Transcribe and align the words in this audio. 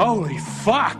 Holy 0.00 0.38
fuck! 0.38 0.98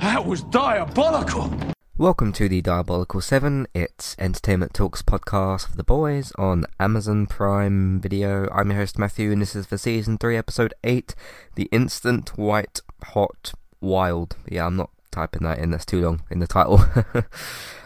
That 0.00 0.24
was 0.24 0.42
diabolical! 0.44 1.52
Welcome 1.96 2.32
to 2.34 2.48
the 2.48 2.60
Diabolical 2.60 3.20
7. 3.20 3.66
It's 3.74 4.14
Entertainment 4.16 4.74
Talks 4.74 5.02
podcast 5.02 5.68
for 5.68 5.76
the 5.76 5.82
boys 5.82 6.30
on 6.38 6.66
Amazon 6.78 7.26
Prime 7.26 8.00
Video. 8.00 8.48
I'm 8.50 8.70
your 8.70 8.78
host 8.78 8.96
Matthew, 8.96 9.32
and 9.32 9.42
this 9.42 9.56
is 9.56 9.66
for 9.66 9.76
season 9.76 10.18
3, 10.18 10.36
episode 10.36 10.72
8 10.84 11.16
The 11.56 11.68
Instant 11.72 12.38
White 12.38 12.80
Hot 13.06 13.52
Wild. 13.80 14.36
Yeah, 14.48 14.66
I'm 14.66 14.76
not 14.76 14.90
typing 15.10 15.42
that 15.42 15.58
in, 15.58 15.72
that's 15.72 15.84
too 15.84 16.00
long 16.00 16.22
in 16.30 16.38
the 16.38 16.46
title. 16.46 16.84
uh, 17.14 17.22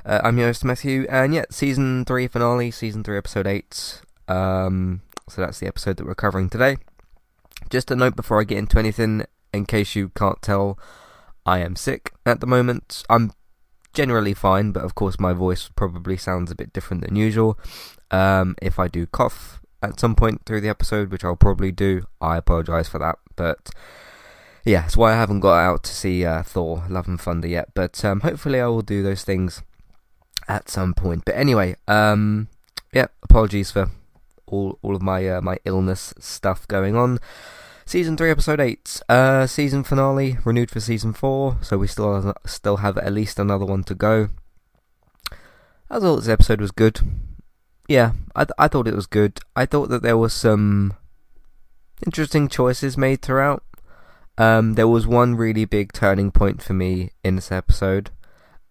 I'm 0.04 0.36
your 0.36 0.48
host 0.48 0.66
Matthew, 0.66 1.06
and 1.08 1.32
yeah, 1.32 1.46
season 1.50 2.04
3 2.04 2.28
finale, 2.28 2.70
season 2.72 3.02
3, 3.02 3.16
episode 3.16 3.46
8. 3.46 4.02
Um, 4.28 5.00
so 5.30 5.40
that's 5.40 5.60
the 5.60 5.66
episode 5.66 5.96
that 5.96 6.04
we're 6.04 6.14
covering 6.14 6.50
today. 6.50 6.76
Just 7.70 7.90
a 7.90 7.96
note 7.96 8.16
before 8.16 8.38
I 8.38 8.44
get 8.44 8.58
into 8.58 8.78
anything, 8.78 9.24
in 9.52 9.66
case 9.66 9.94
you 9.94 10.10
can't 10.10 10.40
tell, 10.42 10.78
I 11.44 11.58
am 11.58 11.76
sick 11.76 12.12
at 12.24 12.40
the 12.40 12.46
moment. 12.46 13.02
I'm 13.10 13.32
generally 13.92 14.34
fine, 14.34 14.72
but 14.72 14.84
of 14.84 14.94
course 14.94 15.20
my 15.20 15.32
voice 15.32 15.70
probably 15.74 16.16
sounds 16.16 16.50
a 16.50 16.54
bit 16.54 16.72
different 16.72 17.04
than 17.04 17.16
usual. 17.16 17.58
Um, 18.10 18.56
if 18.60 18.78
I 18.78 18.88
do 18.88 19.06
cough 19.06 19.60
at 19.82 19.98
some 19.98 20.14
point 20.14 20.42
through 20.46 20.60
the 20.60 20.68
episode, 20.68 21.10
which 21.10 21.24
I'll 21.24 21.36
probably 21.36 21.72
do, 21.72 22.06
I 22.20 22.36
apologise 22.36 22.88
for 22.88 22.98
that. 22.98 23.18
But 23.36 23.70
yeah, 24.64 24.82
that's 24.82 24.96
why 24.96 25.12
I 25.12 25.16
haven't 25.16 25.40
got 25.40 25.58
out 25.58 25.82
to 25.84 25.94
see 25.94 26.24
uh, 26.24 26.42
Thor: 26.42 26.84
Love 26.88 27.08
and 27.08 27.20
Thunder 27.20 27.48
yet. 27.48 27.70
But 27.74 28.04
um, 28.04 28.20
hopefully 28.20 28.60
I 28.60 28.66
will 28.66 28.82
do 28.82 29.02
those 29.02 29.24
things 29.24 29.62
at 30.48 30.68
some 30.68 30.94
point. 30.94 31.24
But 31.24 31.36
anyway, 31.36 31.76
um, 31.88 32.48
yeah, 32.92 33.06
apologies 33.22 33.70
for 33.70 33.90
all 34.46 34.78
all 34.82 34.94
of 34.94 35.02
my 35.02 35.28
uh, 35.28 35.40
my 35.40 35.58
illness 35.64 36.14
stuff 36.18 36.68
going 36.68 36.96
on. 36.96 37.18
Season 37.84 38.16
three, 38.16 38.30
episode 38.30 38.60
eight, 38.60 39.02
uh, 39.08 39.46
season 39.46 39.82
finale 39.82 40.38
renewed 40.44 40.70
for 40.70 40.80
season 40.80 41.12
four, 41.12 41.58
so 41.62 41.76
we 41.76 41.86
still 41.86 42.22
have, 42.22 42.36
still 42.46 42.76
have 42.78 42.96
at 42.98 43.12
least 43.12 43.38
another 43.38 43.64
one 43.64 43.82
to 43.84 43.94
go. 43.94 44.28
I 45.90 45.98
thought 45.98 46.16
this 46.16 46.28
episode 46.28 46.60
was 46.60 46.70
good. 46.70 47.00
Yeah, 47.88 48.12
I 48.34 48.44
th- 48.44 48.54
I 48.56 48.68
thought 48.68 48.88
it 48.88 48.94
was 48.94 49.06
good. 49.06 49.40
I 49.56 49.66
thought 49.66 49.88
that 49.90 50.02
there 50.02 50.16
was 50.16 50.32
some 50.32 50.94
interesting 52.06 52.48
choices 52.48 52.96
made 52.96 53.20
throughout. 53.20 53.64
Um, 54.38 54.74
there 54.74 54.88
was 54.88 55.06
one 55.06 55.34
really 55.34 55.64
big 55.64 55.92
turning 55.92 56.30
point 56.30 56.62
for 56.62 56.72
me 56.72 57.10
in 57.22 57.36
this 57.36 57.52
episode, 57.52 58.10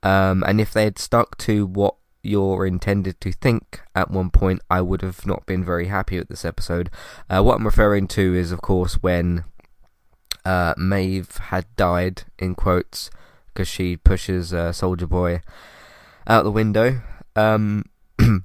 um, 0.01 0.43
and 0.47 0.59
if 0.59 0.73
they 0.73 0.85
had 0.85 0.97
stuck 0.97 1.37
to 1.39 1.65
what 1.67 1.95
you're 2.23 2.65
intended 2.65 3.19
to 3.21 3.31
think 3.31 3.81
at 3.95 4.11
one 4.11 4.29
point, 4.29 4.61
I 4.69 4.81
would 4.81 5.01
have 5.01 5.25
not 5.25 5.45
been 5.45 5.63
very 5.63 5.87
happy 5.87 6.17
with 6.19 6.27
this 6.27 6.45
episode. 6.45 6.89
Uh, 7.29 7.41
what 7.41 7.57
I'm 7.57 7.65
referring 7.65 8.07
to 8.09 8.35
is, 8.35 8.51
of 8.51 8.61
course, 8.61 8.95
when 8.95 9.43
uh, 10.45 10.73
Maeve 10.77 11.37
had 11.37 11.65
died, 11.75 12.23
in 12.39 12.55
quotes, 12.55 13.09
because 13.47 13.67
she 13.67 13.97
pushes 13.97 14.53
uh, 14.53 14.71
Soldier 14.71 15.07
Boy 15.07 15.41
out 16.27 16.43
the 16.43 16.51
window. 16.51 17.01
Um, 17.35 17.85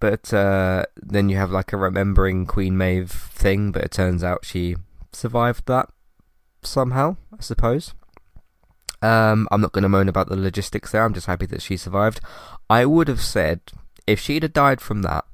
but 0.00 0.32
uh, 0.32 0.84
then 0.96 1.28
you 1.28 1.36
have 1.36 1.50
like 1.50 1.72
a 1.72 1.76
remembering 1.76 2.46
Queen 2.46 2.76
Maeve 2.76 3.10
thing, 3.10 3.72
but 3.72 3.84
it 3.84 3.90
turns 3.90 4.22
out 4.22 4.44
she 4.44 4.76
survived 5.12 5.66
that 5.66 5.88
somehow, 6.62 7.16
I 7.36 7.42
suppose. 7.42 7.94
Um, 9.00 9.46
I'm 9.50 9.60
not 9.60 9.72
going 9.72 9.82
to 9.82 9.88
moan 9.88 10.08
about 10.08 10.28
the 10.28 10.36
logistics 10.36 10.92
there. 10.92 11.04
I'm 11.04 11.14
just 11.14 11.26
happy 11.26 11.46
that 11.46 11.62
she 11.62 11.76
survived. 11.76 12.20
I 12.68 12.84
would 12.84 13.08
have 13.08 13.20
said 13.20 13.60
if 14.06 14.18
she'd 14.18 14.42
have 14.42 14.52
died 14.52 14.80
from 14.80 15.02
that, 15.02 15.24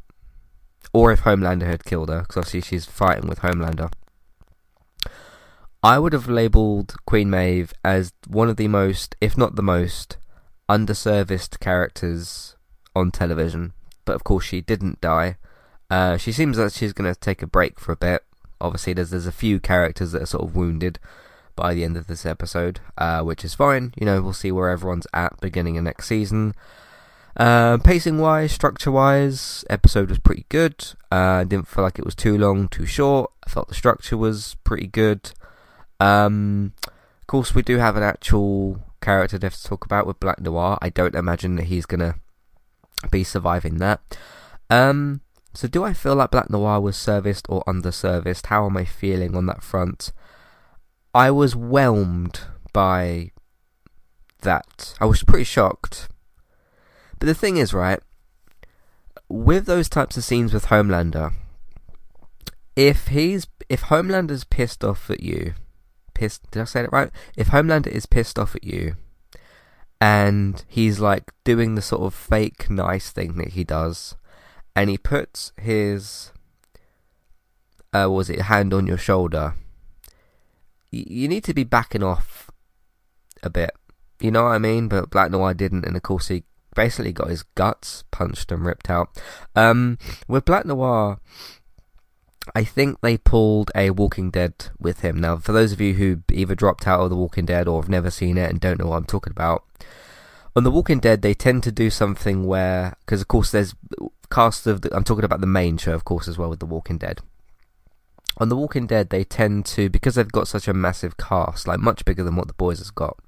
or 0.93 1.13
if 1.13 1.23
Homelander 1.23 1.67
had 1.67 1.85
killed 1.85 2.09
her, 2.09 2.21
because 2.21 2.37
obviously 2.37 2.61
she's 2.61 2.87
fighting 2.87 3.29
with 3.29 3.41
Homelander. 3.41 3.91
I 5.83 5.99
would 5.99 6.13
have 6.13 6.29
labelled 6.29 6.95
Queen 7.07 7.29
Maeve 7.29 7.75
as 7.85 8.13
one 8.27 8.49
of 8.49 8.57
the 8.57 8.69
most, 8.69 9.17
if 9.21 9.37
not 9.37 9.55
the 9.55 9.63
most, 9.63 10.17
underserviced 10.69 11.61
characters 11.61 12.57
on 12.97 13.11
television. 13.11 13.75
But 14.05 14.17
of 14.17 14.25
course, 14.25 14.45
she 14.45 14.61
didn't 14.61 15.01
die. 15.01 15.37
Uh, 15.91 16.17
she 16.17 16.33
seems 16.33 16.59
like 16.59 16.73
she's 16.73 16.93
going 16.93 17.13
to 17.13 17.19
take 17.19 17.43
a 17.43 17.47
break 17.47 17.79
for 17.79 17.93
a 17.93 17.97
bit. 17.97 18.25
Obviously, 18.61 18.95
there's 18.95 19.11
there's 19.11 19.27
a 19.27 19.33
few 19.33 19.61
characters 19.61 20.13
that 20.13 20.23
are 20.23 20.27
sort 20.27 20.45
of 20.45 20.57
wounded 20.57 20.99
by 21.57 21.75
the 21.75 21.85
end 21.85 21.97
of 21.97 22.07
this 22.07 22.27
episode, 22.27 22.81
uh, 22.99 23.23
which 23.23 23.45
is 23.45 23.55
fine. 23.55 23.93
You 23.97 24.07
know, 24.07 24.21
we'll 24.23 24.33
see 24.33 24.53
where 24.53 24.71
everyone's 24.71 25.07
at 25.13 25.41
beginning 25.41 25.79
of 25.79 25.85
next 25.85 26.07
season. 26.07 26.55
Uh, 27.37 27.79
pacing 27.79 28.19
wise, 28.19 28.53
structure 28.53 28.93
wise, 28.93 29.65
episode 29.69 30.09
was 30.09 30.19
pretty 30.19 30.47
good. 30.49 30.87
I 31.11 31.41
uh, 31.41 31.45
didn't 31.45 31.69
feel 31.69 31.83
like 31.83 31.99
it 31.99 32.05
was 32.05 32.15
too 32.15 32.39
long, 32.39 32.69
too 32.69 32.87
short. 32.87 33.31
I 33.47 33.51
felt 33.51 33.69
the 33.69 33.75
structure 33.75 34.17
was 34.17 34.57
pretty 34.65 34.87
good. 34.87 35.33
Um, 35.99 36.75
of 36.87 37.27
course, 37.27 37.55
we 37.55 37.63
do 37.63 37.79
have 37.79 37.97
an 37.97 38.03
actual 38.03 38.81
character 39.01 39.39
death 39.39 39.61
to 39.61 39.69
talk 39.69 39.85
about 39.85 40.07
with 40.07 40.21
Black 40.21 40.41
Noir. 40.41 40.79
I 40.81 40.91
don't 40.91 41.15
imagine 41.15 41.57
that 41.57 41.67
he's 41.67 41.87
gonna 41.87 42.17
be 43.11 43.25
surviving 43.25 43.79
that. 43.79 44.01
Um, 44.71 45.21
so 45.53 45.69
do 45.69 45.85
I 45.85 45.93
feel 45.93 46.17
like 46.17 46.31
Black 46.31 46.51
Noir 46.51 46.81
was 46.81 46.97
serviced 46.97 47.47
or 47.49 47.63
underserviced? 47.65 48.47
How 48.47 48.67
am 48.67 48.77
I 48.77 48.85
feeling 48.85 49.37
on 49.37 49.47
that 49.47 49.63
front? 49.63 50.13
I 51.15 51.31
was 51.31 51.55
whelmed 51.55 52.41
by 52.73 53.31
that. 54.43 54.95
I 55.01 55.07
was 55.07 55.23
pretty 55.23 55.45
shocked. 55.45 56.09
But 57.19 57.27
the 57.27 57.35
thing 57.35 57.57
is, 57.57 57.73
right, 57.73 58.01
with 59.29 59.67
those 59.67 59.89
types 59.89 60.17
of 60.17 60.25
scenes 60.25 60.53
with 60.53 60.67
Homelander, 60.67 61.33
if 62.77 63.09
he's 63.09 63.47
if 63.69 63.83
Homelander's 63.85 64.45
pissed 64.45 64.85
off 64.85 65.09
at 65.09 65.21
you, 65.21 65.55
pissed 66.13 66.51
did 66.51 66.63
I 66.63 66.65
say 66.65 66.83
it 66.83 66.93
right? 66.93 67.11
If 67.37 67.49
Homelander 67.49 67.87
is 67.87 68.07
pissed 68.07 68.39
off 68.39 68.55
at 68.55 68.65
you 68.65 68.97
and 70.01 70.65
he's 70.69 71.01
like 71.01 71.31
doing 71.45 71.75
the 71.75 71.83
sort 71.83 72.03
of 72.03 72.15
fake 72.15 72.69
nice 72.69 73.11
thing 73.11 73.37
that 73.37 73.51
he 73.51 73.65
does 73.65 74.17
and 74.77 74.91
he 74.91 74.99
puts 74.99 75.53
his 75.57 76.33
uh 77.95 78.11
was 78.11 78.29
it 78.29 78.43
hand 78.43 78.75
on 78.75 78.87
your 78.87 78.99
shoulder 78.99 79.55
you 80.95 81.29
need 81.29 81.45
to 81.45 81.55
be 81.55 81.65
backing 81.65 82.03
off 82.03 82.51
a 83.43 83.51
bit. 83.51 83.73
You 84.21 84.31
know 84.31 84.45
what 84.45 84.51
I 84.53 84.59
mean? 84.59 84.89
But 84.89 85.11
Black 85.11 85.31
Noir 85.31 85.55
didn't, 85.55 85.85
and 85.85 85.97
of 85.97 86.03
course 86.03 86.29
he 86.29 86.45
basically 86.75 87.13
got 87.13 87.29
his 87.29 87.43
guts 87.43 88.05
punched 88.11 88.51
and 88.51 88.65
ripped 88.65 88.91
out. 88.91 89.09
Um, 89.55 89.99
with 90.29 90.45
Black 90.45 90.67
Noir, 90.67 91.19
I 92.55 92.65
think 92.65 93.01
they 93.01 93.17
pulled 93.17 93.71
a 93.75 93.91
Walking 93.91 94.31
Dead 94.31 94.67
with 94.79 95.01
him. 95.01 95.21
Now, 95.21 95.37
for 95.37 95.53
those 95.53 95.73
of 95.73 95.81
you 95.81 95.95
who 95.95 96.23
either 96.33 96.55
dropped 96.55 96.87
out 96.87 97.01
of 97.01 97.11
The 97.11 97.17
Walking 97.17 97.47
Dead 97.47 97.69
or 97.69 97.81
have 97.81 97.89
never 97.89 98.11
seen 98.11 98.37
it 98.37 98.51
and 98.51 98.61
don't 98.61 98.79
know 98.79 98.87
what 98.87 98.97
I'm 98.97 99.05
talking 99.07 99.31
about, 99.31 99.65
on 100.57 100.65
The 100.65 100.71
Walking 100.71 101.01
Dead 101.01 101.23
they 101.23 101.35
tend 101.35 101.63
to 101.65 101.73
do 101.73 101.91
something 101.91 102.47
where, 102.47 102.97
because 103.01 103.21
of 103.21 103.29
course 103.29 103.51
there's 103.51 103.75
cast 104.31 104.67
of, 104.67 104.83
the, 104.83 104.95
I'm 104.95 105.05
talking 105.05 105.25
about 105.25 105.41
the 105.41 105.47
main 105.47 105.79
show, 105.79 105.95
of 105.95 106.05
course, 106.05 106.29
as 106.29 106.39
well 106.39 106.51
with 106.51 106.61
The 106.61 106.67
Walking 106.67 106.99
Dead 106.99 107.21
on 108.39 108.49
The 108.49 108.57
Walking 108.57 108.87
Dead, 108.87 109.11
they 109.11 109.25
tend 109.25 109.67
to, 109.67 109.89
because 109.89 110.17
they've 110.17 110.31
got 110.31 110.49
such 110.49 110.69
a 110.69 110.75
massive 110.75 111.17
cast, 111.17 111.67
like 111.69 111.81
much 111.81 112.05
bigger 112.05 112.25
than 112.25 112.37
what 112.37 112.49
The 112.49 112.55
Boys 112.55 112.79
has 112.79 112.91
got, 112.91 113.19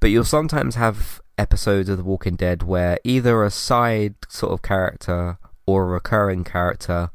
but 0.00 0.10
you'll 0.10 0.24
sometimes 0.24 0.74
have 0.74 1.20
episodes 1.38 1.88
of 1.88 1.96
The 1.98 2.04
Walking 2.04 2.36
Dead 2.36 2.62
where 2.62 2.98
either 3.04 3.42
a 3.44 3.50
side 3.50 4.14
sort 4.28 4.52
of 4.52 4.62
character 4.62 5.38
or 5.66 5.84
a 5.84 5.92
recurring 5.92 6.44
character 6.44 7.10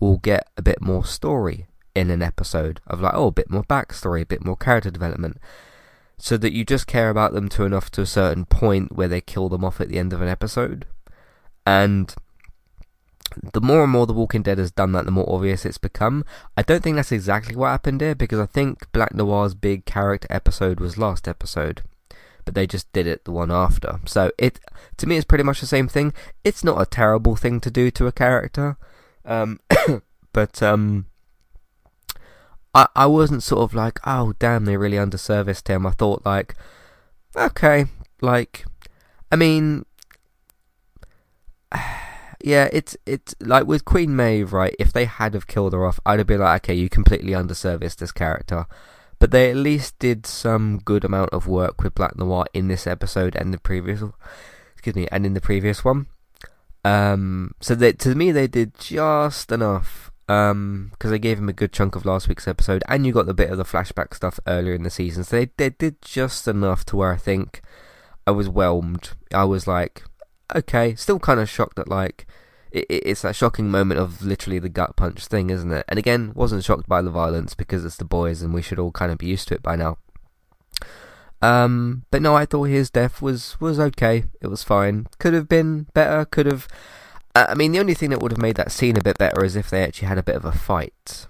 will 0.00 0.18
get 0.18 0.48
a 0.56 0.62
bit 0.62 0.80
more 0.80 1.04
story 1.04 1.68
in 1.94 2.10
an 2.10 2.22
episode 2.22 2.80
of 2.86 3.00
like, 3.00 3.14
oh, 3.14 3.28
a 3.28 3.32
bit 3.32 3.50
more 3.50 3.64
backstory, 3.64 4.22
a 4.22 4.26
bit 4.26 4.44
more 4.44 4.56
character 4.56 4.90
development, 4.90 5.38
so 6.18 6.36
that 6.36 6.52
you 6.52 6.64
just 6.64 6.86
care 6.86 7.10
about 7.10 7.32
them 7.32 7.48
to 7.48 7.64
enough 7.64 7.90
to 7.90 8.00
a 8.00 8.06
certain 8.06 8.44
point 8.44 8.96
where 8.96 9.08
they 9.08 9.20
kill 9.20 9.48
them 9.48 9.64
off 9.64 9.80
at 9.80 9.88
the 9.88 9.98
end 9.98 10.12
of 10.12 10.22
an 10.22 10.28
episode. 10.28 10.86
And 11.66 12.14
the 13.52 13.60
more 13.60 13.82
and 13.82 13.92
more 13.92 14.06
The 14.06 14.12
Walking 14.12 14.42
Dead 14.42 14.58
has 14.58 14.70
done 14.70 14.92
that, 14.92 15.04
the 15.04 15.10
more 15.10 15.30
obvious 15.32 15.64
it's 15.64 15.78
become. 15.78 16.24
I 16.56 16.62
don't 16.62 16.82
think 16.82 16.96
that's 16.96 17.12
exactly 17.12 17.56
what 17.56 17.68
happened 17.68 18.00
here 18.00 18.14
because 18.14 18.38
I 18.38 18.46
think 18.46 18.90
Black 18.92 19.14
Noir's 19.14 19.54
big 19.54 19.84
character 19.84 20.26
episode 20.30 20.80
was 20.80 20.98
last 20.98 21.28
episode, 21.28 21.82
but 22.44 22.54
they 22.54 22.66
just 22.66 22.92
did 22.92 23.06
it 23.06 23.24
the 23.24 23.32
one 23.32 23.50
after. 23.50 24.00
So 24.06 24.30
it 24.38 24.60
to 24.96 25.06
me 25.06 25.16
it's 25.16 25.24
pretty 25.24 25.44
much 25.44 25.60
the 25.60 25.66
same 25.66 25.88
thing. 25.88 26.12
It's 26.44 26.64
not 26.64 26.80
a 26.80 26.86
terrible 26.86 27.36
thing 27.36 27.60
to 27.60 27.70
do 27.70 27.90
to 27.92 28.06
a 28.06 28.12
character, 28.12 28.76
um, 29.24 29.60
but 30.32 30.62
um, 30.62 31.06
I 32.74 32.86
I 32.94 33.06
wasn't 33.06 33.42
sort 33.42 33.62
of 33.62 33.74
like 33.74 33.98
oh 34.06 34.34
damn 34.38 34.64
they 34.64 34.76
really 34.76 34.96
underserviced 34.96 35.68
him. 35.68 35.86
I 35.86 35.90
thought 35.90 36.24
like 36.24 36.54
okay 37.36 37.86
like 38.20 38.64
I 39.30 39.36
mean 39.36 39.84
yeah, 42.44 42.68
it's 42.72 42.96
it's 43.06 43.34
like 43.40 43.66
with 43.66 43.84
Queen 43.84 44.14
Maeve, 44.16 44.52
right? 44.52 44.74
If 44.78 44.92
they 44.92 45.04
had 45.04 45.34
have 45.34 45.46
killed 45.46 45.72
her 45.72 45.86
off, 45.86 46.00
I'd 46.04 46.18
have 46.18 46.26
been 46.26 46.40
like, 46.40 46.64
okay, 46.64 46.74
you 46.74 46.88
completely 46.88 47.32
underserviced 47.32 47.96
this 47.96 48.12
character. 48.12 48.66
But 49.18 49.30
they 49.30 49.50
at 49.50 49.56
least 49.56 49.98
did 49.98 50.26
some 50.26 50.80
good 50.84 51.04
amount 51.04 51.30
of 51.30 51.46
work 51.46 51.82
with 51.82 51.94
Black 51.94 52.16
Noir 52.16 52.46
in 52.52 52.66
this 52.66 52.88
episode 52.88 53.36
and 53.36 53.54
the 53.54 53.58
previous, 53.58 54.02
excuse 54.72 54.96
me, 54.96 55.06
and 55.12 55.24
in 55.24 55.34
the 55.34 55.40
previous 55.40 55.84
one. 55.84 56.06
Um, 56.84 57.54
so 57.60 57.76
that 57.76 58.00
to 58.00 58.16
me 58.16 58.32
they 58.32 58.48
did 58.48 58.74
just 58.78 59.52
enough 59.52 60.10
um 60.28 60.88
because 60.92 61.10
they 61.10 61.18
gave 61.18 61.38
him 61.38 61.48
a 61.48 61.52
good 61.52 61.72
chunk 61.72 61.96
of 61.96 62.04
last 62.04 62.28
week's 62.28 62.46
episode 62.46 62.82
and 62.88 63.04
you 63.04 63.12
got 63.12 63.26
the 63.26 63.34
bit 63.34 63.50
of 63.50 63.58
the 63.58 63.64
flashback 63.64 64.14
stuff 64.14 64.38
earlier 64.46 64.72
in 64.72 64.84
the 64.84 64.90
season 64.90 65.24
so 65.24 65.36
they, 65.36 65.50
they 65.56 65.70
did 65.70 66.00
just 66.00 66.46
enough 66.46 66.84
to 66.84 66.96
where 66.96 67.12
i 67.12 67.16
think 67.16 67.60
i 68.24 68.30
was 68.30 68.48
whelmed 68.48 69.10
i 69.34 69.42
was 69.42 69.66
like 69.66 70.04
okay 70.56 70.94
still 70.94 71.18
kind 71.18 71.40
of 71.40 71.48
shocked 71.48 71.76
that 71.76 71.88
like 71.88 72.26
it, 72.70 72.86
it's 72.88 73.22
that 73.22 73.36
shocking 73.36 73.70
moment 73.70 74.00
of 74.00 74.22
literally 74.22 74.58
the 74.58 74.68
gut 74.68 74.96
punch 74.96 75.26
thing 75.26 75.50
isn't 75.50 75.72
it 75.72 75.84
and 75.88 75.98
again 75.98 76.32
wasn't 76.34 76.64
shocked 76.64 76.88
by 76.88 77.02
the 77.02 77.10
violence 77.10 77.54
because 77.54 77.84
it's 77.84 77.96
the 77.96 78.04
boys 78.04 78.42
and 78.42 78.54
we 78.54 78.62
should 78.62 78.78
all 78.78 78.92
kind 78.92 79.12
of 79.12 79.18
be 79.18 79.26
used 79.26 79.48
to 79.48 79.54
it 79.54 79.62
by 79.62 79.76
now 79.76 79.98
um 81.40 82.04
but 82.10 82.22
no 82.22 82.36
i 82.36 82.46
thought 82.46 82.64
his 82.64 82.90
death 82.90 83.20
was 83.20 83.60
was 83.60 83.80
okay 83.80 84.24
it 84.40 84.46
was 84.46 84.62
fine 84.62 85.06
could 85.18 85.34
have 85.34 85.48
been 85.48 85.86
better 85.94 86.24
could 86.24 86.46
have 86.46 86.68
uh, 87.34 87.46
I 87.48 87.54
mean, 87.54 87.72
the 87.72 87.80
only 87.80 87.94
thing 87.94 88.10
that 88.10 88.20
would 88.20 88.32
have 88.32 88.40
made 88.40 88.56
that 88.56 88.72
scene 88.72 88.96
a 88.96 89.02
bit 89.02 89.18
better 89.18 89.44
is 89.44 89.56
if 89.56 89.70
they 89.70 89.82
actually 89.82 90.08
had 90.08 90.18
a 90.18 90.22
bit 90.22 90.36
of 90.36 90.44
a 90.44 90.52
fight. 90.52 91.26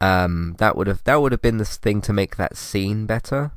Um, 0.00 0.56
that 0.58 0.76
would 0.76 0.86
have 0.86 1.04
that 1.04 1.20
would 1.20 1.32
have 1.32 1.42
been 1.42 1.58
the 1.58 1.64
thing 1.66 2.00
to 2.02 2.12
make 2.12 2.36
that 2.36 2.56
scene 2.56 3.04
better. 3.04 3.52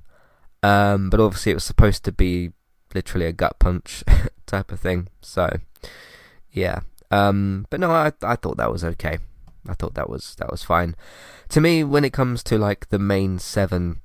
Um, 0.62 1.10
but 1.10 1.20
obviously 1.20 1.52
it 1.54 1.56
was 1.56 1.64
supposed 1.64 2.04
to 2.06 2.12
be 2.12 2.52
literally 2.94 3.26
a 3.26 3.34
gut 3.34 3.60
punch 3.60 4.04
type 4.46 4.72
of 4.72 4.80
thing. 4.80 5.08
So, 5.22 5.60
yeah. 6.52 6.82
Um, 7.12 7.68
but 7.70 7.80
no, 7.80 7.92
I 7.92 8.12
I 8.22 8.36
thought 8.36 8.58
that 8.58 8.72
was 8.72 8.84
okay. 8.84 9.20
I 9.68 9.74
thought 9.74 9.94
that 9.96 10.10
was 10.10 10.36
that 10.36 10.52
was 10.52 10.64
fine. 10.64 10.96
To 11.50 11.62
me, 11.62 11.84
when 11.84 12.04
it 12.06 12.14
comes 12.14 12.44
to 12.44 12.58
like 12.58 12.90
the 12.90 13.00
main 13.00 13.40
seven, 13.40 14.02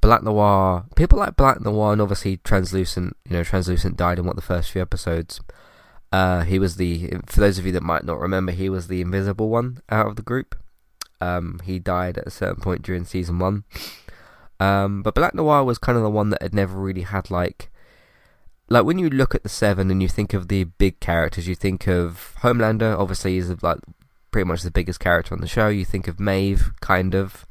Black 0.00 0.22
Noir, 0.22 0.84
people 0.96 1.18
like 1.18 1.36
Black 1.36 1.60
Noir 1.60 1.92
and 1.92 2.02
obviously 2.02 2.38
Translucent. 2.38 3.16
You 3.28 3.36
know, 3.36 3.44
Translucent 3.44 3.96
died 3.96 4.18
in 4.18 4.26
what 4.26 4.36
the 4.36 4.42
first 4.42 4.70
few 4.70 4.82
episodes. 4.82 5.40
Uh, 6.10 6.42
he 6.42 6.58
was 6.58 6.76
the, 6.76 7.12
for 7.26 7.40
those 7.40 7.58
of 7.58 7.66
you 7.66 7.72
that 7.72 7.82
might 7.82 8.04
not 8.04 8.18
remember, 8.18 8.52
he 8.52 8.68
was 8.68 8.88
the 8.88 9.00
invisible 9.00 9.48
one 9.48 9.80
out 9.90 10.06
of 10.06 10.16
the 10.16 10.22
group. 10.22 10.54
Um, 11.20 11.60
he 11.64 11.78
died 11.78 12.16
at 12.18 12.26
a 12.26 12.30
certain 12.30 12.62
point 12.62 12.82
during 12.82 13.04
season 13.04 13.38
one. 13.38 13.64
Um, 14.60 15.02
but 15.02 15.14
Black 15.14 15.34
Noir 15.34 15.64
was 15.64 15.78
kind 15.78 15.96
of 15.96 16.04
the 16.04 16.10
one 16.10 16.30
that 16.30 16.42
had 16.42 16.54
never 16.54 16.78
really 16.78 17.02
had 17.02 17.30
like, 17.30 17.70
like 18.68 18.84
when 18.84 18.98
you 18.98 19.08
look 19.08 19.34
at 19.34 19.42
the 19.42 19.48
seven 19.48 19.90
and 19.90 20.02
you 20.02 20.08
think 20.08 20.34
of 20.34 20.48
the 20.48 20.64
big 20.64 21.00
characters, 21.00 21.48
you 21.48 21.54
think 21.54 21.86
of 21.86 22.34
Homelander. 22.40 22.98
Obviously, 22.98 23.36
is 23.38 23.62
like 23.62 23.78
pretty 24.30 24.46
much 24.46 24.62
the 24.62 24.70
biggest 24.70 25.00
character 25.00 25.34
on 25.34 25.40
the 25.40 25.46
show. 25.46 25.68
You 25.68 25.84
think 25.84 26.08
of 26.08 26.20
Maeve, 26.20 26.72
kind 26.80 27.14
of. 27.14 27.46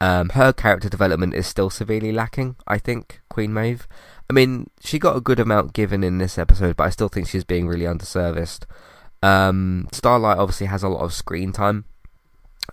Um, 0.00 0.30
her 0.30 0.52
character 0.52 0.88
development 0.88 1.32
is 1.34 1.46
still 1.46 1.70
severely 1.70 2.10
lacking. 2.10 2.56
I 2.66 2.78
think 2.78 3.20
Queen 3.28 3.54
Maeve. 3.54 3.86
I 4.28 4.32
mean, 4.32 4.68
she 4.80 4.98
got 4.98 5.16
a 5.16 5.20
good 5.20 5.38
amount 5.38 5.74
given 5.74 6.02
in 6.02 6.18
this 6.18 6.38
episode, 6.38 6.76
but 6.76 6.84
I 6.84 6.90
still 6.90 7.08
think 7.08 7.28
she's 7.28 7.44
being 7.44 7.68
really 7.68 7.84
underserviced. 7.84 8.64
Um, 9.22 9.88
Starlight 9.92 10.38
obviously 10.38 10.66
has 10.66 10.82
a 10.82 10.88
lot 10.88 11.02
of 11.02 11.12
screen 11.12 11.52
time. 11.52 11.84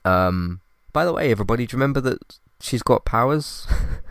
Um, 0.03 0.61
by 0.91 1.05
the 1.05 1.13
way, 1.13 1.31
everybody, 1.31 1.67
do 1.67 1.75
you 1.75 1.79
remember 1.79 2.01
that 2.01 2.39
she's 2.59 2.81
got 2.81 3.05
powers? 3.05 3.67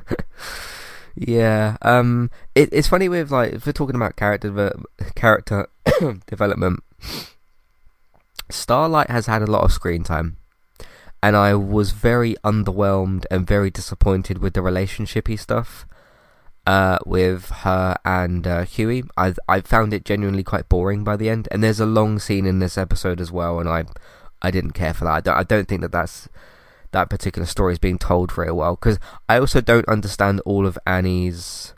yeah. 1.21 1.77
Um, 1.83 2.31
it, 2.55 2.69
it's 2.73 2.89
funny 2.89 3.09
with 3.09 3.31
like 3.31 3.53
if 3.53 3.67
we're 3.67 3.73
talking 3.73 3.97
about 3.97 4.17
character 4.17 4.51
de- 4.51 5.11
character 5.15 5.69
development. 6.27 6.83
Starlight 8.51 9.11
has 9.11 9.27
had 9.27 9.43
a 9.43 9.47
lot 9.47 9.65
of 9.65 9.73
screen 9.73 10.03
time, 10.05 10.37
and 11.23 11.37
I 11.37 11.55
was 11.55 11.91
very 11.91 12.35
underwhelmed 12.45 13.27
and 13.31 13.47
very 13.47 13.71
disappointed 13.71 14.39
with 14.39 14.55
the 14.55 14.61
relationshipy 14.61 15.39
stuff 15.39 15.87
uh, 16.69 16.99
with 17.07 17.49
her 17.51 17.97
and 18.05 18.47
uh, 18.47 18.65
Hughie. 18.65 19.05
I 19.17 19.35
I 19.49 19.61
found 19.63 19.95
it 19.95 20.05
genuinely 20.05 20.45
quite 20.45 20.69
boring 20.69 21.03
by 21.03 21.17
the 21.17 21.31
end, 21.31 21.49
and 21.51 21.63
there's 21.63 21.81
a 21.81 21.87
long 21.87 22.19
scene 22.19 22.47
in 22.47 22.59
this 22.59 22.77
episode 22.77 23.21
as 23.21 23.33
well, 23.33 23.59
and 23.59 23.69
I 23.69 23.85
I 24.43 24.51
didn't 24.51 24.73
care 24.73 24.95
for 24.95 25.05
that. 25.05 25.13
I 25.13 25.21
don't, 25.21 25.37
I 25.37 25.43
don't 25.45 25.67
think 25.67 25.81
that 25.81 25.93
that's 25.93 26.29
that 26.93 27.11
particular 27.11 27.47
story 27.47 27.73
is 27.73 27.79
being 27.79 27.99
told 27.99 28.33
very 28.33 28.53
well 28.53 28.77
because 28.77 28.99
I 29.29 29.39
also 29.39 29.61
don't 29.61 29.89
understand 29.89 30.41
all 30.45 30.67
of 30.67 30.79
Annie's 30.87 31.75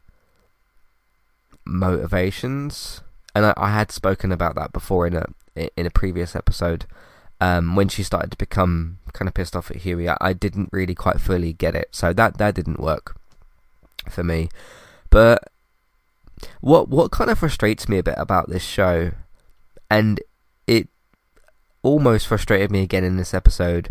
motivations, 1.65 3.03
and 3.35 3.47
I, 3.47 3.55
I 3.57 3.71
had 3.71 3.91
spoken 3.91 4.33
about 4.33 4.55
that 4.57 4.73
before 4.73 5.07
in 5.07 5.15
a 5.15 5.25
in 5.77 5.87
a 5.87 5.91
previous 5.91 6.35
episode. 6.35 6.87
Um, 7.43 7.75
when 7.75 7.89
she 7.89 8.03
started 8.03 8.31
to 8.33 8.37
become 8.37 8.99
kind 9.15 9.27
of 9.27 9.33
pissed 9.33 9.57
off 9.57 9.71
at 9.71 9.79
Hughie, 9.79 10.11
I, 10.11 10.17
I 10.21 10.33
didn't 10.35 10.69
really 10.73 10.95
quite 10.95 11.21
fully 11.21 11.55
get 11.55 11.75
it, 11.75 11.89
so 11.91 12.13
that 12.13 12.39
that 12.39 12.55
didn't 12.55 12.81
work 12.81 13.17
for 14.11 14.23
me. 14.23 14.51
But 15.09 15.51
what 16.61 16.89
what 16.89 17.11
kind 17.11 17.31
of 17.31 17.39
frustrates 17.39 17.89
me 17.89 17.99
a 17.99 18.03
bit 18.03 18.17
about 18.19 18.49
this 18.49 18.63
show, 18.63 19.13
and 19.91 20.21
it 20.67 20.89
almost 21.83 22.27
frustrated 22.27 22.71
me 22.71 22.83
again 22.83 23.05
in 23.05 23.17
this 23.17 23.33
episode, 23.33 23.89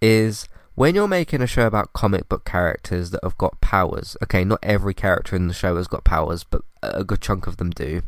is 0.00 0.48
when 0.74 0.94
you're 0.94 1.08
making 1.08 1.42
a 1.42 1.46
show 1.46 1.66
about 1.66 1.92
comic 1.92 2.28
book 2.28 2.44
characters 2.44 3.10
that 3.10 3.24
have 3.24 3.36
got 3.36 3.60
powers. 3.60 4.16
Okay, 4.22 4.44
not 4.44 4.60
every 4.62 4.94
character 4.94 5.34
in 5.34 5.48
the 5.48 5.54
show 5.54 5.76
has 5.76 5.88
got 5.88 6.04
powers, 6.04 6.44
but 6.44 6.62
a 6.82 7.04
good 7.04 7.20
chunk 7.20 7.46
of 7.46 7.56
them 7.56 7.70
do, 7.70 8.02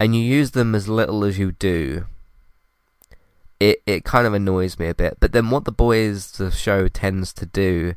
and 0.00 0.16
you 0.16 0.22
use 0.22 0.50
them 0.50 0.74
as 0.74 0.88
little 0.88 1.24
as 1.24 1.38
you 1.38 1.52
do. 1.52 2.06
It 3.60 3.82
it 3.86 4.04
kind 4.04 4.26
of 4.26 4.34
annoys 4.34 4.78
me 4.78 4.88
a 4.88 4.94
bit. 4.94 5.18
But 5.20 5.32
then 5.32 5.50
what 5.50 5.64
the 5.64 5.72
boys 5.72 6.32
the 6.32 6.50
show 6.50 6.88
tends 6.88 7.32
to 7.34 7.46
do 7.46 7.94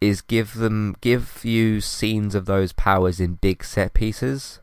is 0.00 0.20
give 0.20 0.54
them 0.54 0.96
give 1.00 1.44
you 1.44 1.80
scenes 1.80 2.34
of 2.34 2.46
those 2.46 2.72
powers 2.72 3.20
in 3.20 3.34
big 3.34 3.64
set 3.64 3.94
pieces. 3.94 4.60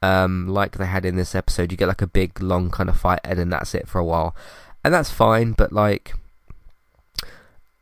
Um, 0.00 0.46
like 0.46 0.76
they 0.76 0.86
had 0.86 1.04
in 1.04 1.16
this 1.16 1.34
episode, 1.34 1.72
you 1.72 1.78
get 1.78 1.88
like 1.88 2.02
a 2.02 2.06
big 2.06 2.40
long 2.40 2.70
kind 2.70 2.88
of 2.88 3.00
fight, 3.00 3.20
and 3.24 3.38
then 3.38 3.48
that's 3.48 3.74
it 3.74 3.88
for 3.88 3.98
a 3.98 4.04
while, 4.04 4.36
and 4.84 4.94
that's 4.94 5.10
fine. 5.10 5.52
But 5.52 5.72
like, 5.72 6.14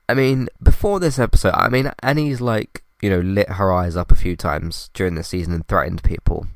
I 0.09 0.15
mean, 0.15 0.49
before 0.63 1.01
this 1.01 1.19
episode, 1.19 1.55
I 1.55 1.69
mean, 1.69 1.93
Annie's 2.03 2.41
like 2.41 2.85
you 3.03 3.11
know 3.11 3.21
lit 3.21 3.51
her 3.51 3.73
eyes 3.73 3.97
up 3.97 4.11
a 4.11 4.17
few 4.17 4.37
times 4.37 4.91
during 4.95 5.15
the 5.15 5.23
season 5.23 5.53
and 5.53 5.67
threatened 5.67 6.03
people. 6.03 6.47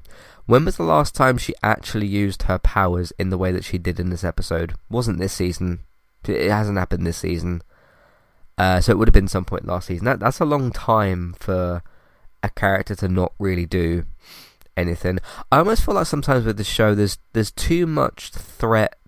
When 0.46 0.64
was 0.64 0.76
the 0.76 0.82
last 0.82 1.14
time 1.14 1.38
she 1.38 1.54
actually 1.62 2.08
used 2.08 2.44
her 2.44 2.58
powers 2.58 3.12
in 3.18 3.30
the 3.30 3.38
way 3.38 3.52
that 3.52 3.64
she 3.64 3.78
did 3.78 4.00
in 4.00 4.10
this 4.10 4.24
episode? 4.24 4.74
Wasn't 4.88 5.18
this 5.18 5.32
season? 5.32 5.80
It 6.26 6.50
hasn't 6.50 6.78
happened 6.78 7.06
this 7.06 7.18
season. 7.18 7.62
Uh, 8.58 8.80
so 8.80 8.92
it 8.92 8.98
would 8.98 9.06
have 9.06 9.14
been 9.14 9.28
some 9.28 9.44
point 9.44 9.64
last 9.64 9.86
season. 9.86 10.06
That, 10.06 10.18
that's 10.18 10.40
a 10.40 10.44
long 10.44 10.72
time 10.72 11.34
for 11.38 11.82
a 12.42 12.50
character 12.50 12.94
to 12.96 13.08
not 13.08 13.32
really 13.38 13.64
do 13.64 14.06
anything. 14.76 15.18
I 15.52 15.58
almost 15.58 15.84
feel 15.84 15.94
like 15.94 16.06
sometimes 16.06 16.44
with 16.44 16.56
the 16.56 16.64
show, 16.64 16.94
there's 16.94 17.18
there's 17.32 17.52
too 17.52 17.86
much 17.86 18.32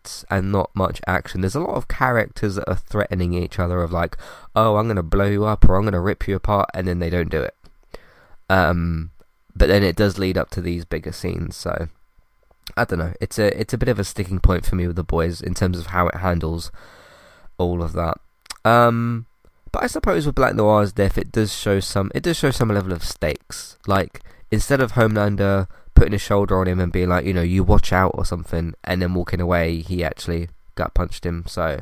threats 0.02 0.24
and 0.30 0.52
not 0.52 0.70
much 0.74 1.00
action. 1.06 1.40
There's 1.40 1.54
a 1.54 1.60
lot 1.60 1.76
of 1.76 1.88
characters 1.88 2.56
that 2.56 2.68
are 2.68 2.76
threatening 2.76 3.34
each 3.34 3.58
other 3.58 3.82
of 3.82 3.92
like, 3.92 4.16
oh, 4.54 4.76
I'm 4.76 4.88
gonna 4.88 5.02
blow 5.02 5.26
you 5.26 5.44
up 5.44 5.68
or 5.68 5.76
I'm 5.76 5.84
gonna 5.84 6.00
rip 6.00 6.28
you 6.28 6.36
apart, 6.36 6.70
and 6.74 6.86
then 6.86 6.98
they 6.98 7.10
don't 7.10 7.30
do 7.30 7.40
it. 7.40 7.54
Um, 8.48 9.10
but 9.54 9.68
then 9.68 9.82
it 9.82 9.96
does 9.96 10.18
lead 10.18 10.36
up 10.36 10.50
to 10.50 10.60
these 10.60 10.84
bigger 10.84 11.12
scenes. 11.12 11.56
So 11.56 11.88
I 12.76 12.84
don't 12.84 12.98
know. 12.98 13.12
It's 13.20 13.38
a 13.38 13.58
it's 13.58 13.74
a 13.74 13.78
bit 13.78 13.88
of 13.88 13.98
a 13.98 14.04
sticking 14.04 14.40
point 14.40 14.66
for 14.66 14.76
me 14.76 14.86
with 14.86 14.96
the 14.96 15.04
boys 15.04 15.40
in 15.40 15.54
terms 15.54 15.78
of 15.78 15.86
how 15.86 16.08
it 16.08 16.16
handles 16.16 16.70
all 17.58 17.82
of 17.82 17.92
that. 17.92 18.18
Um, 18.64 19.26
but 19.72 19.82
I 19.82 19.86
suppose 19.86 20.26
with 20.26 20.34
Black 20.34 20.54
Noir's 20.54 20.92
death, 20.92 21.18
it 21.18 21.32
does 21.32 21.54
show 21.54 21.80
some. 21.80 22.10
It 22.14 22.22
does 22.22 22.36
show 22.36 22.50
some 22.50 22.68
level 22.68 22.92
of 22.92 23.04
stakes. 23.04 23.78
Like 23.86 24.20
instead 24.50 24.80
of 24.80 24.92
Homelander 24.92 25.66
putting 26.02 26.12
his 26.14 26.20
shoulder 26.20 26.58
on 26.58 26.66
him 26.66 26.80
and 26.80 26.90
being 26.90 27.08
like, 27.08 27.24
you 27.24 27.32
know, 27.32 27.42
you 27.42 27.62
watch 27.62 27.92
out 27.92 28.10
or 28.16 28.24
something, 28.24 28.74
and 28.82 29.00
then 29.00 29.14
walking 29.14 29.40
away, 29.40 29.78
he 29.82 30.02
actually 30.02 30.48
gut 30.74 30.92
punched 30.94 31.24
him. 31.24 31.44
So, 31.46 31.78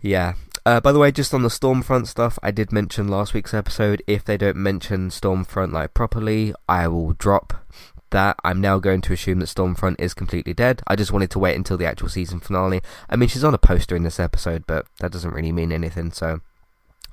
yeah. 0.00 0.32
Uh, 0.64 0.80
by 0.80 0.92
the 0.92 0.98
way, 0.98 1.12
just 1.12 1.34
on 1.34 1.42
the 1.42 1.50
Stormfront 1.50 2.06
stuff, 2.06 2.38
I 2.42 2.50
did 2.52 2.72
mention 2.72 3.06
last 3.06 3.34
week's 3.34 3.52
episode. 3.52 4.02
If 4.06 4.24
they 4.24 4.38
don't 4.38 4.56
mention 4.56 5.10
Stormfront 5.10 5.72
like 5.72 5.92
properly, 5.92 6.54
I 6.66 6.88
will 6.88 7.12
drop 7.12 7.66
that. 8.12 8.38
I'm 8.42 8.62
now 8.62 8.78
going 8.78 9.02
to 9.02 9.12
assume 9.12 9.40
that 9.40 9.50
Stormfront 9.50 9.96
is 9.98 10.14
completely 10.14 10.54
dead. 10.54 10.80
I 10.86 10.96
just 10.96 11.12
wanted 11.12 11.30
to 11.32 11.38
wait 11.38 11.54
until 11.54 11.76
the 11.76 11.84
actual 11.84 12.08
season 12.08 12.40
finale. 12.40 12.80
I 13.10 13.16
mean, 13.16 13.28
she's 13.28 13.44
on 13.44 13.52
a 13.52 13.58
poster 13.58 13.94
in 13.94 14.04
this 14.04 14.18
episode, 14.18 14.66
but 14.66 14.86
that 15.00 15.12
doesn't 15.12 15.34
really 15.34 15.52
mean 15.52 15.70
anything. 15.70 16.12
So 16.12 16.40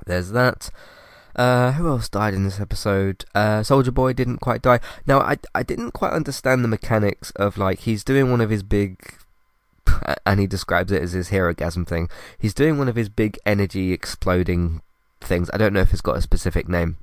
there's 0.05 0.31
that. 0.31 0.69
Uh, 1.35 1.71
who 1.73 1.87
else 1.87 2.09
died 2.09 2.33
in 2.33 2.43
this 2.43 2.59
episode? 2.59 3.25
Uh, 3.33 3.63
Soldier 3.63 3.91
Boy 3.91 4.13
didn't 4.13 4.39
quite 4.39 4.61
die. 4.61 4.79
Now, 5.05 5.19
I, 5.19 5.37
I 5.55 5.63
didn't 5.63 5.91
quite 5.91 6.13
understand 6.13 6.63
the 6.63 6.67
mechanics 6.67 7.31
of, 7.31 7.57
like, 7.57 7.79
he's 7.79 8.03
doing 8.03 8.29
one 8.29 8.41
of 8.41 8.49
his 8.49 8.63
big, 8.63 9.15
and 10.25 10.39
he 10.39 10.47
describes 10.47 10.91
it 10.91 11.01
as 11.01 11.13
his 11.13 11.29
herogasm 11.29 11.87
thing. 11.87 12.09
He's 12.37 12.53
doing 12.53 12.77
one 12.77 12.89
of 12.89 12.95
his 12.95 13.09
big 13.09 13.39
energy 13.45 13.91
exploding 13.91 14.81
things. 15.21 15.49
I 15.53 15.57
don't 15.57 15.73
know 15.73 15.81
if 15.81 15.91
it's 15.91 16.01
got 16.01 16.17
a 16.17 16.21
specific 16.21 16.67
name. 16.67 16.97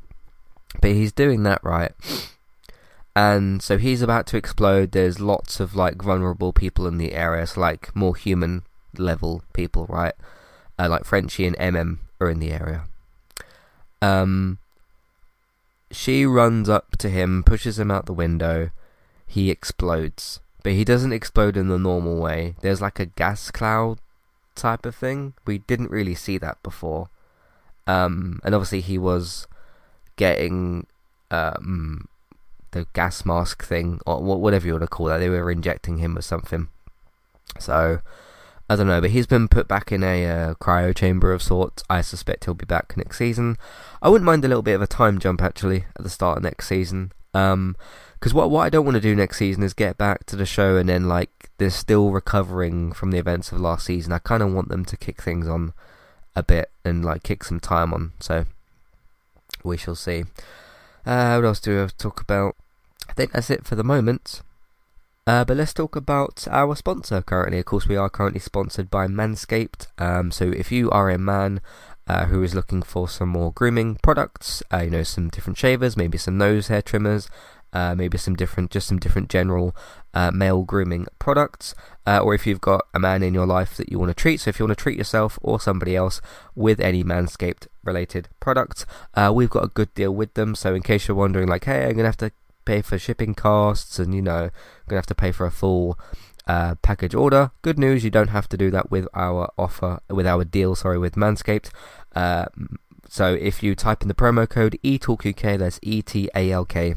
But 0.80 0.92
he's 0.92 1.12
doing 1.12 1.42
that 1.42 1.62
right. 1.64 1.92
And 3.16 3.60
so 3.60 3.76
he's 3.76 4.02
about 4.02 4.28
to 4.28 4.36
explode. 4.36 4.92
There's 4.92 5.18
lots 5.18 5.58
of, 5.58 5.74
like, 5.74 6.00
vulnerable 6.00 6.52
people 6.52 6.86
in 6.86 6.98
the 6.98 7.12
area. 7.12 7.46
So, 7.46 7.60
like, 7.60 7.94
more 7.96 8.14
human 8.14 8.62
level 8.96 9.42
people, 9.52 9.86
right? 9.88 10.14
Uh, 10.78 10.88
like 10.88 11.04
Frenchie 11.04 11.46
and 11.46 11.56
MM 11.58 11.98
are 12.20 12.30
in 12.30 12.38
the 12.38 12.52
area. 12.52 12.84
Um, 14.02 14.58
she 15.90 16.24
runs 16.24 16.68
up 16.68 16.96
to 16.98 17.08
him, 17.08 17.42
pushes 17.42 17.78
him 17.78 17.90
out 17.90 18.06
the 18.06 18.12
window. 18.12 18.70
He 19.26 19.50
explodes, 19.50 20.40
but 20.62 20.72
he 20.72 20.84
doesn't 20.84 21.12
explode 21.12 21.56
in 21.56 21.68
the 21.68 21.78
normal 21.78 22.20
way. 22.20 22.54
There's 22.60 22.80
like 22.80 22.98
a 22.98 23.06
gas 23.06 23.50
cloud 23.50 23.98
type 24.54 24.84
of 24.84 24.94
thing. 24.94 25.34
We 25.46 25.58
didn't 25.58 25.90
really 25.90 26.14
see 26.14 26.38
that 26.38 26.62
before. 26.62 27.08
Um, 27.86 28.40
and 28.44 28.54
obviously 28.54 28.80
he 28.80 28.98
was 28.98 29.46
getting 30.16 30.86
um, 31.30 32.08
the 32.72 32.86
gas 32.92 33.24
mask 33.24 33.64
thing, 33.64 34.00
or 34.06 34.20
whatever 34.20 34.66
you 34.66 34.74
want 34.74 34.82
to 34.82 34.88
call 34.88 35.06
that. 35.06 35.18
They 35.18 35.28
were 35.28 35.50
injecting 35.50 35.98
him 35.98 36.14
with 36.14 36.24
something. 36.24 36.68
So, 37.58 38.00
I 38.70 38.76
don't 38.76 38.86
know, 38.86 39.00
but 39.00 39.10
he's 39.10 39.26
been 39.26 39.48
put 39.48 39.66
back 39.66 39.90
in 39.90 40.04
a 40.04 40.24
uh, 40.24 40.54
cryo 40.54 40.94
chamber 40.94 41.32
of 41.32 41.42
sorts. 41.42 41.82
I 41.90 42.02
suspect 42.02 42.44
he'll 42.44 42.54
be 42.54 42.64
back 42.64 42.96
next 42.96 43.18
season. 43.18 43.56
I 44.00 44.08
wouldn't 44.08 44.26
mind 44.26 44.44
a 44.44 44.48
little 44.48 44.62
bit 44.62 44.74
of 44.74 44.80
a 44.80 44.86
time 44.86 45.18
jump 45.18 45.42
actually 45.42 45.86
at 45.96 46.04
the 46.04 46.08
start 46.08 46.36
of 46.36 46.44
next 46.44 46.68
season. 46.68 47.10
Um, 47.34 47.74
because 48.14 48.32
what 48.32 48.48
what 48.48 48.60
I 48.60 48.70
don't 48.70 48.84
want 48.84 48.94
to 48.94 49.00
do 49.00 49.16
next 49.16 49.38
season 49.38 49.64
is 49.64 49.74
get 49.74 49.98
back 49.98 50.24
to 50.26 50.36
the 50.36 50.46
show 50.46 50.76
and 50.76 50.88
then 50.88 51.08
like 51.08 51.50
they're 51.58 51.68
still 51.68 52.12
recovering 52.12 52.92
from 52.92 53.10
the 53.10 53.18
events 53.18 53.50
of 53.50 53.58
last 53.58 53.86
season. 53.86 54.12
I 54.12 54.18
kind 54.18 54.40
of 54.40 54.52
want 54.52 54.68
them 54.68 54.84
to 54.84 54.96
kick 54.96 55.20
things 55.20 55.48
on 55.48 55.72
a 56.36 56.42
bit 56.44 56.70
and 56.84 57.04
like 57.04 57.24
kick 57.24 57.42
some 57.42 57.58
time 57.58 57.92
on. 57.92 58.12
So 58.20 58.44
we 59.64 59.76
shall 59.76 59.96
see. 59.96 60.26
Uh, 61.04 61.34
what 61.34 61.44
else 61.44 61.58
do 61.58 61.72
we 61.72 61.78
have 61.78 61.90
to 61.90 61.96
talk 61.96 62.20
about? 62.20 62.54
I 63.08 63.14
think 63.14 63.32
that's 63.32 63.50
it 63.50 63.64
for 63.64 63.74
the 63.74 63.82
moment. 63.82 64.42
Uh, 65.30 65.44
but 65.44 65.56
let's 65.56 65.72
talk 65.72 65.94
about 65.94 66.48
our 66.50 66.74
sponsor 66.74 67.22
currently. 67.22 67.60
Of 67.60 67.64
course, 67.66 67.86
we 67.86 67.94
are 67.94 68.10
currently 68.10 68.40
sponsored 68.40 68.90
by 68.90 69.06
Manscaped. 69.06 69.86
Um, 69.96 70.32
so 70.32 70.46
if 70.46 70.72
you 70.72 70.90
are 70.90 71.08
a 71.08 71.18
man 71.18 71.60
uh, 72.08 72.24
who 72.24 72.42
is 72.42 72.52
looking 72.52 72.82
for 72.82 73.08
some 73.08 73.28
more 73.28 73.52
grooming 73.52 74.00
products, 74.02 74.60
uh, 74.72 74.78
you 74.78 74.90
know, 74.90 75.04
some 75.04 75.28
different 75.28 75.56
shavers, 75.56 75.96
maybe 75.96 76.18
some 76.18 76.36
nose 76.36 76.66
hair 76.66 76.82
trimmers, 76.82 77.28
uh, 77.72 77.94
maybe 77.94 78.18
some 78.18 78.34
different, 78.34 78.72
just 78.72 78.88
some 78.88 78.98
different 78.98 79.30
general 79.30 79.72
uh, 80.14 80.32
male 80.32 80.64
grooming 80.64 81.06
products, 81.20 81.76
uh, 82.08 82.18
or 82.18 82.34
if 82.34 82.44
you've 82.44 82.60
got 82.60 82.84
a 82.92 82.98
man 82.98 83.22
in 83.22 83.32
your 83.32 83.46
life 83.46 83.76
that 83.76 83.88
you 83.88 84.00
want 84.00 84.10
to 84.10 84.20
treat. 84.20 84.40
So 84.40 84.48
if 84.48 84.58
you 84.58 84.66
want 84.66 84.76
to 84.76 84.82
treat 84.82 84.98
yourself 84.98 85.38
or 85.42 85.60
somebody 85.60 85.94
else 85.94 86.20
with 86.56 86.80
any 86.80 87.04
Manscaped 87.04 87.68
related 87.84 88.26
products, 88.40 88.84
uh, 89.14 89.30
we've 89.32 89.48
got 89.48 89.62
a 89.62 89.68
good 89.68 89.94
deal 89.94 90.10
with 90.10 90.34
them. 90.34 90.56
So 90.56 90.74
in 90.74 90.82
case 90.82 91.06
you're 91.06 91.16
wondering, 91.16 91.46
like, 91.46 91.66
hey, 91.66 91.84
I'm 91.84 91.92
gonna 91.92 92.08
have 92.08 92.16
to 92.16 92.32
pay 92.64 92.82
for 92.82 92.98
shipping 92.98 93.34
costs, 93.34 93.98
and 93.98 94.14
you 94.14 94.22
know, 94.22 94.50
gonna 94.88 94.98
have 94.98 95.06
to 95.06 95.14
pay 95.14 95.32
for 95.32 95.46
a 95.46 95.50
full 95.50 95.98
uh, 96.46 96.74
package 96.82 97.14
order. 97.14 97.50
Good 97.62 97.78
news, 97.78 98.04
you 98.04 98.10
don't 98.10 98.28
have 98.28 98.48
to 98.48 98.56
do 98.56 98.70
that 98.70 98.90
with 98.90 99.06
our 99.14 99.52
offer, 99.56 100.00
with 100.08 100.26
our 100.26 100.44
deal, 100.44 100.74
sorry, 100.74 100.98
with 100.98 101.14
Manscaped. 101.14 101.70
Uh, 102.14 102.46
so 103.08 103.34
if 103.34 103.62
you 103.62 103.74
type 103.74 104.02
in 104.02 104.08
the 104.08 104.14
promo 104.14 104.48
code 104.48 104.78
ETALKUK, 104.84 105.58
that's 105.58 105.78
E 105.82 106.02
T 106.02 106.28
A 106.34 106.50
L 106.50 106.64
K 106.64 106.94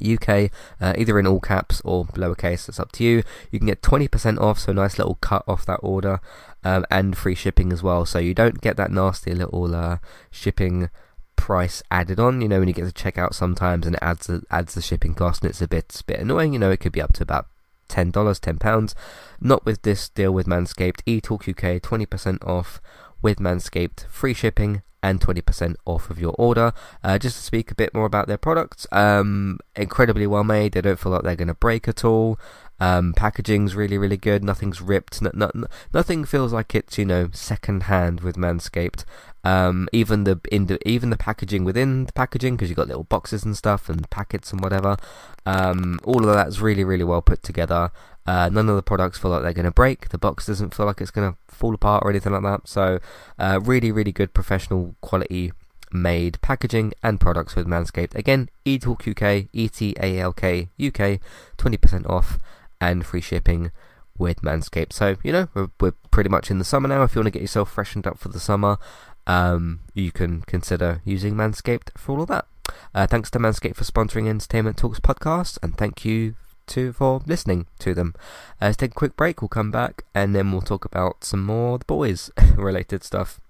UK, 0.00 0.50
uh, 0.80 0.94
either 0.96 1.18
in 1.18 1.26
all 1.26 1.40
caps 1.40 1.80
or 1.84 2.06
lowercase, 2.06 2.68
it's 2.68 2.80
up 2.80 2.92
to 2.92 3.04
you. 3.04 3.22
You 3.50 3.58
can 3.58 3.68
get 3.68 3.82
20% 3.82 4.40
off, 4.40 4.58
so 4.58 4.72
nice 4.72 4.98
little 4.98 5.16
cut 5.16 5.44
off 5.46 5.66
that 5.66 5.80
order, 5.82 6.20
um, 6.64 6.84
and 6.90 7.16
free 7.16 7.34
shipping 7.34 7.72
as 7.72 7.82
well. 7.82 8.06
So 8.06 8.18
you 8.18 8.34
don't 8.34 8.60
get 8.60 8.76
that 8.76 8.90
nasty 8.90 9.34
little 9.34 9.74
uh, 9.74 9.98
shipping 10.30 10.90
price 11.36 11.82
added 11.90 12.20
on. 12.20 12.40
You 12.40 12.48
know, 12.48 12.58
when 12.58 12.68
you 12.68 12.74
get 12.74 12.92
to 12.92 12.92
checkout 12.92 13.34
sometimes 13.34 13.86
and 13.86 13.96
it 13.96 14.02
adds 14.02 14.26
the, 14.26 14.42
adds 14.50 14.74
the 14.74 14.82
shipping 14.82 15.14
cost, 15.14 15.42
and 15.42 15.50
it's 15.50 15.62
a 15.62 15.68
bit, 15.68 16.02
bit 16.06 16.20
annoying. 16.20 16.52
You 16.52 16.58
know, 16.58 16.70
it 16.70 16.80
could 16.80 16.92
be 16.92 17.02
up 17.02 17.12
to 17.14 17.22
about 17.22 17.46
$10, 17.88 18.12
£10. 18.12 18.94
Not 19.40 19.64
with 19.64 19.82
this 19.82 20.08
deal 20.08 20.32
with 20.32 20.46
Manscaped. 20.46 21.02
eTalk 21.06 21.48
UK, 21.48 21.82
20% 21.82 22.46
off 22.46 22.80
with 23.20 23.38
Manscaped, 23.38 24.06
free 24.08 24.34
shipping, 24.34 24.82
and 25.02 25.20
20% 25.20 25.74
off 25.84 26.10
of 26.10 26.18
your 26.18 26.34
order. 26.38 26.72
Uh, 27.02 27.18
just 27.18 27.36
to 27.36 27.42
speak 27.42 27.70
a 27.70 27.74
bit 27.74 27.92
more 27.92 28.06
about 28.06 28.28
their 28.28 28.38
products, 28.38 28.86
um, 28.92 29.58
incredibly 29.74 30.26
well 30.26 30.44
made. 30.44 30.72
They 30.72 30.80
don't 30.80 30.98
feel 30.98 31.12
like 31.12 31.22
they're 31.22 31.36
going 31.36 31.48
to 31.48 31.54
break 31.54 31.88
at 31.88 32.04
all. 32.04 32.38
Um, 32.80 33.12
packaging's 33.14 33.74
really, 33.74 33.98
really 33.98 34.16
good. 34.16 34.42
Nothing's 34.42 34.80
ripped. 34.80 35.20
nothing 35.22 36.24
feels 36.24 36.52
like 36.52 36.74
it's 36.74 36.98
you 36.98 37.04
know 37.04 37.30
second 37.32 37.84
hand 37.84 38.20
with 38.20 38.36
Manscaped. 38.36 39.04
Um, 39.44 39.88
even 39.92 40.24
the, 40.24 40.36
the 40.36 40.78
even 40.88 41.10
the 41.10 41.16
packaging 41.16 41.64
within 41.64 42.04
the 42.06 42.12
packaging, 42.12 42.54
because 42.54 42.68
you've 42.68 42.76
got 42.76 42.88
little 42.88 43.04
boxes 43.04 43.44
and 43.44 43.56
stuff 43.56 43.88
and 43.88 44.08
packets 44.10 44.52
and 44.52 44.62
whatever. 44.62 44.96
Um, 45.44 45.98
all 46.04 46.28
of 46.28 46.34
that's 46.34 46.60
really, 46.60 46.84
really 46.84 47.04
well 47.04 47.22
put 47.22 47.42
together. 47.42 47.90
Uh, 48.24 48.48
none 48.48 48.68
of 48.68 48.76
the 48.76 48.82
products 48.82 49.18
feel 49.18 49.32
like 49.32 49.42
they're 49.42 49.52
going 49.52 49.64
to 49.64 49.72
break. 49.72 50.10
The 50.10 50.18
box 50.18 50.46
doesn't 50.46 50.74
feel 50.74 50.86
like 50.86 51.00
it's 51.00 51.10
going 51.10 51.32
to 51.32 51.38
fall 51.48 51.74
apart 51.74 52.04
or 52.04 52.10
anything 52.10 52.32
like 52.32 52.42
that. 52.42 52.68
So, 52.68 53.00
uh, 53.38 53.60
really, 53.62 53.90
really 53.90 54.12
good 54.12 54.32
professional 54.32 54.94
quality 55.00 55.52
made 55.92 56.40
packaging 56.40 56.92
and 57.02 57.20
products 57.20 57.54
with 57.54 57.66
Manscaped. 57.66 58.14
Again, 58.14 58.48
eTalk 58.64 59.08
UK, 59.10 59.48
E 59.52 59.68
T 59.68 59.94
A 60.00 60.18
L 60.18 60.32
K 60.32 60.70
UK, 60.80 61.20
20% 61.58 62.08
off 62.08 62.38
and 62.80 63.04
free 63.04 63.20
shipping 63.20 63.70
with 64.16 64.42
Manscaped. 64.42 64.92
So, 64.92 65.16
you 65.22 65.32
know, 65.32 65.48
we're, 65.54 65.70
we're 65.80 65.94
pretty 66.10 66.30
much 66.30 66.50
in 66.50 66.58
the 66.58 66.64
summer 66.64 66.88
now. 66.88 67.02
If 67.02 67.14
you 67.14 67.20
want 67.20 67.26
to 67.26 67.32
get 67.32 67.42
yourself 67.42 67.70
freshened 67.70 68.06
up 68.06 68.18
for 68.18 68.28
the 68.28 68.40
summer, 68.40 68.78
um, 69.26 69.80
you 69.94 70.12
can 70.12 70.42
consider 70.42 71.00
using 71.04 71.34
Manscaped 71.34 71.96
for 71.96 72.12
all 72.12 72.22
of 72.22 72.28
that. 72.28 72.46
Uh, 72.94 73.06
thanks 73.06 73.30
to 73.30 73.38
Manscaped 73.38 73.76
for 73.76 73.84
sponsoring 73.84 74.28
Entertainment 74.28 74.76
Talks 74.76 75.00
podcast, 75.00 75.58
and 75.62 75.76
thank 75.76 76.04
you 76.04 76.34
to 76.68 76.92
for 76.92 77.22
listening 77.26 77.66
to 77.78 77.94
them. 77.94 78.14
Uh, 78.60 78.66
let's 78.66 78.76
take 78.76 78.92
a 78.92 78.94
quick 78.94 79.16
break. 79.16 79.42
We'll 79.42 79.48
come 79.48 79.70
back, 79.70 80.04
and 80.14 80.34
then 80.34 80.52
we'll 80.52 80.60
talk 80.60 80.84
about 80.84 81.24
some 81.24 81.44
more 81.44 81.78
the 81.78 81.84
boys 81.84 82.30
related 82.56 83.04
stuff. 83.04 83.40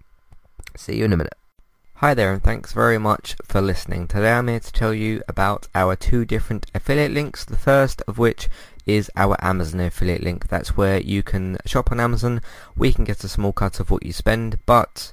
See 0.77 0.97
you 0.97 1.05
in 1.05 1.13
a 1.13 1.17
minute. 1.17 1.35
Hi 1.97 2.15
there, 2.15 2.33
and 2.33 2.43
thanks 2.43 2.73
very 2.73 2.99
much 2.99 3.37
for 3.45 3.61
listening. 3.61 4.09
Today 4.09 4.33
I'm 4.33 4.49
here 4.49 4.59
to 4.59 4.73
tell 4.73 4.93
you 4.93 5.23
about 5.29 5.69
our 5.75 5.95
two 5.95 6.25
different 6.25 6.67
affiliate 6.75 7.13
links. 7.13 7.45
The 7.45 7.57
first 7.57 8.03
of 8.09 8.19
which 8.19 8.49
is 8.87 9.11
our 9.15 9.37
Amazon 9.41 9.81
affiliate 9.81 10.23
link. 10.23 10.49
That's 10.49 10.77
where 10.77 11.01
you 11.01 11.23
can 11.23 11.59
shop 11.65 11.93
on 11.93 12.01
Amazon. 12.01 12.41
We 12.77 12.93
can 12.93 13.05
get 13.05 13.23
a 13.23 13.29
small 13.29 13.53
cut 13.53 13.79
of 13.79 13.91
what 13.91 14.05
you 14.05 14.13
spend, 14.13 14.59
but 14.67 15.13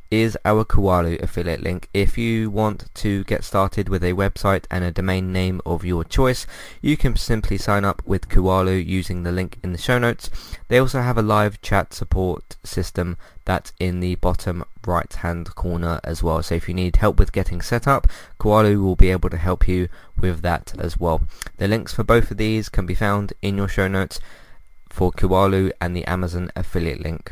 is 0.11 0.37
our 0.43 0.65
Kualo 0.65 1.19
affiliate 1.23 1.63
link. 1.63 1.87
If 1.93 2.17
you 2.17 2.51
want 2.51 2.93
to 2.95 3.23
get 3.23 3.45
started 3.45 3.87
with 3.87 4.03
a 4.03 4.11
website 4.11 4.65
and 4.69 4.83
a 4.83 4.91
domain 4.91 5.31
name 5.31 5.61
of 5.65 5.85
your 5.85 6.03
choice, 6.03 6.45
you 6.81 6.97
can 6.97 7.15
simply 7.15 7.57
sign 7.57 7.85
up 7.85 8.01
with 8.05 8.27
Kualo 8.27 8.85
using 8.85 9.23
the 9.23 9.31
link 9.31 9.57
in 9.63 9.71
the 9.71 9.77
show 9.77 9.97
notes. 9.97 10.29
They 10.67 10.77
also 10.77 11.01
have 11.01 11.17
a 11.17 11.21
live 11.21 11.61
chat 11.61 11.93
support 11.93 12.57
system 12.63 13.15
that's 13.45 13.71
in 13.79 14.01
the 14.01 14.15
bottom 14.15 14.65
right 14.85 15.13
hand 15.13 15.55
corner 15.55 16.01
as 16.03 16.21
well. 16.21 16.43
So 16.43 16.55
if 16.55 16.67
you 16.67 16.73
need 16.73 16.97
help 16.97 17.17
with 17.17 17.31
getting 17.31 17.61
set 17.61 17.87
up, 17.87 18.05
Kualo 18.37 18.83
will 18.83 18.97
be 18.97 19.11
able 19.11 19.29
to 19.29 19.37
help 19.37 19.65
you 19.65 19.87
with 20.19 20.41
that 20.41 20.73
as 20.77 20.99
well. 20.99 21.21
The 21.55 21.69
links 21.69 21.93
for 21.93 22.03
both 22.03 22.31
of 22.31 22.37
these 22.37 22.67
can 22.67 22.85
be 22.85 22.95
found 22.95 23.31
in 23.41 23.55
your 23.55 23.69
show 23.69 23.87
notes 23.87 24.19
for 24.89 25.13
Kualo 25.13 25.71
and 25.79 25.95
the 25.95 26.05
Amazon 26.05 26.51
affiliate 26.53 26.99
link. 26.99 27.31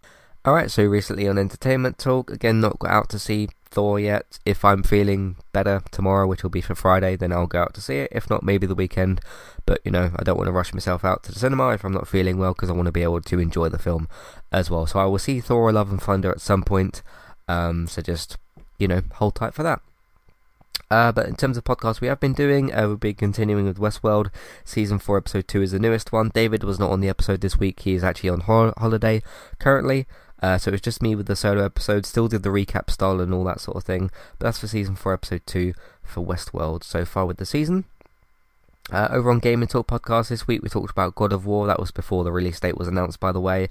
Alright, 0.43 0.71
so 0.71 0.83
recently 0.83 1.27
on 1.27 1.37
Entertainment 1.37 1.99
Talk, 1.99 2.31
again 2.31 2.59
not 2.61 2.79
got 2.79 2.89
out 2.89 3.09
to 3.09 3.19
see 3.19 3.49
Thor 3.65 3.99
yet. 3.99 4.39
If 4.43 4.65
I'm 4.65 4.81
feeling 4.81 5.35
better 5.53 5.83
tomorrow, 5.91 6.25
which 6.25 6.41
will 6.41 6.49
be 6.49 6.61
for 6.61 6.73
Friday, 6.73 7.15
then 7.15 7.31
I'll 7.31 7.45
go 7.45 7.61
out 7.61 7.75
to 7.75 7.81
see 7.81 7.97
it. 7.97 8.09
If 8.11 8.27
not, 8.27 8.41
maybe 8.41 8.65
the 8.65 8.73
weekend. 8.73 9.21
But 9.67 9.81
you 9.85 9.91
know, 9.91 10.11
I 10.15 10.23
don't 10.23 10.37
want 10.37 10.47
to 10.47 10.51
rush 10.51 10.73
myself 10.73 11.05
out 11.05 11.21
to 11.23 11.31
the 11.31 11.37
cinema 11.37 11.69
if 11.69 11.83
I'm 11.83 11.93
not 11.93 12.07
feeling 12.07 12.39
well 12.39 12.53
because 12.53 12.71
I 12.71 12.73
want 12.73 12.87
to 12.87 12.91
be 12.91 13.03
able 13.03 13.21
to 13.21 13.39
enjoy 13.39 13.69
the 13.69 13.77
film 13.77 14.07
as 14.51 14.71
well. 14.71 14.87
So 14.87 14.99
I 14.99 15.05
will 15.05 15.19
see 15.19 15.41
Thor: 15.41 15.71
Love 15.71 15.91
and 15.91 16.01
Thunder 16.01 16.31
at 16.31 16.41
some 16.41 16.63
point. 16.63 17.03
Um, 17.47 17.85
so 17.85 18.01
just 18.01 18.37
you 18.79 18.87
know, 18.87 19.03
hold 19.13 19.35
tight 19.35 19.53
for 19.53 19.61
that. 19.61 19.79
Uh, 20.89 21.11
but 21.11 21.27
in 21.27 21.35
terms 21.35 21.55
of 21.55 21.63
podcasts 21.63 22.01
we 22.01 22.07
have 22.07 22.19
been 22.19 22.33
doing, 22.33 22.73
uh, 22.73 22.81
we'll 22.81 22.97
be 22.97 23.13
continuing 23.13 23.65
with 23.65 23.77
Westworld. 23.77 24.29
Season 24.65 24.99
4, 24.99 25.19
Episode 25.19 25.47
2 25.47 25.61
is 25.61 25.71
the 25.71 25.79
newest 25.79 26.11
one. 26.11 26.31
David 26.33 26.65
was 26.65 26.79
not 26.79 26.91
on 26.91 26.99
the 26.99 27.07
episode 27.07 27.39
this 27.39 27.57
week. 27.57 27.79
He 27.79 27.93
is 27.93 28.03
actually 28.03 28.31
on 28.31 28.41
ho- 28.41 28.73
holiday 28.77 29.21
currently. 29.57 30.05
Uh, 30.41 30.57
so 30.57 30.71
it's 30.71 30.81
just 30.81 31.01
me 31.01 31.15
with 31.15 31.27
the 31.27 31.35
solo 31.35 31.63
episode. 31.63 32.05
Still 32.05 32.27
did 32.27 32.43
the 32.43 32.49
recap 32.49 32.89
style 32.89 33.21
and 33.21 33.33
all 33.33 33.43
that 33.43 33.61
sort 33.61 33.77
of 33.77 33.83
thing. 33.83 34.09
But 34.39 34.47
that's 34.47 34.59
for 34.59 34.67
Season 34.67 34.95
4, 34.95 35.13
Episode 35.13 35.41
2 35.45 35.73
for 36.03 36.25
Westworld 36.25 36.83
so 36.83 37.05
far 37.05 37.25
with 37.25 37.37
the 37.37 37.45
season. 37.45 37.85
Uh, 38.91 39.07
over 39.11 39.29
on 39.29 39.39
Game 39.39 39.61
and 39.61 39.69
Talk 39.69 39.87
podcast 39.87 40.29
this 40.29 40.47
week, 40.47 40.63
we 40.63 40.69
talked 40.69 40.91
about 40.91 41.15
God 41.15 41.31
of 41.31 41.45
War. 41.45 41.67
That 41.67 41.79
was 41.79 41.91
before 41.91 42.23
the 42.23 42.31
release 42.31 42.59
date 42.59 42.77
was 42.77 42.87
announced, 42.87 43.19
by 43.19 43.31
the 43.31 43.39
way. 43.39 43.69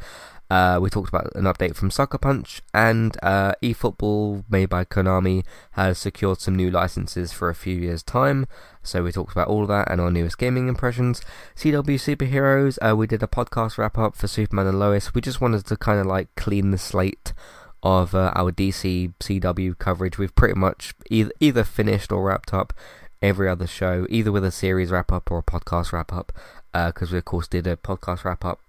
Uh, 0.51 0.81
we 0.83 0.91
talked 0.91 1.09
about 1.09 1.33
an 1.37 1.45
update 1.45 1.77
from 1.77 1.93
Sucker 1.93 2.19
Punch, 2.19 2.61
and 2.75 3.17
uh, 3.23 3.53
eFootball, 3.63 4.43
made 4.51 4.69
by 4.69 4.85
Konami, 4.85 5.45
has 5.73 5.97
secured 5.97 6.41
some 6.41 6.57
new 6.57 6.71
licenses 6.73 7.33
for 7.33 7.49
a 7.49 7.55
few 7.55 7.77
years' 7.77 8.03
time. 8.03 8.49
So 8.83 9.05
we 9.05 9.13
talked 9.13 9.31
about 9.31 9.47
all 9.47 9.63
of 9.63 9.69
that 9.69 9.89
and 9.89 10.01
our 10.01 10.11
newest 10.11 10.39
gaming 10.39 10.67
impressions. 10.67 11.23
CW 11.55 11.85
Superheroes, 11.85 12.79
uh, 12.83 12.97
we 12.97 13.07
did 13.07 13.23
a 13.23 13.29
podcast 13.29 13.79
wrap 13.79 13.97
up 13.97 14.17
for 14.17 14.27
Superman 14.27 14.67
and 14.67 14.81
Lois. 14.81 15.15
We 15.15 15.21
just 15.21 15.41
wanted 15.41 15.67
to 15.67 15.77
kind 15.77 16.01
of 16.01 16.07
like 16.07 16.35
clean 16.35 16.73
the 16.73 16.79
slate 16.79 17.33
of 17.85 18.13
uh, 18.15 18.33
our 18.35 18.51
DC 18.51 19.15
CW 19.21 19.79
coverage. 19.79 20.19
We've 20.19 20.35
pretty 20.35 20.59
much 20.59 20.95
either, 21.11 21.31
either 21.39 21.63
finished 21.63 22.11
or 22.11 22.25
wrapped 22.25 22.53
up 22.53 22.73
every 23.23 23.49
other 23.49 23.69
show, 23.69 24.05
either 24.11 24.33
with 24.33 24.45
a 24.45 24.51
series 24.51 24.91
wrap 24.91 25.13
up 25.13 25.31
or 25.31 25.39
a 25.39 25.43
podcast 25.45 25.93
wrap 25.93 26.13
up. 26.13 26.33
Because 26.73 27.11
uh, 27.11 27.13
we, 27.13 27.19
of 27.19 27.25
course, 27.25 27.47
did 27.47 27.69
a 27.69 27.77
podcast 27.77 28.25
wrap 28.25 28.45
up 28.45 28.61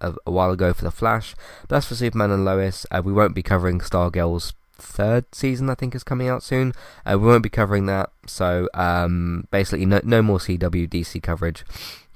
a, 0.00 0.14
a, 0.26 0.30
while 0.30 0.50
ago 0.50 0.72
for 0.72 0.84
The 0.84 0.90
Flash. 0.90 1.34
But 1.62 1.76
that's 1.76 1.86
for 1.86 1.94
Superman 1.94 2.30
and 2.30 2.44
Lois. 2.44 2.86
Uh, 2.90 3.02
we 3.04 3.12
won't 3.12 3.34
be 3.34 3.42
covering 3.42 3.80
Stargirl's 3.80 4.52
third 4.78 5.34
season, 5.34 5.70
I 5.70 5.74
think, 5.74 5.94
is 5.94 6.04
coming 6.04 6.28
out 6.28 6.42
soon. 6.42 6.72
Uh, 7.04 7.18
we 7.18 7.26
won't 7.26 7.42
be 7.42 7.48
covering 7.48 7.86
that. 7.86 8.10
So 8.26 8.68
um, 8.74 9.46
basically, 9.50 9.86
no, 9.86 10.00
no 10.04 10.22
more 10.22 10.38
CW 10.38 10.88
DC 10.88 11.22
coverage 11.22 11.64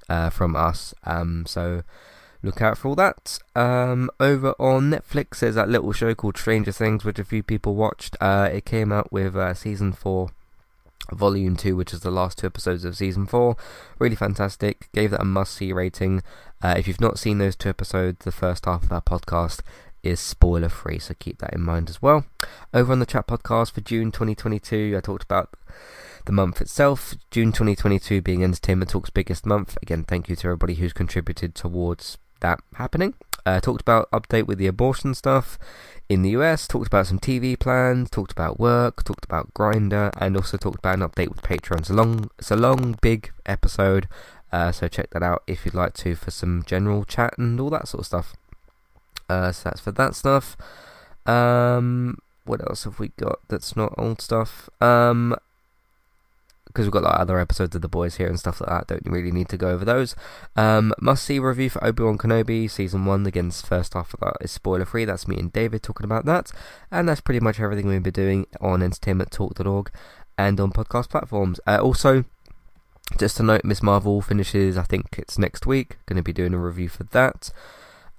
uh, 0.09 0.31
from 0.31 0.57
us. 0.57 0.95
Um, 1.05 1.47
so 1.47 1.83
look 2.43 2.61
out 2.63 2.79
for 2.79 2.89
all 2.89 2.95
that. 2.97 3.39
Um, 3.55 4.11
over 4.19 4.55
on 4.59 4.91
Netflix, 4.91 5.41
there's 5.41 5.55
that 5.55 5.69
little 5.69 5.93
show 5.93 6.15
called 6.15 6.37
Stranger 6.37 6.73
Things, 6.73 7.05
which 7.05 7.19
a 7.19 7.25
few 7.25 7.43
people 7.43 7.75
watched. 7.75 8.17
Uh, 8.21 8.49
it 8.53 8.65
came 8.65 8.93
out 8.93 9.13
with 9.13 9.37
uh, 9.37 9.55
season 9.55 9.93
four 9.93 10.31
Volume 11.13 11.57
2, 11.57 11.77
which 11.77 11.93
is 11.93 12.01
the 12.01 12.11
last 12.11 12.39
two 12.39 12.47
episodes 12.47 12.85
of 12.85 12.97
Season 12.97 13.27
4. 13.27 13.57
Really 13.99 14.17
fantastic. 14.17 14.89
Gave 14.93 15.11
that 15.11 15.23
a 15.23 15.25
must 15.25 15.55
see 15.55 15.73
rating. 15.73 16.23
Uh, 16.63 16.75
if 16.77 16.87
you've 16.87 17.01
not 17.01 17.19
seen 17.19 17.39
those 17.39 17.57
two 17.57 17.69
episodes, 17.69 18.25
the 18.25 18.33
first 18.33 18.65
half 18.67 18.85
of 18.85 18.89
that 18.91 19.05
podcast 19.05 19.61
is 20.03 20.21
spoiler 20.21 20.69
free, 20.69 20.99
so 20.99 21.15
keep 21.19 21.39
that 21.39 21.55
in 21.55 21.63
mind 21.63 21.89
as 21.91 22.01
well. 22.01 22.25
Over 22.73 22.93
on 22.93 23.01
the 23.01 23.07
chat 23.07 23.27
podcast 23.27 23.73
for 23.73 23.81
June 23.81 24.11
2022, 24.13 24.95
I 24.97 25.01
talked 25.01 25.25
about 25.25 25.51
the 26.27 26.33
month 26.33 26.61
itself. 26.61 27.15
June 27.31 27.53
2022 27.53 28.23
being 28.23 28.45
Entertainment 28.45 28.91
Talk's 28.91 29.11
biggest 29.11 29.47
month. 29.47 29.77
Again, 29.83 30.05
thank 30.05 30.29
you 30.29 30.37
to 30.37 30.49
everybody 30.49 30.75
who's 30.75 30.93
contributed 30.93 31.55
towards 31.55 32.19
that 32.41 32.61
happening. 32.75 33.15
Uh, 33.47 33.61
talked 33.61 33.81
about 33.81 34.11
update 34.11 34.47
with 34.47 34.59
the 34.59 34.67
abortion 34.67 35.15
stuff 35.15 35.59
in 36.11 36.23
the 36.23 36.31
US, 36.31 36.67
talked 36.67 36.89
about 36.89 37.07
some 37.07 37.21
TV 37.21 37.59
plans, 37.59 38.11
talked 38.11 38.33
about 38.33 38.59
work, 38.59 39.05
talked 39.05 39.25
about 39.25 39.55
Grinder, 39.55 40.11
and 40.19 40.37
also 40.37 40.57
talked 40.57 40.81
about 40.81 40.99
an 40.99 41.09
update 41.09 41.29
with 41.29 41.41
Patreon. 41.43 41.79
It's 41.79 41.91
a 41.91 41.95
long, 41.95 42.31
it's 42.39 42.51
a 42.51 42.57
long, 42.57 42.99
big 43.01 43.31
episode, 43.47 44.09
uh, 44.53 44.73
so 44.73 44.89
check 44.89 45.11
that 45.11 45.23
out 45.23 45.45
if 45.47 45.65
you'd 45.65 45.75
like 45.75 45.95
to 45.95 46.17
for 46.17 46.33
some 46.33 46.65
general 46.67 47.05
chat 47.05 47.39
and 47.39 47.61
all 47.61 47.71
that 47.71 47.87
sort 47.87 48.01
of 48.01 48.07
stuff. 48.07 48.35
Uh, 49.29 49.53
so 49.53 49.71
that's 49.71 49.81
for 49.81 49.93
that 49.93 50.17
stuff. 50.17 50.57
Um, 51.27 52.19
what 52.45 52.61
else 52.69 52.83
have 52.85 52.99
we 52.99 53.09
got 53.17 53.39
that's 53.49 53.77
not 53.77 53.95
old 53.97 54.21
stuff? 54.21 54.69
Um, 54.81 55.37
because 56.71 56.87
we've 56.87 56.93
got 56.93 57.03
like 57.03 57.19
other 57.19 57.39
episodes 57.39 57.75
of 57.75 57.83
The 57.83 57.89
Boys 57.89 58.17
here 58.17 58.29
and 58.29 58.39
stuff 58.39 58.61
like 58.61 58.71
that. 58.71 58.87
Don't 58.87 59.13
really 59.13 59.33
need 59.33 59.49
to 59.49 59.57
go 59.57 59.71
over 59.71 59.85
those. 59.85 60.15
Um, 60.57 60.95
must 61.01 61.25
see 61.25 61.39
review 61.39 61.71
for 61.71 61.85
Obi 61.85 62.03
Wan 62.03 62.19
Kenobi 62.19 62.71
season 62.71 63.05
one. 63.05 63.27
Again, 63.27 63.51
first 63.51 63.95
half 63.95 64.15
of 64.15 64.21
that 64.21 64.37
is 64.41 64.51
spoiler 64.51 64.85
free. 64.85 65.05
That's 65.05 65.29
me 65.29 65.37
and 65.37 65.53
David 65.53 65.83
talking 65.83 66.05
about 66.05 66.25
that, 66.27 66.53
and 66.91 67.09
that's 67.09 67.21
pretty 67.21 67.41
much 67.41 67.61
everything 67.61 67.87
we've 67.87 68.03
been 68.03 68.13
doing 68.13 68.47
on 68.61 68.81
entertainmenttalk.org 68.81 69.91
and 70.39 70.61
on 70.61 70.73
podcast 70.73 71.11
platforms. 71.11 71.61
Uh, 71.67 71.79
also. 71.81 72.25
Just 73.19 73.39
to 73.39 73.43
note, 73.43 73.65
Miss 73.65 73.83
Marvel 73.83 74.21
finishes, 74.21 74.79
I 74.79 74.85
think 74.85 75.19
it's 75.19 75.37
next 75.37 75.67
week. 75.67 75.97
Going 76.07 76.19
to 76.19 76.23
be 76.23 76.33
doing 76.33 76.55
a 76.55 76.59
review 76.59 76.89
for 76.89 77.03
that. 77.03 77.51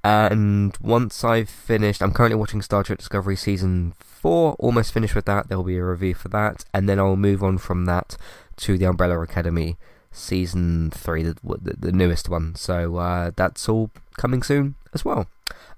And 0.03 0.75
once 0.81 1.23
I've 1.23 1.49
finished, 1.49 2.01
I'm 2.01 2.11
currently 2.11 2.35
watching 2.35 2.61
Star 2.61 2.83
Trek 2.83 2.99
Discovery 2.99 3.35
season 3.37 3.93
four. 4.21 4.55
Almost 4.59 4.93
finished 4.93 5.15
with 5.15 5.25
that. 5.25 5.49
There 5.49 5.57
will 5.57 5.65
be 5.65 5.77
a 5.77 5.83
review 5.83 6.13
for 6.13 6.29
that, 6.29 6.65
and 6.73 6.87
then 6.87 6.99
I'll 6.99 7.15
move 7.15 7.43
on 7.43 7.57
from 7.57 7.85
that 7.85 8.17
to 8.57 8.77
the 8.77 8.85
Umbrella 8.85 9.19
Academy 9.21 9.77
season 10.11 10.91
three, 10.91 11.23
the, 11.23 11.35
the, 11.43 11.75
the 11.77 11.91
newest 11.91 12.29
one. 12.29 12.55
So 12.55 12.97
uh, 12.97 13.31
that's 13.35 13.67
all 13.67 13.91
coming 14.17 14.43
soon 14.43 14.75
as 14.93 15.03
well. 15.03 15.27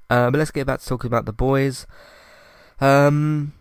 Uh, 0.09 0.29
but 0.29 0.37
let's 0.37 0.51
get 0.51 0.67
back 0.67 0.81
to 0.81 0.87
talking 0.87 1.07
about 1.07 1.25
the 1.25 1.33
boys. 1.33 1.87
Um, 2.81 3.53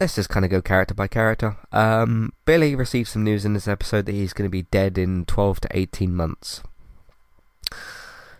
let's 0.00 0.14
just 0.14 0.28
kind 0.28 0.44
of 0.44 0.50
go 0.50 0.62
character 0.62 0.94
by 0.94 1.06
character. 1.06 1.56
Um, 1.72 2.32
Billy 2.44 2.74
received 2.74 3.08
some 3.08 3.24
news 3.24 3.44
in 3.44 3.52
this 3.52 3.68
episode 3.68 4.06
that 4.06 4.14
he's 4.14 4.32
going 4.32 4.48
to 4.48 4.50
be 4.50 4.62
dead 4.62 4.96
in 4.96 5.24
12 5.26 5.60
to 5.60 5.68
18 5.72 6.14
months. 6.14 6.62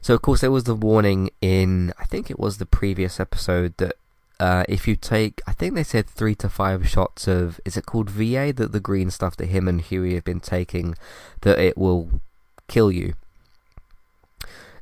So, 0.00 0.14
of 0.14 0.22
course, 0.22 0.40
there 0.40 0.50
was 0.50 0.64
the 0.64 0.74
warning 0.74 1.30
in, 1.42 1.92
I 1.98 2.04
think 2.06 2.30
it 2.30 2.40
was 2.40 2.56
the 2.56 2.66
previous 2.66 3.20
episode, 3.20 3.76
that 3.76 3.96
uh, 4.40 4.64
if 4.70 4.88
you 4.88 4.96
take, 4.96 5.42
I 5.46 5.52
think 5.52 5.74
they 5.74 5.84
said 5.84 6.08
three 6.08 6.34
to 6.36 6.48
five 6.48 6.88
shots 6.88 7.28
of, 7.28 7.60
is 7.66 7.76
it 7.76 7.84
called 7.84 8.08
VA, 8.08 8.54
that 8.56 8.72
the 8.72 8.80
green 8.80 9.10
stuff 9.10 9.36
that 9.36 9.48
him 9.48 9.68
and 9.68 9.82
Hughie 9.82 10.14
have 10.14 10.24
been 10.24 10.40
taking, 10.40 10.96
that 11.42 11.58
it 11.58 11.76
will 11.76 12.22
kill 12.66 12.90
you. 12.90 13.12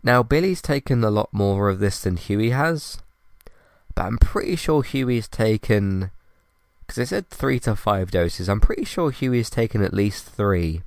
Now, 0.01 0.23
Billy's 0.23 0.62
taken 0.62 1.03
a 1.03 1.11
lot 1.11 1.31
more 1.33 1.68
of 1.68 1.81
this 1.81 2.01
than 2.01 2.18
Hughie 2.18 2.51
has, 2.51 2.99
but 3.97 4.03
I'm 4.03 4.18
pretty 4.18 4.55
sure 4.55 4.85
Hughie's 4.85 5.27
taken, 5.27 6.12
because 6.81 6.94
they 6.94 7.05
said 7.05 7.29
three 7.29 7.59
to 7.61 7.75
five 7.75 8.12
doses, 8.12 8.49
I'm 8.49 8.61
pretty 8.61 8.85
sure 8.85 9.11
Hughie's 9.11 9.51
taken 9.51 9.83
at 9.83 9.92
least 9.92 10.25
three, 10.25 10.83